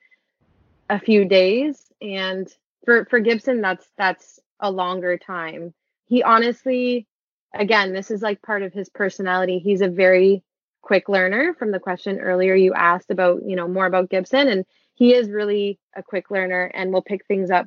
a 0.88 0.98
few 0.98 1.26
days 1.26 1.84
and 2.00 2.48
for 2.84 3.04
for 3.06 3.20
Gibson 3.20 3.60
that's 3.60 3.86
that's 3.98 4.40
a 4.60 4.70
longer 4.70 5.18
time. 5.18 5.74
He 6.06 6.22
honestly 6.22 7.06
again, 7.54 7.92
this 7.92 8.10
is 8.10 8.22
like 8.22 8.42
part 8.42 8.62
of 8.62 8.72
his 8.72 8.88
personality. 8.88 9.58
He's 9.58 9.80
a 9.80 9.88
very 9.88 10.42
quick 10.82 11.08
learner 11.08 11.54
from 11.58 11.70
the 11.70 11.80
question 11.80 12.18
earlier 12.18 12.54
you 12.54 12.74
asked 12.74 13.10
about, 13.10 13.42
you 13.44 13.56
know, 13.56 13.68
more 13.68 13.86
about 13.86 14.10
Gibson. 14.10 14.48
And 14.48 14.64
he 14.94 15.14
is 15.14 15.28
really 15.30 15.78
a 15.94 16.02
quick 16.02 16.30
learner 16.30 16.70
and 16.74 16.92
will 16.92 17.02
pick 17.02 17.26
things 17.26 17.50
up 17.50 17.66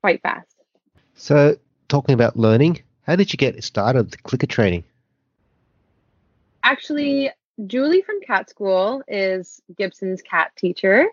quite 0.00 0.22
fast. 0.22 0.56
So, 1.14 1.56
talking 1.88 2.14
about 2.14 2.36
learning, 2.36 2.82
how 3.02 3.16
did 3.16 3.32
you 3.32 3.36
get 3.36 3.62
started 3.62 4.06
with 4.06 4.22
clicker 4.22 4.46
training? 4.46 4.84
Actually, 6.64 7.30
Julie 7.66 8.02
from 8.02 8.20
Cat 8.20 8.48
School 8.48 9.02
is 9.08 9.60
Gibson's 9.76 10.22
cat 10.22 10.52
teacher. 10.56 11.06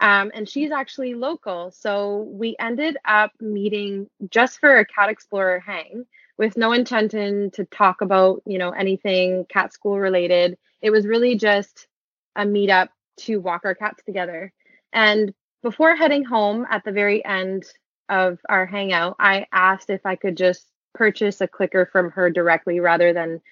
Um, 0.00 0.30
and 0.34 0.48
she's 0.48 0.70
actually 0.70 1.14
local. 1.14 1.70
So 1.72 2.26
we 2.30 2.56
ended 2.58 2.96
up 3.04 3.32
meeting 3.40 4.08
just 4.30 4.58
for 4.58 4.78
a 4.78 4.86
Cat 4.86 5.10
Explorer 5.10 5.60
hang 5.60 6.06
with 6.40 6.56
no 6.56 6.72
intention 6.72 7.50
to 7.50 7.66
talk 7.66 8.00
about, 8.00 8.40
you 8.46 8.56
know, 8.56 8.70
anything 8.70 9.44
cat 9.50 9.74
school 9.74 10.00
related. 10.00 10.56
It 10.80 10.88
was 10.88 11.06
really 11.06 11.36
just 11.36 11.86
a 12.34 12.44
meetup 12.44 12.88
to 13.18 13.36
walk 13.36 13.66
our 13.66 13.74
cats 13.74 14.02
together. 14.06 14.50
And 14.90 15.34
before 15.62 15.94
heading 15.94 16.24
home 16.24 16.66
at 16.70 16.82
the 16.82 16.92
very 16.92 17.22
end 17.22 17.64
of 18.08 18.38
our 18.48 18.64
hangout, 18.64 19.16
I 19.18 19.48
asked 19.52 19.90
if 19.90 20.06
I 20.06 20.16
could 20.16 20.34
just 20.34 20.64
purchase 20.94 21.42
a 21.42 21.46
clicker 21.46 21.90
from 21.92 22.10
her 22.12 22.30
directly 22.30 22.80
rather 22.80 23.12
than 23.12 23.42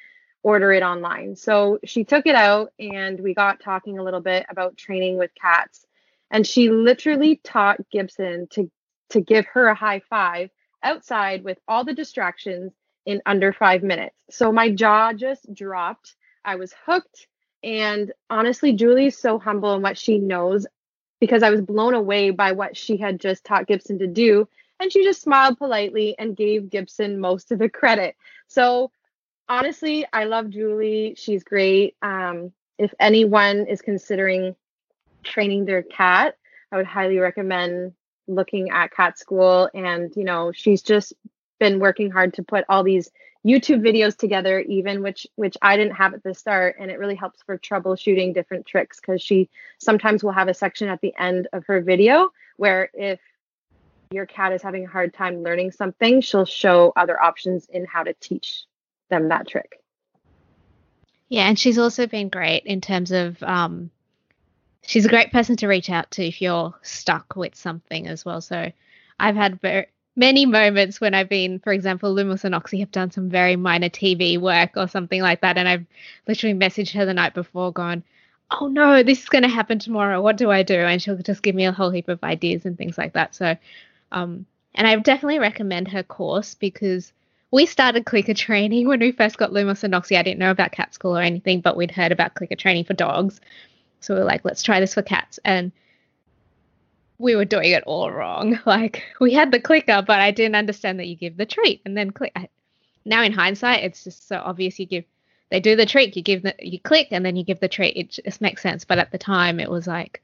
order 0.42 0.72
it 0.72 0.82
online. 0.82 1.36
So 1.36 1.80
she 1.84 2.04
took 2.04 2.26
it 2.26 2.36
out 2.36 2.72
and 2.80 3.20
we 3.20 3.34
got 3.34 3.60
talking 3.60 3.98
a 3.98 4.02
little 4.02 4.22
bit 4.22 4.46
about 4.48 4.78
training 4.78 5.18
with 5.18 5.30
cats. 5.38 5.84
And 6.30 6.46
she 6.46 6.70
literally 6.70 7.38
taught 7.44 7.90
Gibson 7.90 8.46
to 8.52 8.70
to 9.10 9.20
give 9.20 9.44
her 9.52 9.66
a 9.66 9.74
high 9.74 10.00
five 10.08 10.48
outside 10.82 11.44
with 11.44 11.58
all 11.66 11.84
the 11.84 11.94
distractions 11.94 12.72
in 13.06 13.22
under 13.26 13.52
five 13.52 13.82
minutes. 13.82 14.14
So 14.30 14.52
my 14.52 14.70
jaw 14.70 15.12
just 15.12 15.52
dropped. 15.52 16.14
I 16.44 16.56
was 16.56 16.74
hooked. 16.86 17.26
And 17.62 18.12
honestly, 18.30 18.72
Julie's 18.72 19.18
so 19.18 19.38
humble 19.38 19.74
in 19.74 19.82
what 19.82 19.98
she 19.98 20.18
knows 20.18 20.66
because 21.20 21.42
I 21.42 21.50
was 21.50 21.60
blown 21.60 21.94
away 21.94 22.30
by 22.30 22.52
what 22.52 22.76
she 22.76 22.96
had 22.96 23.20
just 23.20 23.44
taught 23.44 23.66
Gibson 23.66 23.98
to 23.98 24.06
do. 24.06 24.48
And 24.80 24.92
she 24.92 25.02
just 25.02 25.22
smiled 25.22 25.58
politely 25.58 26.14
and 26.18 26.36
gave 26.36 26.70
Gibson 26.70 27.18
most 27.18 27.50
of 27.50 27.58
the 27.58 27.68
credit. 27.68 28.14
So 28.46 28.92
honestly, 29.48 30.06
I 30.12 30.24
love 30.24 30.50
Julie. 30.50 31.14
She's 31.16 31.42
great. 31.42 31.96
Um, 32.02 32.52
if 32.78 32.94
anyone 33.00 33.66
is 33.66 33.82
considering 33.82 34.54
training 35.24 35.64
their 35.64 35.82
cat, 35.82 36.36
I 36.70 36.76
would 36.76 36.86
highly 36.86 37.18
recommend 37.18 37.94
looking 38.28 38.70
at 38.70 38.92
cat 38.92 39.18
school 39.18 39.68
and 39.74 40.12
you 40.14 40.24
know 40.24 40.52
she's 40.52 40.82
just 40.82 41.12
been 41.58 41.80
working 41.80 42.10
hard 42.10 42.34
to 42.34 42.42
put 42.42 42.64
all 42.68 42.84
these 42.84 43.10
YouTube 43.46 43.80
videos 43.80 44.16
together, 44.16 44.60
even 44.60 45.02
which 45.02 45.26
which 45.36 45.56
I 45.62 45.76
didn't 45.76 45.94
have 45.94 46.12
at 46.14 46.22
the 46.22 46.34
start, 46.34 46.76
and 46.78 46.90
it 46.90 46.98
really 46.98 47.14
helps 47.14 47.42
for 47.42 47.56
troubleshooting 47.56 48.34
different 48.34 48.66
tricks 48.66 49.00
because 49.00 49.22
she 49.22 49.48
sometimes 49.78 50.22
will 50.22 50.32
have 50.32 50.48
a 50.48 50.54
section 50.54 50.88
at 50.88 51.00
the 51.00 51.14
end 51.18 51.48
of 51.52 51.64
her 51.66 51.80
video 51.80 52.30
where 52.56 52.90
if 52.94 53.20
your 54.10 54.26
cat 54.26 54.52
is 54.52 54.62
having 54.62 54.86
a 54.86 54.88
hard 54.88 55.14
time 55.14 55.42
learning 55.42 55.70
something, 55.70 56.20
she'll 56.20 56.44
show 56.44 56.92
other 56.96 57.20
options 57.20 57.66
in 57.68 57.86
how 57.86 58.02
to 58.02 58.14
teach 58.14 58.64
them 59.10 59.28
that 59.28 59.46
trick. 59.46 59.80
Yeah, 61.28 61.46
and 61.46 61.58
she's 61.58 61.78
also 61.78 62.06
been 62.06 62.30
great 62.30 62.64
in 62.64 62.80
terms 62.80 63.12
of 63.12 63.42
um, 63.42 63.90
she's 64.82 65.04
a 65.04 65.08
great 65.08 65.32
person 65.32 65.56
to 65.56 65.68
reach 65.68 65.90
out 65.90 66.10
to 66.12 66.26
if 66.26 66.40
you're 66.40 66.74
stuck 66.82 67.36
with 67.36 67.54
something 67.54 68.06
as 68.06 68.24
well. 68.24 68.40
So 68.40 68.70
I've 69.20 69.36
had 69.36 69.58
many 70.16 70.46
moments 70.46 71.00
when 71.00 71.14
I've 71.14 71.28
been, 71.28 71.60
for 71.60 71.72
example, 71.72 72.14
Lumos 72.14 72.44
and 72.44 72.54
Noxie 72.54 72.80
have 72.80 72.90
done 72.90 73.10
some 73.10 73.28
very 73.30 73.56
minor 73.56 73.88
TV 73.88 74.38
work 74.38 74.70
or 74.76 74.88
something 74.88 75.22
like 75.22 75.40
that, 75.42 75.56
and 75.56 75.68
I've 75.68 75.86
literally 76.26 76.58
messaged 76.58 76.92
her 76.94 77.06
the 77.06 77.14
night 77.14 77.34
before, 77.34 77.72
gone, 77.72 78.02
"Oh 78.50 78.66
no, 78.66 79.02
this 79.02 79.22
is 79.22 79.28
going 79.28 79.42
to 79.42 79.48
happen 79.48 79.78
tomorrow. 79.78 80.20
What 80.20 80.36
do 80.36 80.50
I 80.50 80.62
do?" 80.62 80.78
And 80.78 81.00
she'll 81.00 81.16
just 81.18 81.42
give 81.42 81.54
me 81.54 81.66
a 81.66 81.72
whole 81.72 81.90
heap 81.90 82.08
of 82.08 82.22
ideas 82.24 82.66
and 82.66 82.76
things 82.76 82.98
like 82.98 83.12
that. 83.12 83.34
So, 83.34 83.56
um, 84.12 84.46
and 84.74 84.86
I 84.86 84.96
definitely 84.96 85.38
recommend 85.38 85.88
her 85.88 86.02
course 86.02 86.54
because 86.54 87.12
we 87.50 87.66
started 87.66 88.04
clicker 88.04 88.34
training 88.34 88.88
when 88.88 89.00
we 89.00 89.12
first 89.12 89.38
got 89.38 89.52
Lumos 89.52 89.84
and 89.84 89.94
Noxie. 89.94 90.18
I 90.18 90.22
didn't 90.22 90.40
know 90.40 90.50
about 90.50 90.72
cat 90.72 90.94
school 90.94 91.16
or 91.16 91.22
anything, 91.22 91.60
but 91.60 91.76
we'd 91.76 91.90
heard 91.90 92.12
about 92.12 92.34
clicker 92.34 92.56
training 92.56 92.84
for 92.84 92.94
dogs. 92.94 93.40
So 94.00 94.14
we 94.14 94.20
are 94.20 94.24
like, 94.24 94.44
let's 94.44 94.62
try 94.62 94.80
this 94.80 94.94
for 94.94 95.02
cats. 95.02 95.38
And 95.44 95.72
we 97.18 97.34
were 97.34 97.44
doing 97.44 97.72
it 97.72 97.82
all 97.84 98.10
wrong. 98.10 98.58
Like 98.66 99.02
we 99.20 99.32
had 99.32 99.50
the 99.50 99.60
clicker, 99.60 100.02
but 100.06 100.20
I 100.20 100.30
didn't 100.30 100.54
understand 100.54 101.00
that 101.00 101.06
you 101.06 101.16
give 101.16 101.36
the 101.36 101.46
treat 101.46 101.80
and 101.84 101.96
then 101.96 102.10
click. 102.10 102.32
Now 103.04 103.22
in 103.22 103.32
hindsight, 103.32 103.84
it's 103.84 104.04
just 104.04 104.28
so 104.28 104.36
obvious. 104.36 104.78
You 104.78 104.86
give, 104.86 105.04
they 105.50 105.60
do 105.60 105.74
the 105.76 105.86
treat, 105.86 106.16
you 106.16 106.22
give 106.22 106.42
the, 106.42 106.54
you 106.58 106.78
click, 106.78 107.08
and 107.10 107.24
then 107.24 107.36
you 107.36 107.44
give 107.44 107.60
the 107.60 107.68
treat. 107.68 107.96
It 107.96 108.20
just 108.24 108.40
makes 108.40 108.62
sense. 108.62 108.84
But 108.84 108.98
at 108.98 109.10
the 109.10 109.18
time, 109.18 109.58
it 109.60 109.70
was 109.70 109.86
like, 109.86 110.22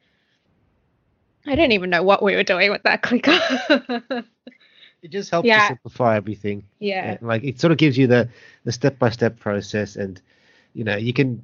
I 1.47 1.57
don't 1.57 1.73
even 1.73 1.91
know 1.91 2.03
what 2.03 2.23
we 2.23 2.37
were 2.37 2.43
doing 2.43 2.71
with 2.71 2.83
that 2.85 3.03
clicker. 3.03 3.39
it 5.03 5.11
just 5.11 5.31
helps 5.31 5.47
yeah. 5.47 5.61
to 5.61 5.67
simplify 5.69 6.17
everything. 6.17 6.65
Yeah. 6.79 7.13
And 7.13 7.23
like 7.23 7.45
it 7.45 7.61
sort 7.61 7.73
of 7.73 7.79
gives 7.79 7.99
you 7.99 8.07
the 8.07 8.29
the 8.65 8.73
step 8.73 8.99
by 8.99 9.11
step 9.11 9.39
process, 9.39 9.97
and 9.97 10.21
you 10.73 10.85
know 10.85 10.97
you 10.97 11.13
can 11.13 11.43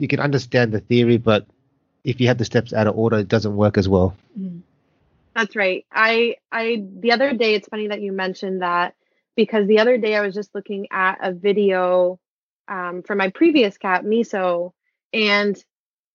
you 0.00 0.08
can 0.08 0.20
understand 0.20 0.72
the 0.72 0.80
theory, 0.80 1.18
but 1.18 1.46
if 2.04 2.20
you 2.20 2.28
have 2.28 2.38
the 2.38 2.44
steps 2.44 2.72
out 2.72 2.86
of 2.86 2.96
order, 2.96 3.18
it 3.18 3.28
doesn't 3.28 3.54
work 3.54 3.76
as 3.76 3.88
well. 3.88 4.16
Mm. 4.38 4.62
That's 5.34 5.54
right. 5.54 5.86
I 5.92 6.36
I 6.50 6.84
the 6.98 7.12
other 7.12 7.32
day 7.34 7.54
it's 7.54 7.68
funny 7.68 7.88
that 7.88 8.00
you 8.00 8.12
mentioned 8.12 8.62
that 8.62 8.94
because 9.36 9.66
the 9.68 9.78
other 9.78 9.96
day 9.96 10.16
I 10.16 10.22
was 10.22 10.34
just 10.34 10.54
looking 10.54 10.88
at 10.90 11.18
a 11.22 11.32
video 11.32 12.18
um, 12.68 13.02
from 13.02 13.18
my 13.18 13.30
previous 13.30 13.78
cat 13.78 14.04
Miso, 14.04 14.72
and 15.12 15.62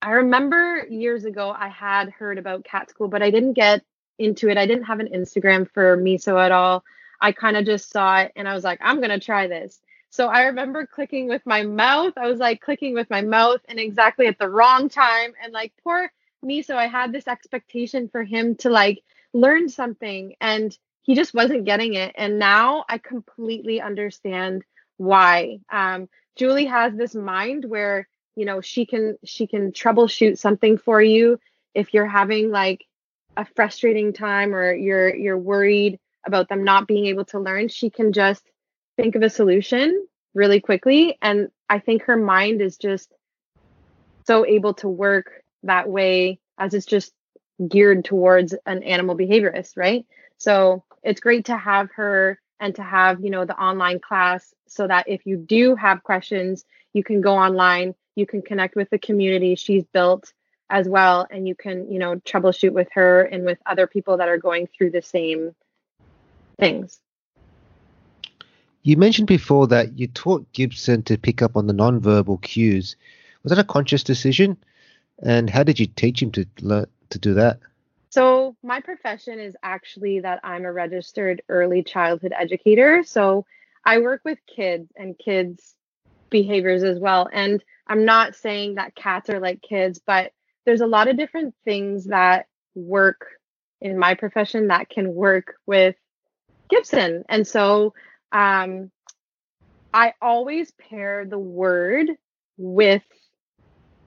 I 0.01 0.11
remember 0.11 0.85
years 0.89 1.23
ago 1.25 1.53
I 1.57 1.69
had 1.69 2.09
heard 2.09 2.37
about 2.37 2.65
cat 2.65 2.89
school, 2.89 3.07
but 3.07 3.23
I 3.23 3.31
didn't 3.31 3.53
get 3.53 3.83
into 4.19 4.49
it. 4.49 4.57
I 4.57 4.67
didn't 4.67 4.83
have 4.83 4.99
an 4.99 5.09
Instagram 5.13 5.69
for 5.71 5.97
Miso 5.97 6.39
at 6.39 6.51
all. 6.51 6.83
I 7.21 7.31
kind 7.31 7.57
of 7.57 7.65
just 7.65 7.89
saw 7.89 8.19
it 8.19 8.33
and 8.35 8.47
I 8.47 8.53
was 8.53 8.63
like, 8.63 8.79
I'm 8.81 8.99
gonna 8.99 9.19
try 9.19 9.47
this. 9.47 9.79
So 10.15 10.27
I 10.29 10.43
remember 10.43 10.85
clicking 10.85 11.27
with 11.27 11.45
my 11.45 11.63
mouth. 11.63 12.13
I 12.15 12.27
was 12.27 12.39
like 12.39 12.61
clicking 12.61 12.93
with 12.93 13.09
my 13.09 13.21
mouth 13.21 13.59
and 13.67 13.77
exactly 13.77 14.27
at 14.27 14.39
the 14.39 14.47
wrong 14.47 14.87
time. 14.87 15.33
And 15.43 15.51
like 15.51 15.73
poor 15.83 16.09
me. 16.41 16.61
So 16.61 16.77
I 16.77 16.87
had 16.87 17.11
this 17.11 17.27
expectation 17.27 18.07
for 18.07 18.23
him 18.23 18.55
to 18.57 18.69
like 18.69 19.03
learn 19.33 19.67
something 19.67 20.35
and 20.39 20.75
he 21.01 21.15
just 21.15 21.33
wasn't 21.33 21.65
getting 21.65 21.95
it. 21.95 22.13
And 22.17 22.39
now 22.39 22.85
I 22.87 22.97
completely 22.97 23.81
understand 23.81 24.63
why. 24.95 25.59
Um, 25.69 26.07
Julie 26.37 26.67
has 26.67 26.95
this 26.95 27.13
mind 27.13 27.65
where, 27.65 28.07
you 28.37 28.45
know, 28.45 28.61
she 28.61 28.85
can 28.85 29.17
she 29.25 29.47
can 29.47 29.73
troubleshoot 29.73 30.37
something 30.37 30.77
for 30.77 31.01
you 31.01 31.41
if 31.73 31.93
you're 31.93 32.07
having 32.07 32.51
like 32.51 32.85
a 33.35 33.45
frustrating 33.53 34.13
time 34.13 34.55
or 34.55 34.73
you're 34.73 35.13
you're 35.13 35.37
worried 35.37 35.99
about 36.25 36.47
them 36.47 36.63
not 36.63 36.87
being 36.87 37.07
able 37.07 37.25
to 37.25 37.39
learn, 37.39 37.67
she 37.67 37.89
can 37.89 38.13
just 38.13 38.49
think 38.97 39.15
of 39.15 39.21
a 39.21 39.29
solution 39.29 40.07
really 40.33 40.59
quickly. 40.59 41.17
And 41.21 41.49
I 41.69 41.79
think 41.79 42.03
her 42.03 42.17
mind 42.17 42.61
is 42.61 42.77
just 42.77 43.11
so 44.25 44.45
able 44.45 44.73
to 44.75 44.87
work 44.87 45.43
that 45.63 45.89
way 45.89 46.39
as 46.57 46.73
it's 46.73 46.85
just 46.85 47.13
geared 47.67 48.05
towards 48.05 48.53
an 48.65 48.83
animal 48.83 49.15
behaviorist, 49.15 49.77
right? 49.77 50.05
So 50.37 50.83
it's 51.03 51.21
great 51.21 51.45
to 51.45 51.57
have 51.57 51.89
her 51.95 52.39
and 52.59 52.75
to 52.75 52.83
have, 52.83 53.23
you 53.23 53.29
know, 53.29 53.45
the 53.45 53.59
online 53.59 53.99
class 53.99 54.53
so 54.67 54.87
that 54.87 55.07
if 55.07 55.25
you 55.25 55.37
do 55.37 55.75
have 55.75 56.03
questions, 56.03 56.65
you 56.93 57.03
can 57.03 57.21
go 57.21 57.35
online, 57.37 57.95
you 58.15 58.25
can 58.25 58.41
connect 58.41 58.75
with 58.75 58.89
the 58.89 58.99
community 58.99 59.55
she's 59.55 59.83
built 59.85 60.33
as 60.69 60.87
well 60.87 61.27
and 61.29 61.47
you 61.47 61.55
can, 61.55 61.91
you 61.91 61.99
know, 61.99 62.15
troubleshoot 62.15 62.71
with 62.71 62.87
her 62.93 63.21
and 63.21 63.45
with 63.45 63.59
other 63.65 63.87
people 63.87 64.17
that 64.17 64.29
are 64.29 64.37
going 64.37 64.67
through 64.67 64.91
the 64.91 65.01
same 65.01 65.55
things. 66.57 66.99
You 68.85 68.97
mentioned 68.97 69.27
before 69.27 69.65
that 69.69 69.97
you 69.97 70.05
taught 70.05 70.53
Gibson 70.53 71.01
to 71.03 71.17
pick 71.17 71.41
up 71.41 71.57
on 71.57 71.65
the 71.65 71.73
nonverbal 71.73 72.39
cues. 72.43 72.95
Was 73.41 73.49
that 73.49 73.57
a 73.57 73.63
conscious 73.63 74.03
decision? 74.03 74.57
And 75.23 75.49
how 75.49 75.63
did 75.63 75.79
you 75.79 75.87
teach 75.87 76.21
him 76.21 76.31
to 76.33 76.45
learn 76.61 76.85
to 77.09 77.17
do 77.17 77.33
that? 77.33 77.57
So, 78.11 78.55
my 78.61 78.81
profession 78.81 79.39
is 79.39 79.57
actually 79.63 80.19
that 80.19 80.39
I'm 80.43 80.65
a 80.65 80.71
registered 80.71 81.41
early 81.49 81.81
childhood 81.81 82.31
educator. 82.37 83.01
So, 83.03 83.47
I 83.83 83.97
work 83.97 84.21
with 84.23 84.37
kids 84.45 84.91
and 84.95 85.17
kids' 85.17 85.73
behaviors 86.29 86.83
as 86.83 86.99
well. 86.99 87.27
And 87.33 87.63
I'm 87.87 88.05
not 88.05 88.35
saying 88.35 88.75
that 88.75 88.93
cats 88.93 89.31
are 89.31 89.39
like 89.39 89.63
kids, 89.63 89.99
but 90.05 90.31
there's 90.63 90.81
a 90.81 90.87
lot 90.87 91.07
of 91.07 91.17
different 91.17 91.55
things 91.65 92.05
that 92.05 92.45
work 92.75 93.25
in 93.81 93.97
my 93.97 94.13
profession 94.13 94.67
that 94.67 94.89
can 94.89 95.15
work 95.15 95.55
with 95.65 95.95
Gibson. 96.69 97.23
And 97.29 97.47
so 97.47 97.93
um, 98.35 98.91
I 99.93 100.13
always 100.21 100.71
pair 100.71 101.25
the 101.25 101.39
word 101.39 102.07
with 102.57 103.03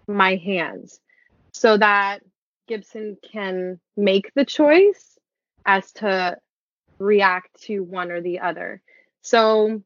my 0.06 0.36
hands 0.36 1.00
so 1.52 1.78
that 1.78 2.20
Gibson 2.66 3.16
can 3.32 3.80
make 3.96 4.30
the 4.34 4.44
choice 4.44 5.16
as 5.64 5.90
to 5.92 6.36
react 6.98 7.62
to 7.62 7.80
one 7.80 8.10
or 8.10 8.20
the 8.20 8.40
other. 8.40 8.82
So 9.22 9.82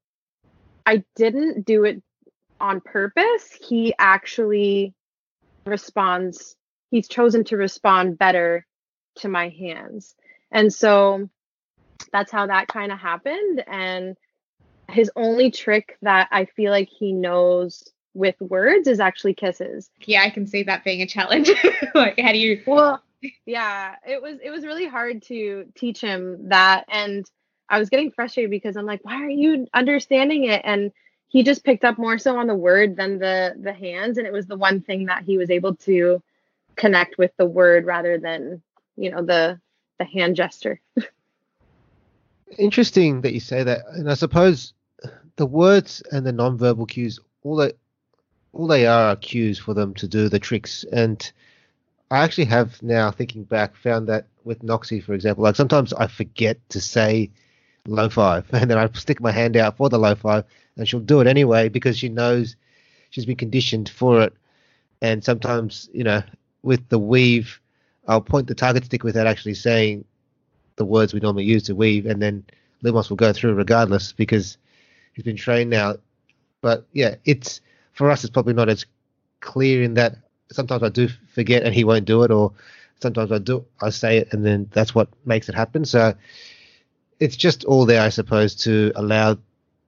I 0.84 1.04
didn't 1.14 1.64
do 1.64 1.84
it 1.84 2.02
on 2.60 2.80
purpose. 2.80 3.56
He 3.68 3.94
actually 3.96 4.92
responds, 5.66 6.56
he's 6.90 7.06
chosen 7.06 7.44
to 7.44 7.56
respond 7.56 8.18
better 8.18 8.66
to 9.18 9.28
my 9.28 9.50
hands. 9.50 10.16
And 10.50 10.72
so 10.72 11.28
that's 12.12 12.32
how 12.32 12.48
that 12.48 12.66
kind 12.66 12.90
of 12.90 12.98
happened. 12.98 13.62
And 13.68 14.16
his 14.92 15.10
only 15.16 15.50
trick 15.50 15.96
that 16.02 16.28
I 16.30 16.44
feel 16.44 16.70
like 16.70 16.88
he 16.88 17.12
knows 17.12 17.92
with 18.14 18.40
words 18.40 18.88
is 18.88 19.00
actually 19.00 19.34
kisses. 19.34 19.90
Yeah, 20.04 20.22
I 20.22 20.30
can 20.30 20.46
see 20.46 20.62
that 20.64 20.84
being 20.84 21.02
a 21.02 21.06
challenge. 21.06 21.50
like 21.94 22.20
how 22.20 22.32
do 22.32 22.38
you 22.38 22.62
Well, 22.66 23.02
yeah, 23.46 23.96
it 24.06 24.20
was 24.20 24.38
it 24.42 24.50
was 24.50 24.64
really 24.64 24.86
hard 24.86 25.22
to 25.24 25.66
teach 25.74 26.00
him 26.00 26.48
that 26.48 26.84
and 26.88 27.28
I 27.68 27.78
was 27.78 27.88
getting 27.88 28.10
frustrated 28.10 28.50
because 28.50 28.76
I'm 28.76 28.84
like, 28.84 29.00
why 29.02 29.14
aren't 29.14 29.32
you 29.32 29.66
understanding 29.72 30.44
it? 30.44 30.60
And 30.64 30.92
he 31.28 31.42
just 31.42 31.64
picked 31.64 31.84
up 31.84 31.96
more 31.96 32.18
so 32.18 32.38
on 32.38 32.46
the 32.46 32.54
word 32.54 32.96
than 32.96 33.18
the 33.18 33.54
the 33.58 33.72
hands 33.72 34.18
and 34.18 34.26
it 34.26 34.32
was 34.32 34.46
the 34.46 34.56
one 34.56 34.82
thing 34.82 35.06
that 35.06 35.24
he 35.24 35.38
was 35.38 35.50
able 35.50 35.74
to 35.76 36.22
connect 36.76 37.16
with 37.18 37.30
the 37.38 37.46
word 37.46 37.86
rather 37.86 38.18
than, 38.18 38.62
you 38.96 39.10
know, 39.10 39.22
the 39.24 39.58
the 39.98 40.04
hand 40.04 40.36
gesture. 40.36 40.80
Interesting 42.58 43.22
that 43.22 43.32
you 43.32 43.40
say 43.40 43.62
that. 43.62 43.80
And 43.94 44.10
I 44.10 44.14
suppose 44.14 44.74
the 45.36 45.46
words 45.46 46.02
and 46.12 46.26
the 46.26 46.32
non-verbal 46.32 46.86
cues, 46.86 47.18
all 47.42 47.56
they 47.56 47.72
all 48.52 48.66
they 48.66 48.86
are 48.86 49.10
are 49.10 49.16
cues 49.16 49.58
for 49.58 49.74
them 49.74 49.94
to 49.94 50.06
do 50.06 50.28
the 50.28 50.38
tricks. 50.38 50.84
And 50.92 51.32
I 52.10 52.18
actually 52.18 52.44
have 52.46 52.82
now, 52.82 53.10
thinking 53.10 53.44
back, 53.44 53.74
found 53.74 54.08
that 54.08 54.26
with 54.44 54.62
Noxie, 54.62 55.02
for 55.02 55.14
example, 55.14 55.44
like 55.44 55.56
sometimes 55.56 55.92
I 55.94 56.06
forget 56.06 56.58
to 56.70 56.80
say 56.80 57.30
low 57.86 58.08
five, 58.08 58.46
and 58.52 58.70
then 58.70 58.78
I 58.78 58.88
stick 58.92 59.20
my 59.20 59.32
hand 59.32 59.56
out 59.56 59.76
for 59.76 59.88
the 59.88 59.98
low 59.98 60.14
five, 60.14 60.44
and 60.76 60.88
she'll 60.88 61.00
do 61.00 61.20
it 61.20 61.26
anyway 61.26 61.68
because 61.68 61.96
she 61.98 62.08
knows 62.08 62.56
she's 63.10 63.26
been 63.26 63.36
conditioned 63.36 63.88
for 63.88 64.22
it. 64.22 64.34
And 65.00 65.24
sometimes, 65.24 65.88
you 65.92 66.04
know, 66.04 66.22
with 66.62 66.88
the 66.88 66.98
weave, 66.98 67.60
I'll 68.06 68.20
point 68.20 68.46
the 68.46 68.54
target 68.54 68.84
stick 68.84 69.02
without 69.02 69.26
actually 69.26 69.54
saying 69.54 70.04
the 70.76 70.84
words 70.84 71.12
we 71.12 71.20
normally 71.20 71.44
use 71.44 71.64
to 71.64 71.74
weave, 71.74 72.06
and 72.06 72.20
then 72.20 72.44
Lumos 72.84 73.08
will 73.08 73.16
go 73.16 73.32
through 73.32 73.54
regardless 73.54 74.12
because 74.12 74.58
he's 75.12 75.24
been 75.24 75.36
trained 75.36 75.70
now. 75.70 75.96
But 76.60 76.86
yeah, 76.92 77.16
it's 77.24 77.60
for 77.92 78.10
us. 78.10 78.24
It's 78.24 78.32
probably 78.32 78.54
not 78.54 78.68
as 78.68 78.86
clear 79.40 79.82
in 79.82 79.94
that 79.94 80.16
sometimes 80.50 80.82
I 80.82 80.88
do 80.88 81.08
forget 81.34 81.62
and 81.62 81.74
he 81.74 81.84
won't 81.84 82.04
do 82.04 82.22
it, 82.22 82.30
or 82.30 82.52
sometimes 83.00 83.32
I 83.32 83.38
do 83.38 83.64
I 83.80 83.90
say 83.90 84.18
it 84.18 84.32
and 84.32 84.44
then 84.44 84.68
that's 84.72 84.94
what 84.94 85.08
makes 85.24 85.48
it 85.48 85.54
happen. 85.54 85.84
So 85.84 86.14
it's 87.20 87.36
just 87.36 87.64
all 87.64 87.86
there, 87.86 88.02
I 88.02 88.08
suppose, 88.08 88.54
to 88.56 88.92
allow 88.94 89.38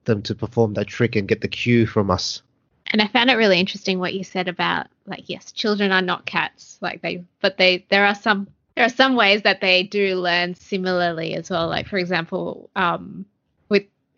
them 0.05 0.21
to 0.23 0.35
perform 0.35 0.73
that 0.73 0.87
trick 0.87 1.15
and 1.15 1.27
get 1.27 1.41
the 1.41 1.47
cue 1.47 1.85
from 1.87 2.11
us. 2.11 2.41
And 2.87 3.01
I 3.01 3.07
found 3.07 3.29
it 3.29 3.35
really 3.35 3.59
interesting 3.59 3.99
what 3.99 4.13
you 4.13 4.23
said 4.23 4.47
about 4.47 4.87
like 5.05 5.23
yes, 5.27 5.51
children 5.51 5.91
are 5.91 6.01
not 6.01 6.25
cats, 6.25 6.77
like 6.81 7.01
they 7.01 7.23
but 7.41 7.57
they 7.57 7.85
there 7.89 8.05
are 8.05 8.15
some 8.15 8.47
there 8.75 8.85
are 8.85 8.89
some 8.89 9.15
ways 9.15 9.43
that 9.43 9.61
they 9.61 9.83
do 9.83 10.15
learn 10.15 10.55
similarly 10.55 11.33
as 11.33 11.49
well. 11.49 11.67
Like 11.67 11.87
for 11.87 11.97
example, 11.97 12.69
um, 12.75 13.25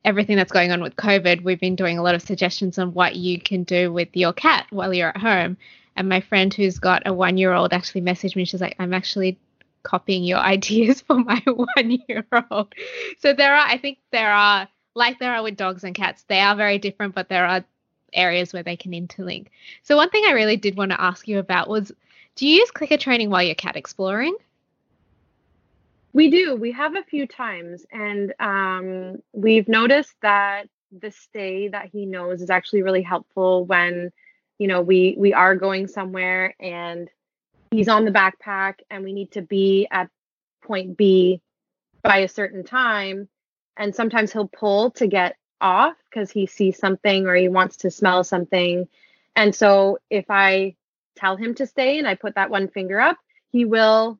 everything 0.06 0.38
that's 0.38 0.52
going 0.52 0.72
on 0.72 0.82
with 0.82 0.96
COVID, 0.96 1.44
we've 1.44 1.60
been 1.60 1.76
doing 1.76 1.98
a 1.98 2.04
lot 2.04 2.16
of 2.16 2.22
suggestions 2.22 2.78
on 2.78 2.94
what 2.94 3.16
you 3.16 3.40
can 3.40 3.64
do 3.64 3.92
with 3.92 4.10
your 4.14 4.34
cat 4.34 4.68
while 4.70 4.94
you're 4.94 5.10
at 5.10 5.18
home. 5.18 5.58
And 5.96 6.08
my 6.08 6.22
friend 6.22 6.54
who's 6.54 6.80
got 6.80 7.04
a 7.06 7.14
one 7.14 7.38
year 7.38 7.54
old 7.54 7.74
actually 7.74 8.02
messaged 8.02 8.36
me. 8.36 8.46
She's 8.46 8.62
like, 8.62 8.76
I'm 8.80 8.94
actually 8.94 9.38
copying 9.84 10.24
your 10.24 10.38
ideas 10.56 11.02
for 11.02 11.16
my 11.16 11.42
one 11.46 12.00
year 12.08 12.26
old. 12.52 12.74
So 13.20 13.34
there 13.34 13.56
are, 13.56 13.66
I 13.68 13.78
think 13.78 13.98
there 14.12 14.32
are, 14.32 14.68
like 14.96 15.20
there 15.20 15.34
are 15.34 15.44
with 15.44 15.58
dogs 15.58 15.84
and 15.84 15.96
cats, 15.96 16.24
they 16.28 16.40
are 16.40 16.56
very 16.56 16.78
different, 16.78 17.16
but 17.16 17.30
there 17.30 17.46
are 17.46 17.64
areas 18.14 18.54
where 18.54 18.64
they 18.64 18.76
can 18.76 18.92
interlink. 18.92 19.48
So 19.84 19.96
one 19.96 20.10
thing 20.10 20.24
I 20.26 20.32
really 20.32 20.58
did 20.58 20.78
want 20.78 20.92
to 20.92 21.02
ask 21.02 21.28
you 21.28 21.40
about 21.40 21.68
was 21.68 21.92
do 22.36 22.48
you 22.48 22.58
use 22.58 22.72
clicker 22.72 22.98
training 22.98 23.30
while 23.30 23.44
you're 23.44 23.56
cat 23.56 23.76
exploring? 23.76 24.36
We 26.18 26.32
do. 26.32 26.56
We 26.56 26.72
have 26.72 26.96
a 26.96 27.04
few 27.04 27.28
times, 27.28 27.86
and 27.92 28.34
um, 28.40 29.22
we've 29.34 29.68
noticed 29.68 30.16
that 30.24 30.64
the 30.92 31.12
stay 31.12 31.68
that 31.68 31.90
he 31.94 32.08
knows 32.08 32.42
is 32.42 32.50
actually 32.50 32.82
really 32.82 33.04
helpful 33.04 33.66
when, 33.66 34.12
you 34.58 34.68
know, 34.68 34.82
we 34.82 35.14
we 35.16 35.34
are 35.34 35.56
going 35.56 35.86
somewhere 35.86 36.56
and 36.60 37.08
he's 37.70 37.88
on 37.88 38.04
the 38.04 38.10
backpack 38.10 38.80
and 38.90 39.04
we 39.04 39.14
need 39.14 39.34
to 39.34 39.44
be 39.44 39.88
at 39.92 40.10
point 40.64 40.98
B 40.98 41.40
by 42.02 42.18
a 42.18 42.28
certain 42.28 42.64
time, 42.64 43.30
and 43.78 43.94
sometimes 43.94 44.34
he'll 44.34 44.48
pull 44.48 44.90
to 44.94 45.06
get 45.06 45.36
off 45.62 45.98
because 46.10 46.32
he 46.32 46.48
sees 46.48 46.80
something 46.80 47.28
or 47.28 47.36
he 47.36 47.48
wants 47.48 47.78
to 47.78 47.92
smell 47.92 48.24
something, 48.24 48.88
and 49.36 49.54
so 49.54 50.00
if 50.10 50.26
I 50.32 50.78
tell 51.16 51.38
him 51.38 51.54
to 51.54 51.68
stay 51.68 52.00
and 52.00 52.08
I 52.08 52.16
put 52.16 52.34
that 52.34 52.50
one 52.50 52.70
finger 52.70 53.00
up, 53.00 53.18
he 53.52 53.66
will 53.66 54.18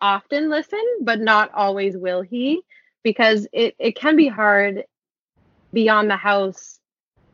often 0.00 0.50
listen, 0.50 0.82
but 1.02 1.20
not 1.20 1.52
always 1.54 1.96
will 1.96 2.22
he, 2.22 2.62
because 3.02 3.46
it, 3.52 3.74
it 3.78 3.96
can 3.96 4.16
be 4.16 4.28
hard 4.28 4.84
beyond 5.72 6.10
the 6.10 6.16
house 6.16 6.78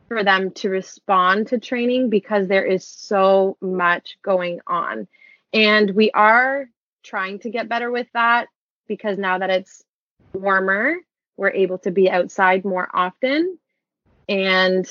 for 0.07 0.23
them 0.23 0.51
to 0.51 0.69
respond 0.69 1.47
to 1.47 1.59
training 1.59 2.09
because 2.09 2.47
there 2.47 2.65
is 2.65 2.85
so 2.85 3.57
much 3.61 4.17
going 4.21 4.59
on. 4.67 5.07
And 5.53 5.91
we 5.91 6.11
are 6.11 6.67
trying 7.03 7.39
to 7.39 7.49
get 7.49 7.69
better 7.69 7.91
with 7.91 8.07
that 8.13 8.47
because 8.87 9.17
now 9.17 9.39
that 9.39 9.49
it's 9.49 9.83
warmer, 10.33 10.97
we're 11.37 11.51
able 11.51 11.77
to 11.79 11.91
be 11.91 12.09
outside 12.09 12.65
more 12.65 12.89
often. 12.93 13.57
And 14.27 14.85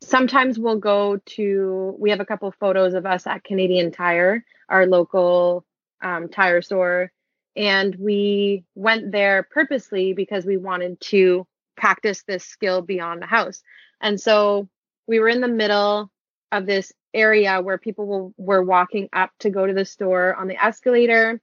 sometimes 0.00 0.58
we'll 0.58 0.78
go 0.78 1.18
to, 1.24 1.94
we 1.98 2.10
have 2.10 2.20
a 2.20 2.26
couple 2.26 2.50
photos 2.52 2.94
of 2.94 3.06
us 3.06 3.26
at 3.26 3.44
Canadian 3.44 3.90
Tire, 3.90 4.44
our 4.68 4.86
local 4.86 5.64
um, 6.02 6.28
tire 6.28 6.62
store. 6.62 7.12
And 7.54 7.94
we 7.96 8.64
went 8.74 9.12
there 9.12 9.42
purposely 9.50 10.12
because 10.12 10.44
we 10.44 10.58
wanted 10.58 11.00
to 11.02 11.46
practice 11.76 12.22
this 12.22 12.44
skill 12.44 12.82
beyond 12.82 13.22
the 13.22 13.26
house. 13.26 13.62
And 14.00 14.20
so 14.20 14.68
we 15.06 15.20
were 15.20 15.28
in 15.28 15.40
the 15.40 15.48
middle 15.48 16.10
of 16.52 16.66
this 16.66 16.92
area 17.14 17.60
where 17.60 17.78
people 17.78 18.34
were 18.36 18.62
walking 18.62 19.08
up 19.12 19.30
to 19.40 19.50
go 19.50 19.66
to 19.66 19.72
the 19.72 19.84
store 19.84 20.34
on 20.34 20.48
the 20.48 20.62
escalator. 20.62 21.40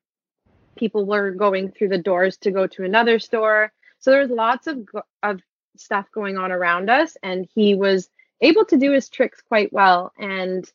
People 0.76 1.06
were 1.06 1.32
going 1.32 1.72
through 1.72 1.90
the 1.90 1.98
doors 1.98 2.38
to 2.38 2.52
go 2.52 2.68
to 2.68 2.84
another 2.84 3.20
store. 3.20 3.72
So 4.00 4.12
there 4.12 4.22
was 4.22 4.30
lots 4.30 4.68
of, 4.68 4.88
of 5.24 5.42
stuff 5.78 6.06
going 6.14 6.38
on 6.38 6.52
around 6.52 6.90
us. 6.90 7.18
And 7.24 7.48
he 7.56 7.74
was 7.74 8.10
able 8.42 8.66
to 8.66 8.78
do 8.78 8.92
his 8.92 9.10
tricks 9.10 9.42
quite 9.42 9.74
well. 9.74 10.12
And 10.18 10.70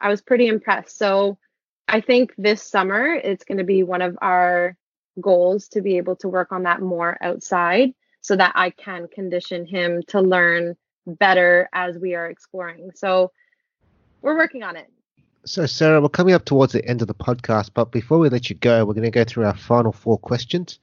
I 0.00 0.08
was 0.08 0.22
pretty 0.22 0.46
impressed. 0.46 0.96
So 0.96 1.38
I 1.88 2.00
think 2.00 2.34
this 2.38 2.62
summer 2.62 3.06
it's 3.06 3.44
going 3.44 3.58
to 3.58 3.64
be 3.64 3.82
one 3.82 4.02
of 4.02 4.16
our 4.20 4.76
goals 5.20 5.68
to 5.68 5.80
be 5.80 5.96
able 5.96 6.16
to 6.16 6.28
work 6.28 6.52
on 6.52 6.64
that 6.64 6.80
more 6.80 7.16
outside 7.20 7.94
so 8.20 8.36
that 8.36 8.52
I 8.54 8.70
can 8.70 9.06
condition 9.08 9.66
him 9.66 10.02
to 10.08 10.20
learn 10.20 10.76
better 11.06 11.68
as 11.72 11.98
we 11.98 12.14
are 12.14 12.28
exploring. 12.28 12.90
So 12.94 13.32
we're 14.22 14.36
working 14.36 14.62
on 14.62 14.76
it. 14.76 14.90
So, 15.44 15.66
Sarah, 15.66 16.00
we're 16.00 16.08
coming 16.08 16.32
up 16.32 16.46
towards 16.46 16.72
the 16.72 16.84
end 16.86 17.02
of 17.02 17.08
the 17.08 17.14
podcast, 17.14 17.70
but 17.74 17.92
before 17.92 18.18
we 18.18 18.30
let 18.30 18.48
you 18.48 18.56
go, 18.56 18.84
we're 18.86 18.94
going 18.94 19.04
to 19.04 19.10
go 19.10 19.24
through 19.24 19.44
our 19.44 19.54
final 19.54 19.92
four 19.92 20.16
questions. 20.16 20.78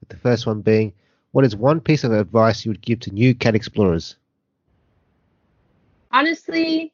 With 0.00 0.10
the 0.10 0.18
first 0.18 0.46
one 0.46 0.60
being, 0.60 0.92
what 1.32 1.46
is 1.46 1.56
one 1.56 1.80
piece 1.80 2.04
of 2.04 2.12
advice 2.12 2.66
you 2.66 2.70
would 2.70 2.82
give 2.82 3.00
to 3.00 3.10
new 3.10 3.34
cat 3.34 3.54
explorers? 3.54 4.16
Honestly, 6.12 6.92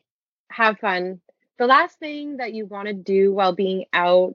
have 0.50 0.78
fun. 0.78 1.20
The 1.60 1.66
last 1.66 1.98
thing 1.98 2.38
that 2.38 2.54
you 2.54 2.64
want 2.64 2.88
to 2.88 2.94
do 2.94 3.34
while 3.34 3.52
being 3.52 3.84
out 3.92 4.34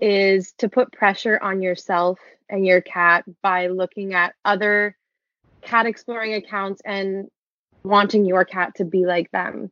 is 0.00 0.54
to 0.54 0.68
put 0.68 0.90
pressure 0.90 1.38
on 1.40 1.62
yourself 1.62 2.18
and 2.50 2.66
your 2.66 2.80
cat 2.80 3.24
by 3.42 3.68
looking 3.68 4.12
at 4.12 4.34
other 4.44 4.96
cat 5.62 5.86
exploring 5.86 6.34
accounts 6.34 6.82
and 6.84 7.28
wanting 7.84 8.24
your 8.24 8.44
cat 8.44 8.74
to 8.78 8.84
be 8.84 9.06
like 9.06 9.30
them. 9.30 9.70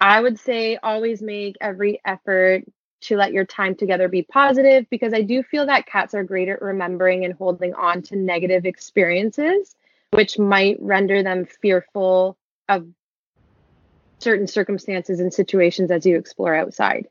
I 0.00 0.18
would 0.22 0.38
say 0.38 0.78
always 0.82 1.20
make 1.20 1.56
every 1.60 2.00
effort 2.06 2.62
to 3.02 3.16
let 3.18 3.34
your 3.34 3.44
time 3.44 3.74
together 3.74 4.08
be 4.08 4.22
positive 4.22 4.86
because 4.88 5.12
I 5.12 5.20
do 5.20 5.42
feel 5.42 5.66
that 5.66 5.84
cats 5.84 6.14
are 6.14 6.24
great 6.24 6.48
at 6.48 6.62
remembering 6.62 7.26
and 7.26 7.34
holding 7.34 7.74
on 7.74 8.00
to 8.04 8.16
negative 8.16 8.64
experiences, 8.64 9.76
which 10.12 10.38
might 10.38 10.78
render 10.80 11.22
them 11.22 11.44
fearful 11.44 12.38
of 12.66 12.86
certain 14.18 14.46
circumstances 14.46 15.20
and 15.20 15.32
situations 15.32 15.90
as 15.90 16.04
you 16.04 16.16
explore 16.16 16.54
outside. 16.54 17.08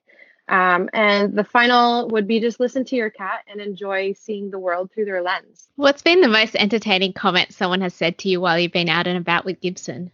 Um, 0.50 0.90
and 0.94 1.36
the 1.36 1.44
final 1.44 2.08
would 2.10 2.26
be 2.26 2.40
just 2.40 2.60
listen 2.60 2.86
to 2.86 2.96
your 2.96 3.10
cat 3.10 3.44
and 3.48 3.60
enjoy 3.60 4.14
seeing 4.14 4.50
the 4.50 4.60
world 4.60 4.92
through 4.94 5.06
their 5.06 5.22
lens. 5.22 5.68
What's 5.76 6.02
been 6.02 6.22
the 6.22 6.30
most 6.30 6.56
entertaining 6.56 7.14
comment 7.14 7.54
someone 7.54 7.82
has 7.82 7.94
said 7.94 8.18
to 8.20 8.30
you 8.30 8.40
while 8.40 8.58
you've 8.58 8.72
been 8.72 8.90
out 8.90 9.08
and 9.08 9.18
about 9.18 9.44
with 9.44 9.60
Gibson? 9.60 10.12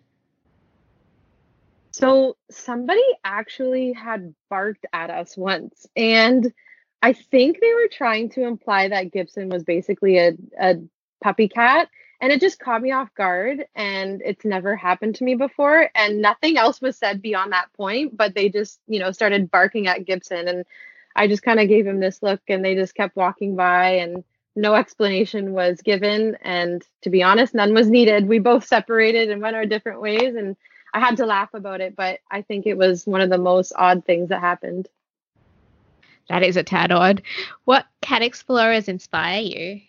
So 1.92 2.36
somebody 2.50 3.04
actually 3.24 3.94
had 3.94 4.34
barked 4.50 4.88
at 4.92 5.12
us 5.12 5.38
once, 5.38 5.86
and 5.96 6.52
I 7.04 7.14
think 7.14 7.60
they 7.60 7.74
were 7.74 7.90
trying 7.92 8.30
to 8.30 8.48
imply 8.48 8.88
that 8.88 9.12
Gibson 9.12 9.50
was 9.50 9.64
basically 9.64 10.18
a, 10.18 10.34
a 10.60 10.76
puppy 11.22 11.48
cat. 11.48 11.90
And 12.24 12.32
it 12.32 12.40
just 12.40 12.58
caught 12.58 12.82
me 12.82 12.94
off 12.94 13.14
guard, 13.16 13.66
and 13.76 14.22
it's 14.24 14.46
never 14.46 14.78
happened 14.78 15.16
to 15.16 15.26
me 15.26 15.36
before. 15.36 15.90
And 15.94 16.22
nothing 16.22 16.58
else 16.58 16.80
was 16.80 16.96
said 16.96 17.22
beyond 17.22 17.52
that 17.52 17.74
point, 17.74 18.16
but 18.16 18.34
they 18.34 18.48
just, 18.48 18.80
you 18.88 18.98
know, 18.98 19.12
started 19.12 19.52
barking 19.52 19.88
at 19.88 20.06
Gibson. 20.06 20.48
And 20.48 20.64
I 21.18 21.28
just 21.28 21.44
kind 21.44 21.60
of 21.60 21.68
gave 21.68 21.86
him 21.86 22.00
this 22.00 22.24
look, 22.24 22.40
and 22.48 22.64
they 22.64 22.76
just 22.76 22.96
kept 22.96 23.18
walking 23.18 23.58
by, 23.58 23.96
and 23.96 24.24
no 24.56 24.74
explanation 24.74 25.52
was 25.52 25.82
given. 25.82 26.38
And 26.42 26.82
to 27.02 27.10
be 27.10 27.22
honest, 27.22 27.54
none 27.54 27.74
was 27.74 27.90
needed. 27.90 28.30
We 28.30 28.40
both 28.40 28.66
separated 28.66 29.30
and 29.30 29.42
went 29.42 29.58
our 29.58 29.66
different 29.66 30.00
ways. 30.00 30.34
And 30.36 30.56
I 30.94 31.02
had 31.02 31.18
to 31.18 31.26
laugh 31.26 31.54
about 31.54 31.82
it, 31.82 31.94
but 31.94 32.22
I 32.32 32.42
think 32.42 32.66
it 32.66 32.78
was 32.78 33.06
one 33.06 33.20
of 33.20 33.32
the 33.32 33.38
most 33.38 33.74
odd 33.76 34.06
things 34.06 34.30
that 34.30 34.40
happened. 34.40 34.88
That 36.30 36.44
is 36.44 36.56
a 36.56 36.64
tad 36.64 36.94
odd. 36.94 37.22
What 37.66 37.86
cat 38.02 38.22
explorers 38.22 38.88
inspire 38.88 39.42
you? 39.42 39.82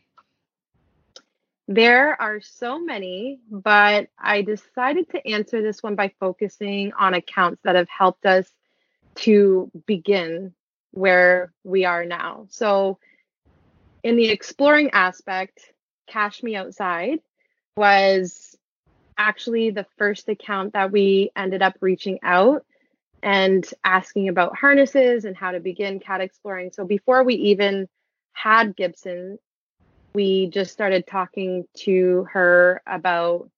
There 1.66 2.20
are 2.20 2.40
so 2.40 2.78
many, 2.78 3.40
but 3.50 4.08
I 4.18 4.42
decided 4.42 5.10
to 5.10 5.26
answer 5.26 5.62
this 5.62 5.82
one 5.82 5.94
by 5.94 6.12
focusing 6.20 6.92
on 6.92 7.14
accounts 7.14 7.62
that 7.64 7.74
have 7.74 7.88
helped 7.88 8.26
us 8.26 8.50
to 9.16 9.70
begin 9.86 10.52
where 10.90 11.52
we 11.64 11.84
are 11.84 12.04
now. 12.04 12.46
So, 12.50 12.98
in 14.02 14.16
the 14.16 14.28
exploring 14.28 14.90
aspect, 14.92 15.72
Cash 16.06 16.42
Me 16.42 16.54
Outside 16.54 17.20
was 17.76 18.56
actually 19.16 19.70
the 19.70 19.86
first 19.96 20.28
account 20.28 20.74
that 20.74 20.92
we 20.92 21.30
ended 21.34 21.62
up 21.62 21.74
reaching 21.80 22.18
out 22.22 22.64
and 23.22 23.66
asking 23.82 24.28
about 24.28 24.56
harnesses 24.56 25.24
and 25.24 25.36
how 25.36 25.52
to 25.52 25.60
begin 25.60 26.00
cat 26.00 26.20
exploring. 26.20 26.72
So 26.72 26.84
before 26.84 27.24
we 27.24 27.34
even 27.36 27.88
had 28.32 28.76
Gibson, 28.76 29.38
we 30.14 30.46
just 30.46 30.72
started 30.72 31.06
talking 31.06 31.66
to 31.74 32.26
her 32.32 32.80
about 32.86 33.50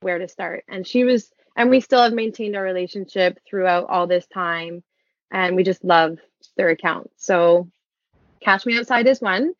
where 0.00 0.18
to 0.18 0.28
start. 0.28 0.64
And 0.68 0.86
she 0.86 1.04
was, 1.04 1.30
and 1.56 1.68
we 1.68 1.80
still 1.80 2.02
have 2.02 2.12
maintained 2.12 2.56
our 2.56 2.62
relationship 2.62 3.38
throughout 3.48 3.88
all 3.88 4.06
this 4.06 4.26
time. 4.26 4.82
And 5.32 5.56
we 5.56 5.64
just 5.64 5.84
love 5.84 6.18
their 6.56 6.68
account. 6.68 7.10
So 7.16 7.68
Cash 8.40 8.64
Me 8.64 8.78
Outside 8.78 9.06
is 9.08 9.20
one. 9.20 9.54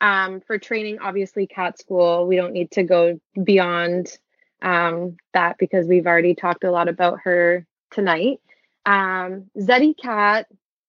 Um, 0.00 0.40
for 0.40 0.58
training, 0.58 0.98
obviously, 1.00 1.46
cat 1.46 1.78
school, 1.78 2.26
we 2.26 2.34
don't 2.34 2.52
need 2.52 2.72
to 2.72 2.82
go 2.82 3.20
beyond 3.40 4.18
um, 4.60 5.16
that 5.32 5.58
because 5.58 5.86
we've 5.86 6.08
already 6.08 6.34
talked 6.34 6.64
a 6.64 6.72
lot 6.72 6.88
about 6.88 7.20
her 7.22 7.64
tonight. 7.92 8.40
Um, 8.84 9.48
Zeddy 9.56 9.96
Cat 9.96 10.48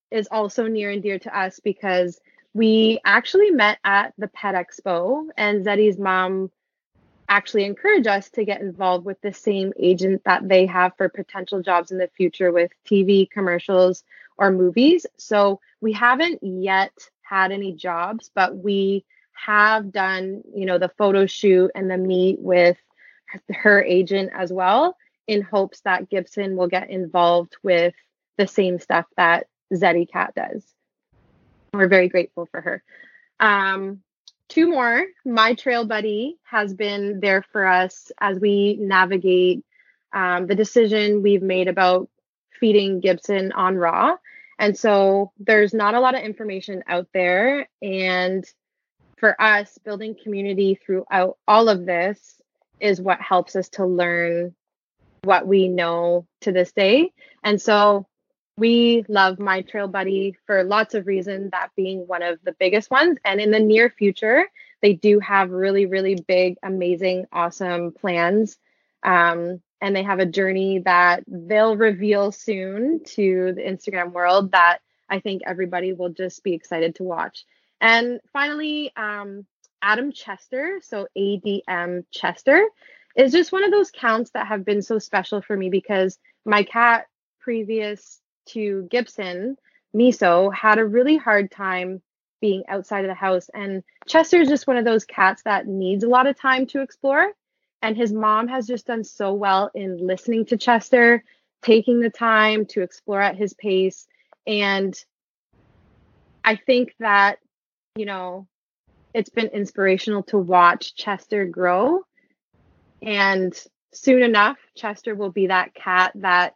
is 0.10 0.28
also 0.32 0.68
near 0.68 0.90
and 0.90 1.04
dear 1.04 1.20
to 1.20 1.38
us 1.38 1.60
because 1.60 2.20
we 2.54 3.00
actually 3.04 3.52
met 3.52 3.80
at 3.84 4.14
the 4.18 4.28
Pet 4.28 4.56
Expo, 4.56 5.28
and 5.38 5.66
Zeddy's 5.66 5.98
mom 5.98 6.52
actually 7.30 7.64
encouraged 7.64 8.08
us 8.08 8.30
to 8.32 8.46
get 8.46 8.62
involved 8.62 9.06
with 9.06 9.20
the 9.22 9.34
same 9.34 9.74
agent 9.80 10.22
that 10.26 10.48
they 10.48 10.66
have 10.66 10.96
for 10.98 11.10
potential 11.10 11.62
jobs 11.62 11.92
in 11.92 11.98
the 11.98 12.10
future 12.16 12.52
with 12.52 12.72
TV 12.86 13.30
commercials 13.30 14.04
or 14.38 14.52
movies. 14.52 15.06
So 15.18 15.60
we 15.82 15.94
haven't 15.94 16.40
yet 16.44 16.92
had 17.22 17.52
any 17.52 17.74
jobs, 17.74 18.30
but 18.36 18.56
we 18.56 19.06
have 19.34 19.92
done, 19.92 20.44
you 20.56 20.66
know, 20.66 20.78
the 20.78 20.92
photo 20.98 21.26
shoot 21.26 21.72
and 21.74 21.90
the 21.90 21.98
meet 21.98 22.40
with 22.40 22.78
her 23.50 23.82
agent 23.82 24.32
as 24.36 24.54
well 24.54 24.96
in 25.28 25.42
hopes 25.42 25.82
that 25.82 26.10
Gibson 26.10 26.56
will 26.56 26.68
get 26.68 26.90
involved 26.90 27.56
with 27.64 27.96
the 28.38 28.48
same 28.48 28.80
stuff 28.80 29.06
that 29.18 29.48
Zeddy 29.74 30.10
Cat 30.10 30.36
does. 30.36 30.64
We're 31.74 31.88
very 31.88 32.08
grateful 32.08 32.46
for 32.46 32.62
her. 32.62 32.84
Um, 33.40 34.02
two 34.48 34.70
more. 34.70 35.06
My 35.26 35.56
trail 35.56 35.86
buddy 35.86 36.38
has 36.44 36.74
been 36.74 37.20
there 37.20 37.44
for 37.52 37.66
us 37.66 38.12
as 38.20 38.40
we 38.40 38.78
navigate 38.80 39.66
um, 40.14 40.46
the 40.46 40.56
decision 40.56 41.24
we've 41.24 41.42
made 41.42 41.68
about 41.68 42.10
feeding 42.60 43.00
Gibson 43.00 43.52
on 43.52 43.76
raw. 43.76 44.16
And 44.60 44.78
so 44.78 45.32
there's 45.40 45.74
not 45.74 45.96
a 45.96 46.00
lot 46.00 46.16
of 46.16 46.22
information 46.22 46.84
out 46.88 47.08
there. 47.14 47.68
And 47.82 48.46
for 49.18 49.42
us, 49.42 49.78
building 49.84 50.16
community 50.22 50.80
throughout 50.86 51.38
all 51.48 51.70
of 51.70 51.86
this 51.86 52.40
is 52.80 53.02
what 53.02 53.20
helps 53.20 53.56
us 53.56 53.70
to 53.70 53.86
learn 53.86 54.54
what 55.24 55.48
we 55.48 55.68
know 55.68 56.28
to 56.42 56.52
this 56.52 56.72
day. 56.72 57.12
And 57.44 57.60
so 57.60 58.06
we 58.58 59.04
love 59.08 59.40
My 59.40 59.62
Trail 59.62 59.88
Buddy 59.88 60.36
for 60.46 60.64
lots 60.64 60.94
of 60.94 61.08
reasons, 61.08 61.52
that 61.52 61.72
being 61.76 62.08
one 62.08 62.22
of 62.22 62.40
the 62.44 62.56
biggest 62.60 62.92
ones. 62.92 63.18
And 63.26 63.42
in 63.42 63.52
the 63.52 63.60
near 63.60 63.90
future, 63.90 64.46
they 64.82 64.94
do 64.94 65.20
have 65.20 65.50
really, 65.50 65.86
really 65.86 66.16
big, 66.16 66.58
amazing, 66.62 67.26
awesome 67.32 67.94
plans. 67.94 68.58
Um, 69.02 69.62
and 69.82 69.96
they 69.96 70.04
have 70.04 70.20
a 70.20 70.26
journey 70.26 70.80
that 70.86 71.24
they'll 71.28 71.76
reveal 71.76 72.32
soon 72.32 73.04
to 73.04 73.54
the 73.56 73.62
Instagram 73.62 74.12
world 74.12 74.52
that 74.52 74.80
I 75.10 75.20
think 75.20 75.42
everybody 75.46 75.94
will 75.94 76.10
just 76.10 76.44
be 76.44 76.54
excited 76.54 76.96
to 76.96 77.04
watch. 77.04 77.46
And 77.82 78.22
finally, 78.32 78.92
um, 78.96 79.46
Adam 79.82 80.14
Chester, 80.14 80.80
so 80.82 81.08
ADM 81.18 82.06
Chester, 82.12 82.66
is 83.16 83.32
just 83.32 83.52
one 83.52 83.64
of 83.64 83.72
those 83.72 83.92
counts 83.92 84.32
that 84.32 84.48
have 84.48 84.64
been 84.64 84.82
so 84.82 85.00
special 85.00 85.42
for 85.42 85.58
me 85.58 85.70
because 85.70 86.18
my 86.46 86.64
cat, 86.64 87.08
previous 87.42 88.22
to 88.48 88.88
Gibson, 88.90 89.58
Miso, 89.96 90.54
had 90.54 90.80
a 90.80 90.86
really 90.86 91.18
hard 91.18 91.52
time 91.52 92.02
being 92.42 92.64
outside 92.68 93.06
of 93.06 93.10
the 93.10 93.14
house. 93.14 93.50
And 93.54 93.84
Chester 94.06 94.42
is 94.42 94.50
just 94.50 94.68
one 94.68 94.78
of 94.78 94.86
those 94.86 95.06
cats 95.06 95.44
that 95.44 95.68
needs 95.68 96.04
a 96.04 96.10
lot 96.10 96.28
of 96.28 96.38
time 96.38 96.66
to 96.68 96.82
explore. 96.82 97.32
And 97.82 97.96
his 97.96 98.12
mom 98.12 98.48
has 98.48 98.68
just 98.68 98.88
done 98.88 99.04
so 99.04 99.34
well 99.34 99.72
in 99.74 99.98
listening 99.98 100.46
to 100.48 100.58
Chester, 100.58 101.24
taking 101.62 102.00
the 102.00 102.10
time 102.10 102.66
to 102.68 102.82
explore 102.82 103.22
at 103.22 103.38
his 103.38 103.54
pace. 103.54 104.08
And 104.46 104.94
I 106.44 106.56
think 106.56 106.96
that, 107.00 107.40
you 107.96 108.06
know, 108.06 108.48
it's 109.14 109.30
been 109.30 109.48
inspirational 109.48 110.24
to 110.24 110.38
watch 110.38 110.96
Chester 110.96 111.46
grow. 111.46 112.02
And 113.02 113.54
soon 113.94 114.24
enough, 114.24 114.58
Chester 114.76 115.16
will 115.16 115.32
be 115.32 115.48
that 115.48 115.74
cat 115.74 116.12
that, 116.16 116.56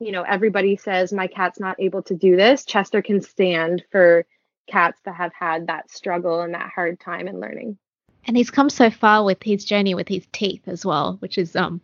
you 0.00 0.12
know, 0.12 0.22
everybody 0.22 0.76
says, 0.76 1.12
my 1.12 1.26
cat's 1.26 1.60
not 1.60 1.80
able 1.80 2.02
to 2.04 2.14
do 2.14 2.36
this. 2.36 2.64
Chester 2.64 3.02
can 3.02 3.20
stand 3.20 3.84
for 3.90 4.24
cats 4.68 5.00
that 5.04 5.14
have 5.14 5.32
had 5.32 5.66
that 5.66 5.90
struggle 5.90 6.40
and 6.40 6.54
that 6.54 6.70
hard 6.74 7.00
time 7.00 7.26
in 7.26 7.40
learning. 7.40 7.78
And 8.26 8.36
he's 8.36 8.50
come 8.50 8.70
so 8.70 8.90
far 8.90 9.24
with 9.24 9.42
his 9.42 9.64
journey 9.64 9.94
with 9.94 10.08
his 10.08 10.26
teeth 10.32 10.62
as 10.66 10.84
well, 10.84 11.16
which 11.20 11.38
is 11.38 11.56
um 11.56 11.80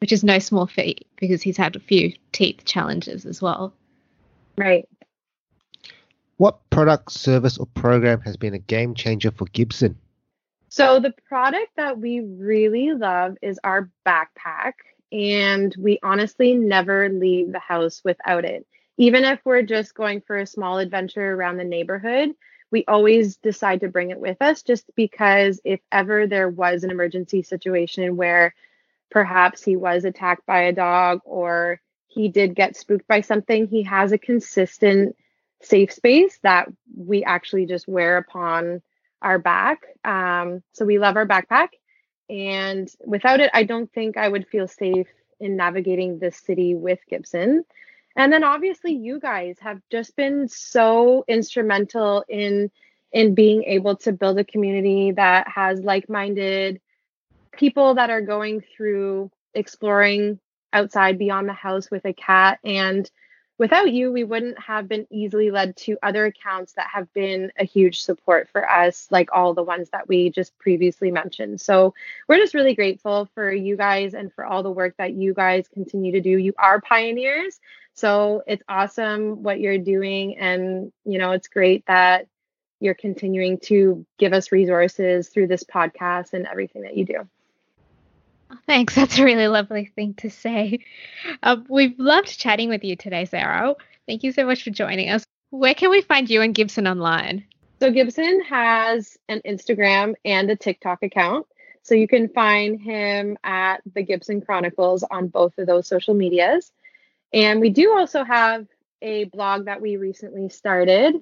which 0.00 0.12
is 0.12 0.24
no 0.24 0.38
small 0.38 0.66
feat 0.66 1.06
because 1.16 1.42
he's 1.42 1.56
had 1.56 1.76
a 1.76 1.80
few 1.80 2.12
teeth 2.32 2.64
challenges 2.64 3.24
as 3.24 3.40
well. 3.42 3.72
Right. 4.56 4.88
What 6.36 6.58
product, 6.70 7.10
service, 7.10 7.58
or 7.58 7.66
program 7.66 8.20
has 8.20 8.36
been 8.36 8.54
a 8.54 8.58
game 8.58 8.94
changer 8.94 9.32
for 9.32 9.46
Gibson? 9.46 9.98
So, 10.68 11.00
the 11.00 11.14
product 11.28 11.72
that 11.76 11.98
we 11.98 12.20
really 12.20 12.92
love 12.92 13.36
is 13.42 13.58
our 13.64 13.90
backpack, 14.06 14.74
and 15.12 15.74
we 15.78 15.98
honestly 16.02 16.54
never 16.54 17.08
leave 17.08 17.52
the 17.52 17.58
house 17.58 18.02
without 18.04 18.44
it. 18.44 18.66
even 18.98 19.24
if 19.24 19.40
we're 19.44 19.62
just 19.62 19.94
going 19.94 20.20
for 20.20 20.38
a 20.38 20.46
small 20.46 20.78
adventure 20.78 21.34
around 21.34 21.56
the 21.56 21.64
neighborhood, 21.64 22.30
we 22.70 22.84
always 22.86 23.36
decide 23.36 23.80
to 23.80 23.88
bring 23.88 24.10
it 24.10 24.20
with 24.20 24.36
us 24.42 24.62
just 24.62 24.84
because 24.96 25.60
if 25.64 25.80
ever 25.92 26.26
there 26.26 26.48
was 26.48 26.84
an 26.84 26.90
emergency 26.90 27.42
situation 27.42 28.16
where 28.16 28.54
perhaps 29.10 29.62
he 29.62 29.76
was 29.76 30.04
attacked 30.04 30.44
by 30.46 30.62
a 30.62 30.72
dog 30.72 31.20
or 31.24 31.80
he 32.08 32.28
did 32.28 32.54
get 32.54 32.76
spooked 32.76 33.06
by 33.06 33.20
something, 33.22 33.66
he 33.68 33.82
has 33.84 34.12
a 34.12 34.18
consistent 34.18 35.16
safe 35.62 35.92
space 35.92 36.38
that 36.42 36.68
we 36.96 37.24
actually 37.24 37.66
just 37.66 37.88
wear 37.88 38.16
upon 38.18 38.82
our 39.22 39.38
back. 39.38 39.86
Um, 40.04 40.62
so 40.72 40.84
we 40.84 40.98
love 40.98 41.16
our 41.16 41.26
backpack. 41.26 41.68
And 42.28 42.90
without 43.04 43.40
it, 43.40 43.50
I 43.54 43.64
don't 43.64 43.92
think 43.92 44.16
I 44.16 44.28
would 44.28 44.46
feel 44.48 44.68
safe 44.68 45.08
in 45.40 45.56
navigating 45.56 46.18
this 46.18 46.36
city 46.36 46.74
with 46.74 46.98
Gibson. 47.08 47.64
And 48.16 48.32
then 48.32 48.44
obviously 48.44 48.92
you 48.92 49.20
guys 49.20 49.56
have 49.60 49.80
just 49.90 50.16
been 50.16 50.48
so 50.48 51.24
instrumental 51.28 52.24
in 52.28 52.70
in 53.10 53.34
being 53.34 53.64
able 53.64 53.96
to 53.96 54.12
build 54.12 54.38
a 54.38 54.44
community 54.44 55.12
that 55.12 55.48
has 55.48 55.80
like-minded 55.80 56.78
people 57.52 57.94
that 57.94 58.10
are 58.10 58.20
going 58.20 58.62
through 58.76 59.30
exploring 59.54 60.38
outside 60.74 61.18
beyond 61.18 61.48
the 61.48 61.54
house 61.54 61.90
with 61.90 62.04
a 62.04 62.12
cat 62.12 62.58
and 62.64 63.10
without 63.58 63.92
you 63.92 64.10
we 64.12 64.24
wouldn't 64.24 64.58
have 64.58 64.88
been 64.88 65.06
easily 65.10 65.50
led 65.50 65.76
to 65.76 65.98
other 66.02 66.26
accounts 66.26 66.72
that 66.74 66.86
have 66.92 67.12
been 67.12 67.52
a 67.58 67.64
huge 67.64 68.00
support 68.00 68.48
for 68.50 68.68
us 68.68 69.08
like 69.10 69.28
all 69.32 69.52
the 69.52 69.62
ones 69.62 69.90
that 69.90 70.08
we 70.08 70.30
just 70.30 70.56
previously 70.58 71.10
mentioned. 71.10 71.60
So 71.60 71.94
we're 72.28 72.38
just 72.38 72.54
really 72.54 72.74
grateful 72.74 73.28
for 73.34 73.52
you 73.52 73.76
guys 73.76 74.14
and 74.14 74.32
for 74.32 74.46
all 74.46 74.62
the 74.62 74.70
work 74.70 74.94
that 74.98 75.12
you 75.12 75.34
guys 75.34 75.68
continue 75.68 76.12
to 76.12 76.20
do. 76.20 76.30
You 76.30 76.54
are 76.58 76.80
pioneers 76.80 77.58
so 77.98 78.44
it's 78.46 78.62
awesome 78.68 79.42
what 79.42 79.58
you're 79.58 79.76
doing 79.76 80.38
and 80.38 80.92
you 81.04 81.18
know 81.18 81.32
it's 81.32 81.48
great 81.48 81.84
that 81.86 82.28
you're 82.78 82.94
continuing 82.94 83.58
to 83.58 84.06
give 84.18 84.32
us 84.32 84.52
resources 84.52 85.28
through 85.28 85.48
this 85.48 85.64
podcast 85.64 86.32
and 86.32 86.46
everything 86.46 86.82
that 86.82 86.96
you 86.96 87.04
do 87.04 87.28
Thanks. 88.66 88.94
That's 88.94 89.18
a 89.18 89.24
really 89.24 89.48
lovely 89.48 89.86
thing 89.86 90.14
to 90.14 90.30
say. 90.30 90.78
Uh, 91.42 91.56
we've 91.68 91.98
loved 91.98 92.38
chatting 92.38 92.68
with 92.68 92.84
you 92.84 92.94
today, 92.96 93.24
Sarah. 93.24 93.74
Thank 94.06 94.22
you 94.22 94.30
so 94.32 94.46
much 94.46 94.62
for 94.62 94.70
joining 94.70 95.10
us. 95.10 95.24
Where 95.50 95.74
can 95.74 95.90
we 95.90 96.02
find 96.02 96.30
you 96.30 96.42
and 96.42 96.54
Gibson 96.54 96.86
online? 96.86 97.44
So, 97.80 97.90
Gibson 97.90 98.42
has 98.42 99.16
an 99.28 99.40
Instagram 99.46 100.14
and 100.24 100.50
a 100.50 100.56
TikTok 100.56 101.02
account. 101.02 101.46
So, 101.82 101.94
you 101.94 102.08
can 102.08 102.28
find 102.28 102.80
him 102.80 103.36
at 103.44 103.82
the 103.94 104.02
Gibson 104.02 104.40
Chronicles 104.40 105.04
on 105.10 105.28
both 105.28 105.58
of 105.58 105.66
those 105.66 105.86
social 105.86 106.14
medias. 106.14 106.72
And 107.32 107.60
we 107.60 107.70
do 107.70 107.96
also 107.96 108.24
have 108.24 108.66
a 109.00 109.24
blog 109.24 109.66
that 109.66 109.80
we 109.80 109.96
recently 109.96 110.48
started, 110.48 111.14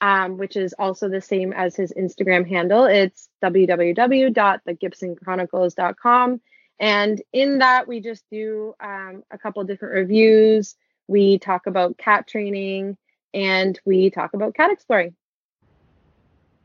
um, 0.00 0.38
which 0.38 0.56
is 0.56 0.76
also 0.78 1.08
the 1.08 1.20
same 1.20 1.52
as 1.52 1.74
his 1.74 1.92
Instagram 1.92 2.48
handle. 2.48 2.84
It's 2.84 3.28
www.thegibsonchronicles.com. 3.42 6.40
And 6.78 7.20
in 7.32 7.58
that, 7.58 7.88
we 7.88 8.00
just 8.00 8.24
do 8.30 8.74
um, 8.80 9.22
a 9.30 9.38
couple 9.38 9.64
different 9.64 9.94
reviews. 9.94 10.74
We 11.08 11.38
talk 11.38 11.66
about 11.66 11.98
cat 11.98 12.26
training 12.26 12.96
and 13.32 13.78
we 13.84 14.10
talk 14.10 14.34
about 14.34 14.54
cat 14.54 14.70
exploring. 14.70 15.14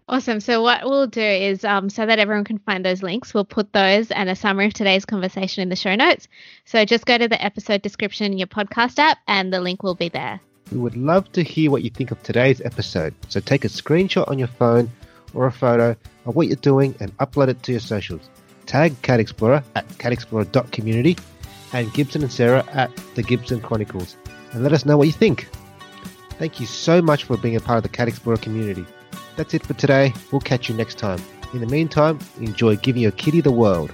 Awesome. 0.07 0.41
So 0.41 0.61
what 0.61 0.83
we'll 0.83 1.07
do 1.07 1.21
is, 1.21 1.63
um, 1.63 1.89
so 1.89 2.05
that 2.05 2.19
everyone 2.19 2.43
can 2.43 2.57
find 2.59 2.83
those 2.83 3.01
links, 3.01 3.33
we'll 3.33 3.45
put 3.45 3.71
those 3.71 4.11
and 4.11 4.29
a 4.29 4.35
summary 4.35 4.65
of 4.65 4.73
today's 4.73 5.05
conversation 5.05 5.61
in 5.61 5.69
the 5.69 5.75
show 5.77 5.95
notes. 5.95 6.27
So 6.65 6.83
just 6.83 7.05
go 7.05 7.17
to 7.17 7.29
the 7.29 7.41
episode 7.41 7.81
description 7.81 8.25
in 8.25 8.37
your 8.37 8.47
podcast 8.47 8.99
app, 8.99 9.19
and 9.27 9.53
the 9.53 9.61
link 9.61 9.83
will 9.83 9.95
be 9.95 10.09
there. 10.09 10.41
We 10.69 10.79
would 10.79 10.97
love 10.97 11.31
to 11.33 11.43
hear 11.43 11.71
what 11.71 11.83
you 11.83 11.89
think 11.89 12.11
of 12.11 12.21
today's 12.23 12.59
episode. 12.59 13.13
So 13.29 13.39
take 13.39 13.63
a 13.63 13.69
screenshot 13.69 14.29
on 14.29 14.37
your 14.37 14.49
phone 14.49 14.91
or 15.33 15.45
a 15.45 15.51
photo 15.51 15.95
of 16.25 16.35
what 16.35 16.47
you're 16.47 16.57
doing 16.57 16.93
and 16.99 17.15
upload 17.17 17.47
it 17.47 17.63
to 17.63 17.71
your 17.71 17.81
socials 17.81 18.29
tag 18.71 18.99
Cat 19.01 19.19
Explorer 19.19 19.61
at 19.75 19.85
catexplorer.community 19.97 21.17
and 21.73 21.91
Gibson 21.93 22.21
and 22.21 22.31
Sarah 22.31 22.63
at 22.71 22.89
the 23.15 23.21
Gibson 23.21 23.59
Chronicles 23.59 24.15
and 24.53 24.63
let 24.63 24.71
us 24.71 24.85
know 24.85 24.97
what 24.97 25.07
you 25.07 25.13
think. 25.13 25.49
Thank 26.39 26.61
you 26.61 26.65
so 26.65 27.01
much 27.01 27.25
for 27.25 27.35
being 27.35 27.57
a 27.57 27.59
part 27.59 27.75
of 27.75 27.83
the 27.83 27.89
Cat 27.89 28.07
Explorer 28.07 28.37
community. 28.37 28.85
That's 29.35 29.53
it 29.53 29.65
for 29.65 29.73
today. 29.73 30.13
We'll 30.31 30.39
catch 30.39 30.69
you 30.69 30.75
next 30.75 30.97
time. 30.97 31.19
In 31.53 31.59
the 31.59 31.67
meantime, 31.67 32.17
enjoy 32.37 32.77
giving 32.77 33.01
your 33.01 33.11
kitty 33.11 33.41
the 33.41 33.51
world. 33.51 33.93